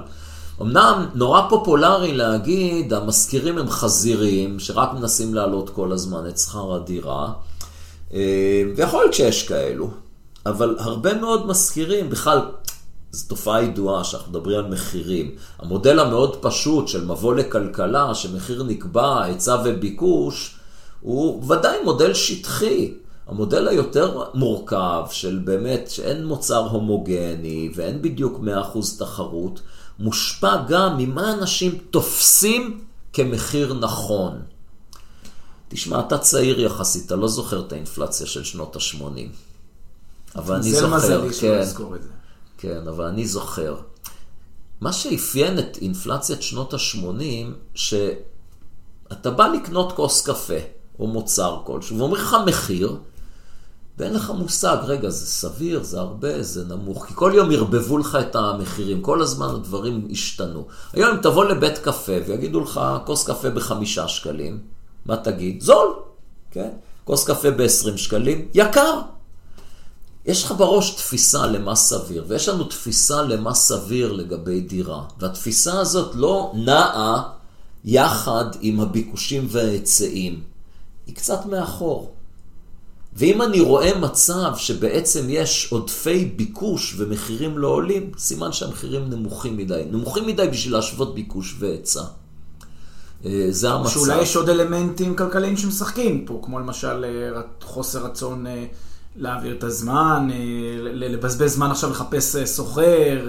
אמנם 0.61 1.05
נורא 1.15 1.41
פופולרי 1.49 2.13
להגיד, 2.13 2.93
המשכירים 2.93 3.57
הם 3.57 3.69
חזירים, 3.69 4.59
שרק 4.59 4.93
מנסים 4.93 5.33
להעלות 5.33 5.69
כל 5.69 5.91
הזמן 5.91 6.27
את 6.29 6.37
שכר 6.37 6.73
הדירה. 6.73 7.31
אה, 8.13 8.63
ויכול 8.75 8.99
להיות 8.99 9.13
שיש 9.13 9.47
כאלו, 9.47 9.89
אבל 10.45 10.75
הרבה 10.79 11.13
מאוד 11.13 11.47
משכירים, 11.47 12.09
בכלל, 12.09 12.39
זו 13.11 13.27
תופעה 13.27 13.63
ידועה 13.63 14.03
שאנחנו 14.03 14.31
מדברים 14.31 14.59
על 14.59 14.67
מחירים. 14.67 15.35
המודל 15.59 15.99
המאוד 15.99 16.35
פשוט 16.41 16.87
של 16.87 17.05
מבוא 17.05 17.35
לכלכלה, 17.35 18.15
שמחיר 18.15 18.63
נקבע, 18.63 19.23
היצע 19.23 19.57
וביקוש, 19.65 20.55
הוא 21.01 21.43
ודאי 21.51 21.77
מודל 21.83 22.13
שטחי. 22.13 22.93
המודל 23.27 23.67
היותר 23.67 24.23
מורכב 24.33 25.03
של 25.11 25.39
באמת 25.43 25.89
שאין 25.89 26.25
מוצר 26.25 26.67
הומוגני 26.67 27.71
ואין 27.75 28.01
בדיוק 28.01 28.39
100% 28.75 28.99
תחרות, 28.99 29.61
מושפע 29.99 30.55
גם 30.67 30.97
ממה 30.97 31.33
אנשים 31.33 31.77
תופסים 31.89 32.79
כמחיר 33.13 33.73
נכון. 33.73 34.41
תשמע, 35.69 35.99
אתה 35.99 36.17
צעיר 36.17 36.59
יחסית, 36.59 37.05
אתה 37.05 37.15
לא 37.15 37.27
זוכר 37.27 37.65
את 37.67 37.71
האינפלציה 37.71 38.27
של 38.27 38.43
שנות 38.43 38.75
ה-80. 38.75 39.03
אבל 40.35 40.55
אני 40.55 40.71
זוכר, 40.73 40.95
מזלי 40.95 41.33
כן, 41.33 41.61
את 41.61 41.67
זה. 42.01 42.09
כן, 42.57 42.87
אבל 42.87 43.05
אני 43.05 43.27
זוכר. 43.27 43.75
מה 44.81 44.93
שאפיין 44.93 45.59
את 45.59 45.77
אינפלציית 45.81 46.41
שנות 46.41 46.73
ה-80, 46.73 47.47
שאתה 47.75 49.31
בא 49.31 49.47
לקנות 49.47 49.91
כוס 49.91 50.27
קפה, 50.27 50.53
או 50.99 51.07
מוצר 51.07 51.61
כלשהו, 51.65 51.97
ואומרים 51.97 52.23
לך 52.23 52.35
מחיר, 52.45 52.97
ואין 53.97 54.13
לך 54.13 54.29
מושג, 54.29 54.77
רגע, 54.83 55.09
זה 55.09 55.25
סביר, 55.25 55.83
זה 55.83 55.99
הרבה, 55.99 56.43
זה 56.43 56.65
נמוך. 56.65 57.05
כי 57.05 57.13
כל 57.15 57.31
יום 57.35 57.51
ירבבו 57.51 57.97
לך 57.97 58.17
את 58.21 58.35
המחירים, 58.35 59.01
כל 59.01 59.21
הזמן 59.21 59.47
הדברים 59.47 60.07
השתנו. 60.11 60.67
היום 60.93 61.15
אם 61.15 61.21
תבוא 61.21 61.45
לבית 61.45 61.77
קפה 61.77 62.13
ויגידו 62.27 62.59
לך 62.59 62.81
כוס 63.05 63.27
קפה 63.27 63.49
בחמישה 63.49 64.07
שקלים, 64.07 64.59
מה 65.05 65.17
תגיד? 65.17 65.61
זול, 65.61 65.93
כן? 66.51 66.69
כוס 67.03 67.23
קפה 67.27 67.51
ב-20 67.51 67.97
שקלים, 67.97 68.47
יקר. 68.53 69.01
יש 70.25 70.43
לך 70.43 70.51
בראש 70.51 70.95
תפיסה 70.95 71.47
למה 71.47 71.75
סביר, 71.75 72.25
ויש 72.27 72.49
לנו 72.49 72.63
תפיסה 72.63 73.21
למה 73.21 73.53
סביר 73.53 74.11
לגבי 74.11 74.61
דירה. 74.61 75.03
והתפיסה 75.19 75.79
הזאת 75.79 76.15
לא 76.15 76.51
נעה 76.55 77.31
יחד 77.85 78.45
עם 78.61 78.79
הביקושים 78.79 79.47
וההיצעים. 79.49 80.41
היא 81.07 81.15
קצת 81.15 81.45
מאחור. 81.45 82.11
ואם 83.13 83.41
אני 83.41 83.59
רואה 83.59 83.99
מצב 83.99 84.51
שבעצם 84.57 85.25
יש 85.29 85.67
עודפי 85.71 86.25
ביקוש 86.25 86.95
ומחירים 86.97 87.57
לא 87.57 87.67
עולים, 87.67 88.11
סימן 88.17 88.51
שהמחירים 88.51 89.09
נמוכים 89.09 89.57
מדי. 89.57 89.83
נמוכים 89.91 90.27
מדי 90.27 90.47
בשביל 90.47 90.73
להשוות 90.73 91.15
ביקוש 91.15 91.55
והיצע. 91.59 92.03
אה, 93.25 93.47
זה 93.49 93.71
המצב. 93.71 93.89
שאולי 93.89 94.21
יש 94.21 94.35
עוד 94.35 94.49
אלמנטים 94.49 95.15
כלכליים 95.15 95.57
שמשחקים 95.57 96.25
פה, 96.25 96.39
כמו 96.43 96.59
למשל 96.59 97.05
אה, 97.05 97.41
חוסר 97.63 98.05
רצון 98.05 98.47
אה, 98.47 98.65
להעביר 99.15 99.55
את 99.57 99.63
הזמן, 99.63 100.27
לבזבז 100.83 101.53
זמן 101.53 101.71
עכשיו 101.71 101.89
לחפש 101.89 102.35
סוחר. 102.35 103.19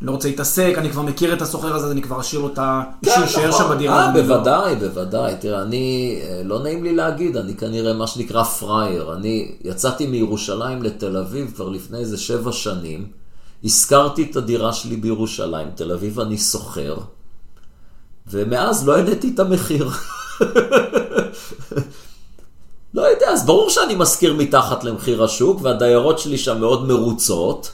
אני 0.00 0.06
לא 0.06 0.12
רוצה 0.12 0.28
להתעסק, 0.28 0.74
אני 0.76 0.90
כבר 0.90 1.02
מכיר 1.02 1.32
את 1.32 1.42
הסוחר 1.42 1.74
הזה, 1.74 1.86
אז 1.86 1.92
אני 1.92 2.02
כבר 2.02 2.20
אשאיר 2.20 2.40
לו 2.40 2.48
את 2.48 2.58
ה... 2.58 2.82
כן, 3.04 3.10
נכון. 3.24 3.52
שם 3.52 3.70
בדירה. 3.70 4.06
אה, 4.06 4.12
בוודאי, 4.12 4.76
בוודאי. 4.76 5.34
תראה, 5.40 5.62
אני, 5.62 6.18
לא 6.44 6.62
נעים 6.62 6.84
לי 6.84 6.94
להגיד, 6.94 7.36
אני 7.36 7.54
כנראה 7.54 7.94
מה 7.94 8.06
שנקרא 8.06 8.42
פראייר. 8.42 9.14
אני 9.14 9.52
יצאתי 9.64 10.06
מירושלים 10.06 10.82
לתל 10.82 11.16
אביב 11.16 11.52
כבר 11.54 11.68
לפני 11.68 11.98
איזה 11.98 12.18
שבע 12.18 12.52
שנים, 12.52 13.06
השכרתי 13.64 14.28
את 14.30 14.36
הדירה 14.36 14.72
שלי 14.72 14.96
בירושלים, 14.96 15.68
תל 15.74 15.92
אביב 15.92 16.20
אני 16.20 16.38
סוחר. 16.38 16.96
ומאז 18.26 18.88
לא 18.88 18.96
העליתי 18.96 19.32
את 19.34 19.40
המחיר. 19.40 19.90
לא 22.94 23.02
יודע, 23.02 23.30
אז 23.30 23.46
ברור 23.46 23.70
שאני 23.70 23.94
משכיר 23.94 24.34
מתחת 24.34 24.84
למחיר 24.84 25.24
השוק, 25.24 25.60
והדיירות 25.62 26.18
שלי 26.18 26.38
שם 26.38 26.60
מאוד 26.60 26.88
מרוצות, 26.88 27.70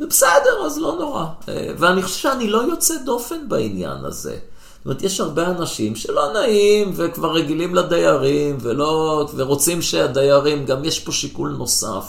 ובסדר, 0.00 0.66
אז 0.66 0.78
לא 0.78 0.96
נורא. 0.98 1.24
אה, 1.48 1.68
ואני 1.78 2.02
חושב 2.02 2.18
שאני 2.18 2.48
לא 2.48 2.58
יוצא 2.58 2.94
דופן 3.04 3.48
בעניין 3.48 4.04
הזה. 4.04 4.38
זאת 4.82 4.86
אומרת, 4.86 5.02
יש 5.02 5.20
הרבה 5.20 5.46
אנשים 5.46 5.96
שלא 5.96 6.32
נעים, 6.32 6.92
וכבר 6.96 7.32
רגילים 7.32 7.74
לדיירים, 7.74 8.58
ולא, 8.60 9.26
ורוצים 9.34 9.82
שהדיירים, 9.82 10.66
גם 10.66 10.84
יש 10.84 11.00
פה 11.00 11.12
שיקול 11.12 11.54
נוסף, 11.58 12.04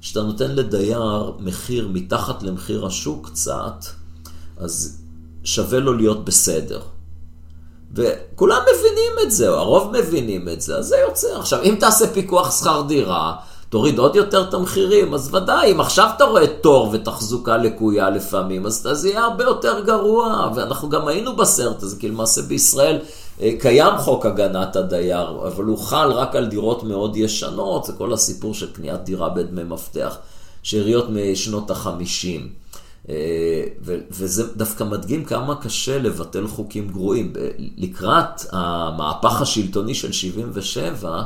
שאתה 0.00 0.22
נותן 0.22 0.50
לדייר 0.50 1.32
מחיר 1.38 1.88
מתחת 1.88 2.42
למחיר 2.42 2.86
השוק 2.86 3.30
קצת, 3.30 3.84
אז 4.56 5.02
שווה 5.44 5.80
לו 5.80 5.94
להיות 5.94 6.24
בסדר. 6.24 6.80
וכולם 7.94 8.58
מבינים 8.74 9.12
את 9.26 9.30
זה, 9.30 9.48
או 9.48 9.54
הרוב 9.54 9.92
מבינים 9.98 10.48
את 10.48 10.60
זה, 10.60 10.76
אז 10.76 10.86
זה 10.86 10.96
יוצא. 10.96 11.38
עכשיו, 11.38 11.62
אם 11.62 11.76
תעשה 11.80 12.06
פיקוח 12.06 12.60
שכר 12.60 12.82
דירה, 12.88 13.34
תוריד 13.68 13.98
עוד 13.98 14.16
יותר 14.16 14.42
את 14.48 14.54
המחירים, 14.54 15.14
אז 15.14 15.34
ודאי, 15.34 15.72
אם 15.72 15.80
עכשיו 15.80 16.08
אתה 16.16 16.24
רואה 16.24 16.46
תור 16.46 16.90
ותחזוקה 16.92 17.56
לקויה 17.56 18.10
לפעמים, 18.10 18.66
אז 18.66 18.88
זה 18.92 19.08
יהיה 19.08 19.24
הרבה 19.24 19.44
יותר 19.44 19.84
גרוע, 19.84 20.50
ואנחנו 20.54 20.88
גם 20.88 21.08
היינו 21.08 21.36
בסרט 21.36 21.82
הזה, 21.82 21.96
כי 22.00 22.08
למעשה 22.08 22.42
בישראל 22.42 22.98
אה, 23.40 23.50
קיים 23.58 23.98
חוק 23.98 24.26
הגנת 24.26 24.76
הדייר, 24.76 25.28
אבל 25.46 25.64
הוא 25.64 25.78
חל 25.78 26.12
רק 26.12 26.36
על 26.36 26.46
דירות 26.46 26.82
מאוד 26.82 27.16
ישנות, 27.16 27.84
זה 27.84 27.92
כל 27.92 28.12
הסיפור 28.12 28.54
של 28.54 28.72
קניית 28.72 29.04
דירה 29.04 29.28
בדמי 29.28 29.62
מפתח, 29.64 30.16
שאריות 30.62 31.06
משנות 31.10 31.70
החמישים. 31.70 32.48
אה, 33.08 33.64
וזה 34.10 34.56
דווקא 34.56 34.84
מדגים 34.84 35.24
כמה 35.24 35.54
קשה 35.54 35.98
לבטל 35.98 36.46
חוקים 36.46 36.88
גרועים. 36.88 37.32
לקראת 37.76 38.42
המהפך 38.52 39.40
השלטוני 39.40 39.94
של 39.94 40.12
77, 40.12 41.22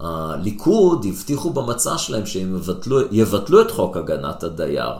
הליכוד 0.00 1.06
הבטיחו 1.08 1.50
במצע 1.50 1.98
שלהם 1.98 2.26
שהם 2.26 2.56
יבטלו, 2.56 3.00
יבטלו 3.10 3.60
את 3.60 3.70
חוק 3.70 3.96
הגנת 3.96 4.42
הדייר. 4.42 4.92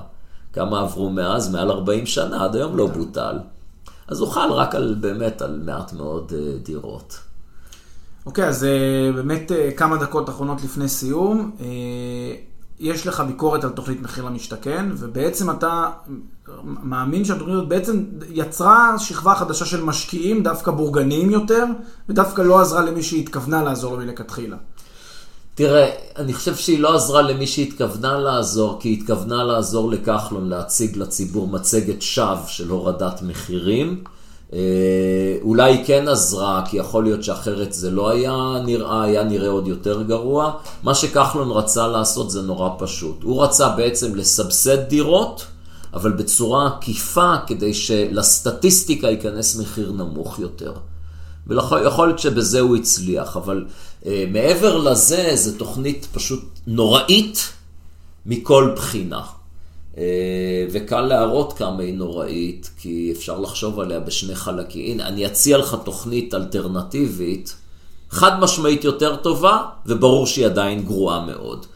כמה 0.53 0.81
עברו 0.81 1.11
מאז? 1.11 1.53
מעל 1.53 1.71
40 1.71 2.07
שנה, 2.07 2.45
עד 2.45 2.57
היום 2.57 2.77
לא 2.77 2.87
בוטל. 2.87 3.39
אז 4.09 4.21
הוא 4.21 4.29
חל 4.29 4.53
רק 4.53 4.75
על, 4.75 4.97
באמת, 5.01 5.43
על 5.43 5.61
מעט 5.65 5.93
מאוד 5.93 6.33
אה, 6.37 6.59
דירות. 6.63 7.19
אוקיי, 8.27 8.45
okay, 8.45 8.49
אז 8.49 8.65
אה, 8.65 9.13
באמת 9.15 9.53
כמה 9.77 9.97
דקות 9.97 10.29
אחרונות 10.29 10.65
לפני 10.65 10.89
סיום. 10.89 11.51
יש 12.81 13.07
לך 13.07 13.21
ביקורת 13.21 13.65
על 13.65 13.71
תוכנית 13.71 14.03
מחיר 14.03 14.25
למשתכן, 14.25 14.89
ובעצם 14.97 15.51
אתה 15.51 15.91
מאמין 16.65 17.25
שהתוכנית 17.25 17.55
הזאת 17.55 17.69
בעצם 17.69 18.05
יצרה 18.31 18.99
שכבה 18.99 19.35
חדשה 19.35 19.65
של 19.65 19.85
משקיעים, 19.85 20.43
דווקא 20.43 20.71
בורגניים 20.71 21.31
יותר, 21.31 21.65
ודווקא 22.09 22.43
לא 22.43 22.61
עזרה 22.61 22.85
למי 22.85 23.03
שהתכוונה 23.03 23.63
לעזור 23.63 23.93
לו 23.93 23.99
מלכתחילה. 23.99 24.57
תראה, 25.55 25.91
אני 26.17 26.33
חושב 26.33 26.57
שהיא 26.57 26.81
לא 26.81 26.95
עזרה 26.95 27.23
למי 27.23 27.47
שהתכוונה 27.47 28.19
לעזור, 28.19 28.81
כי 28.81 28.89
היא 28.89 29.01
התכוונה 29.01 29.45
לעזור 29.45 29.91
לכחלון 29.91 30.49
להציג 30.49 30.97
לציבור 30.97 31.49
מצגת 31.49 32.03
שווא 32.03 32.47
של 32.47 32.69
הורדת 32.69 33.23
מחירים. 33.23 34.05
אה, 34.53 35.37
אולי 35.43 35.73
היא 35.73 35.85
כן 35.85 36.09
עזרה, 36.09 36.63
כי 36.71 36.77
יכול 36.77 37.05
להיות 37.05 37.25
שאחרת 37.25 37.73
זה 37.73 37.91
לא 37.91 38.09
היה 38.09 38.37
נראה, 38.65 39.03
היה 39.03 39.25
נראה 39.25 39.49
עוד 39.49 39.69
יותר 39.69 40.03
גרוע. 40.03 40.53
מה 40.83 40.95
שכחלון 40.95 41.51
רצה 41.51 41.87
לעשות 41.89 42.31
זה 42.31 42.43
נורא 42.43 42.71
פשוט. 42.79 43.23
הוא 43.23 43.43
רצה 43.43 43.69
בעצם 43.69 44.15
לסבסד 44.15 44.79
דירות, 44.89 45.47
אבל 45.95 46.13
בצורה 46.13 46.67
עקיפה, 46.67 47.35
כדי 47.47 47.75
שלסטטיסטיקה 47.75 49.11
ייכנס 49.11 49.57
מחיר 49.57 49.93
נמוך 49.93 50.39
יותר. 50.39 50.73
ויכול 51.47 52.07
להיות 52.07 52.19
שבזה 52.19 52.61
הוא 52.61 52.77
הצליח, 52.77 53.37
אבל 53.37 53.67
אה, 54.07 54.25
מעבר 54.33 54.79
לזה, 54.79 55.31
זו 55.35 55.53
תוכנית 55.59 56.07
פשוט 56.13 56.45
נוראית 56.67 57.49
מכל 58.27 58.73
בחינה. 58.77 59.21
אה, 59.99 60.67
וקל 60.71 61.01
להראות 61.01 61.53
כמה 61.53 61.83
היא 61.83 61.95
נוראית, 61.95 62.71
כי 62.79 63.13
אפשר 63.17 63.39
לחשוב 63.39 63.81
עליה 63.81 64.01
בשני 64.01 64.35
חלקים. 64.35 64.93
הנה, 64.93 65.09
אני 65.09 65.27
אציע 65.27 65.59
לך 65.59 65.77
תוכנית 65.85 66.35
אלטרנטיבית, 66.35 67.57
חד 68.11 68.41
משמעית 68.41 68.85
יותר 68.85 69.17
טובה, 69.17 69.63
וברור 69.87 70.27
שהיא 70.27 70.47
עדיין 70.47 70.85
גרועה 70.85 71.27
מאוד. 71.27 71.67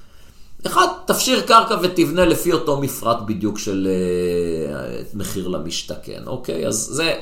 אחד, 0.66 0.86
תפשיר 1.06 1.40
קרקע 1.40 1.76
ותבנה 1.82 2.24
לפי 2.24 2.52
אותו 2.52 2.80
מפרט 2.80 3.18
בדיוק 3.26 3.58
של 3.58 3.88
uh, 3.88 5.16
מחיר 5.16 5.48
למשתכן, 5.48 6.22
אוקיי? 6.26 6.66
אז 6.66 6.74
זה 6.74 7.14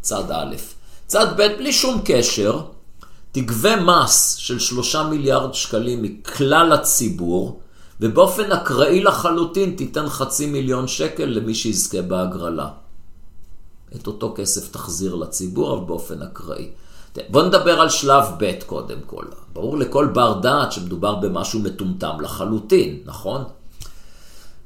צד 0.00 0.30
א'. 0.30 0.54
צד 1.06 1.26
ב', 1.36 1.46
בלי 1.58 1.72
שום 1.72 2.00
קשר, 2.04 2.60
תגבה 3.32 3.76
מס 3.76 4.34
של 4.34 4.58
שלושה 4.58 5.02
מיליארד 5.02 5.54
שקלים 5.54 6.02
מכלל 6.02 6.72
הציבור, 6.72 7.60
ובאופן 8.00 8.52
אקראי 8.52 9.00
לחלוטין 9.02 9.74
תיתן 9.76 10.08
חצי 10.08 10.46
מיליון 10.46 10.88
שקל 10.88 11.24
למי 11.24 11.54
שיזכה 11.54 12.02
בהגרלה. 12.02 12.68
את 13.96 14.06
אותו 14.06 14.34
כסף 14.36 14.70
תחזיר 14.70 15.14
לציבור, 15.14 15.76
אבל 15.76 15.84
באופן 15.86 16.22
אקראי. 16.22 16.70
בוא 17.28 17.42
נדבר 17.42 17.80
על 17.80 17.88
שלב 17.88 18.24
ב' 18.38 18.52
קודם 18.66 18.98
כל. 19.06 19.24
ברור 19.52 19.78
לכל 19.78 20.06
בר 20.06 20.40
דעת 20.40 20.72
שמדובר 20.72 21.14
במשהו 21.14 21.60
מטומטם 21.60 22.20
לחלוטין, 22.20 22.98
נכון? 23.04 23.44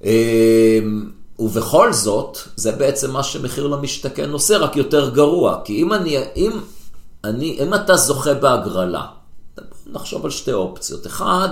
אמ, 0.05 1.11
ובכל 1.39 1.93
זאת, 1.93 2.39
זה 2.57 2.73
בעצם 2.73 3.11
מה 3.11 3.23
שמחיר 3.23 3.67
למשתכן 3.67 4.31
עושה, 4.31 4.59
רק 4.59 4.77
יותר 4.77 5.11
גרוע. 5.11 5.61
כי 5.65 5.83
אם 5.83 5.93
אני, 5.93 6.17
אם 6.37 6.53
אני, 7.25 7.59
אם 7.63 7.75
אתה 7.75 7.97
זוכה 7.97 8.35
בהגרלה, 8.35 9.07
נחשוב 9.87 10.25
על 10.25 10.31
שתי 10.31 10.53
אופציות. 10.53 11.07
אחד, 11.07 11.49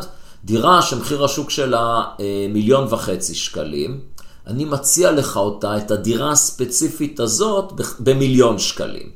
דירה 0.47 0.83
שמחיר 0.83 1.25
השוק 1.25 1.51
שלה 1.51 2.05
אה, 2.21 2.47
מיליון 2.49 2.87
וחצי 2.91 3.35
שקלים, 3.35 4.01
אני 4.47 4.65
מציע 4.65 5.13
לך 5.13 5.37
אותה, 5.37 5.77
את 5.77 5.91
הדירה 5.91 6.31
הספציפית 6.31 7.21
הזאת, 7.21 7.73
במיליון 8.01 8.59
שקלים. 8.59 9.11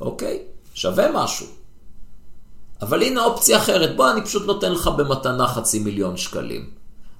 אוקיי? 0.00 0.42
שווה 0.74 1.06
משהו. 1.14 1.46
אבל 2.82 3.02
הנה 3.02 3.24
אופציה 3.24 3.58
אחרת, 3.58 3.96
בוא, 3.96 4.10
אני 4.10 4.24
פשוט 4.24 4.46
נותן 4.46 4.72
לך 4.72 4.86
במתנה 4.86 5.48
חצי 5.48 5.78
מיליון 5.78 6.16
שקלים. 6.16 6.70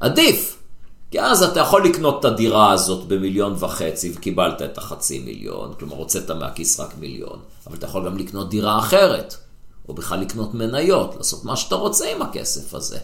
עדיף, 0.00 0.58
כי 1.10 1.20
אז 1.20 1.42
אתה 1.42 1.60
יכול 1.60 1.84
לקנות 1.84 2.20
את 2.20 2.24
הדירה 2.24 2.72
הזאת 2.72 3.06
במיליון 3.06 3.54
וחצי 3.58 4.12
וקיבלת 4.16 4.62
את 4.62 4.78
החצי 4.78 5.18
מיליון, 5.18 5.74
כלומר 5.78 5.96
הוצאת 5.96 6.30
מהכיס 6.30 6.80
רק 6.80 6.94
מיליון, 7.00 7.38
אבל 7.66 7.76
אתה 7.76 7.86
יכול 7.86 8.06
גם 8.06 8.18
לקנות 8.18 8.50
דירה 8.50 8.78
אחרת, 8.78 9.36
או 9.88 9.94
בכלל 9.94 10.20
לקנות 10.20 10.54
מניות, 10.54 11.14
לעשות 11.16 11.44
מה 11.44 11.56
שאתה 11.56 11.74
רוצה 11.74 12.12
עם 12.16 12.22
הכסף 12.22 12.74
הזה. 12.74 12.98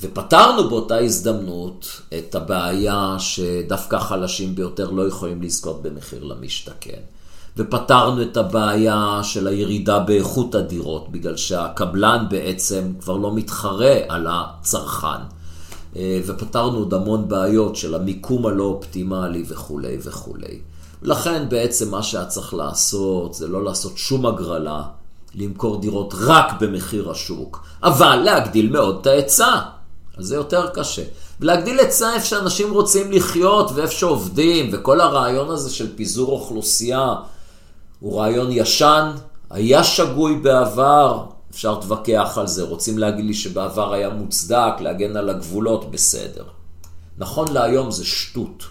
ופתרנו 0.00 0.68
באותה 0.68 0.98
הזדמנות 0.98 2.00
את 2.18 2.34
הבעיה 2.34 3.16
שדווקא 3.18 3.96
החלשים 3.96 4.54
ביותר 4.54 4.90
לא 4.90 5.08
יכולים 5.08 5.42
לזכות 5.42 5.82
במחיר 5.82 6.24
למשתכן. 6.24 7.00
ופתרנו 7.56 8.22
את 8.22 8.36
הבעיה 8.36 9.20
של 9.22 9.46
הירידה 9.46 9.98
באיכות 9.98 10.54
הדירות, 10.54 11.08
בגלל 11.12 11.36
שהקבלן 11.36 12.26
בעצם 12.30 12.92
כבר 13.00 13.16
לא 13.16 13.34
מתחרה 13.34 13.96
על 14.08 14.26
הצרכן. 14.30 15.22
אה, 15.96 16.20
ופתרנו 16.26 16.78
עוד 16.78 16.94
המון 16.94 17.28
בעיות 17.28 17.76
של 17.76 17.94
המיקום 17.94 18.46
הלא 18.46 18.64
אופטימלי 18.64 19.44
וכולי 19.48 19.98
וכולי. 20.02 20.58
לכן 21.02 21.48
בעצם 21.48 21.90
מה 21.90 22.02
שהיה 22.02 22.24
צריך 22.24 22.54
לעשות 22.54 23.34
זה 23.34 23.48
לא 23.48 23.64
לעשות 23.64 23.98
שום 23.98 24.26
הגרלה, 24.26 24.82
למכור 25.34 25.80
דירות 25.80 26.14
רק 26.18 26.60
במחיר 26.60 27.10
השוק, 27.10 27.64
אבל 27.82 28.16
להגדיל 28.16 28.72
מאוד 28.72 28.98
את 29.00 29.06
ההיצע. 29.06 29.60
אז 30.18 30.26
זה 30.26 30.34
יותר 30.34 30.70
קשה. 30.74 31.02
ולהגדיל 31.40 31.78
היצע 31.78 32.14
איפה 32.14 32.26
שאנשים 32.26 32.72
רוצים 32.72 33.12
לחיות 33.12 33.70
ואיפה 33.74 33.92
שעובדים, 33.92 34.70
וכל 34.72 35.00
הרעיון 35.00 35.50
הזה 35.50 35.70
של 35.70 35.96
פיזור 35.96 36.30
אוכלוסייה 36.30 37.14
הוא 38.00 38.20
רעיון 38.20 38.48
ישן, 38.50 39.10
היה 39.50 39.84
שגוי 39.84 40.36
בעבר, 40.36 41.24
אפשר 41.50 41.74
להתווכח 41.74 42.38
על 42.38 42.46
זה, 42.46 42.62
רוצים 42.62 42.98
להגיד 42.98 43.24
לי 43.24 43.34
שבעבר 43.34 43.92
היה 43.92 44.10
מוצדק 44.10 44.72
להגן 44.80 45.16
על 45.16 45.30
הגבולות, 45.30 45.90
בסדר. 45.90 46.44
נכון 47.18 47.52
להיום 47.52 47.90
זה 47.90 48.04
שטות. 48.04 48.64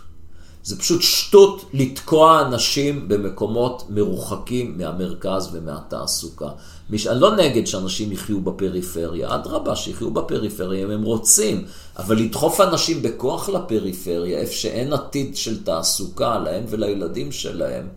זה 0.64 0.80
פשוט 0.80 1.02
שטות 1.02 1.66
לתקוע 1.74 2.42
אנשים 2.42 3.08
במקומות 3.08 3.84
מרוחקים 3.90 4.78
מהמרכז 4.78 5.50
ומהתעסוקה. 5.54 6.48
מש... 6.90 7.08
אני 7.08 7.22
לא 7.22 7.36
נגד 7.36 7.68
שאנשים 7.68 8.12
יחיו 8.12 8.42
בפריפריה, 8.42 9.36
אדרבה, 9.36 9.76
שיחיו 9.76 10.12
בפריפריה 10.12 10.86
אם 10.86 10.92
הם 10.92 11.04
רוצים, 11.04 11.66
אבל 11.98 12.18
לדחוף 12.18 12.62
אנשים 12.62 13.02
בכוח 13.02 13.50
לפריפריה, 13.50 14.40
איפה 14.40 14.54
שאין 14.54 14.94
עתיד 14.94 15.38
של 15.38 15.64
תעסוקה 15.64 16.40
להם 16.40 16.64
ולילדים 16.70 17.32
שלהם, 17.32 17.88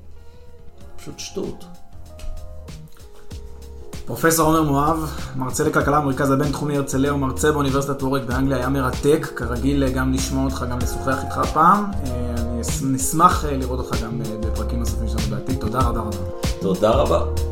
פשוט 0.97 1.19
שטות. 1.19 1.64
פרופסור 4.07 4.47
עומר 4.47 4.63
מואב, 4.63 5.11
מרצה 5.37 5.65
לכלכלה 5.65 6.01
במרכז 6.01 6.31
הבינתחומי 6.31 6.77
הרצליה 6.77 7.15
ומרצה 7.15 7.53
באוניברסיטת 7.53 8.03
וורק 8.03 8.23
באנגליה, 8.23 8.57
היה 8.59 8.69
מרתק, 8.69 9.27
כרגיל 9.37 9.89
גם 9.89 10.13
לשמוע 10.13 10.45
אותך, 10.45 10.65
גם 10.71 10.79
לשוחח 10.79 11.25
איתך 11.25 11.41
פעם. 11.53 11.85
אה, 11.85 12.35
אני 12.83 12.93
נשמח 12.93 13.45
אה, 13.45 13.57
לראות 13.57 13.79
אותך 13.79 14.03
גם 14.03 14.21
אה, 14.21 14.37
בפרקים 14.41 14.79
נוספים 14.79 15.09
שלנו 15.09 15.37
בעתיד. 15.37 15.61
תודה 15.61 15.79
רבה 15.79 16.01
רבה. 16.01 16.19
תודה 16.61 16.91
רבה. 16.91 17.45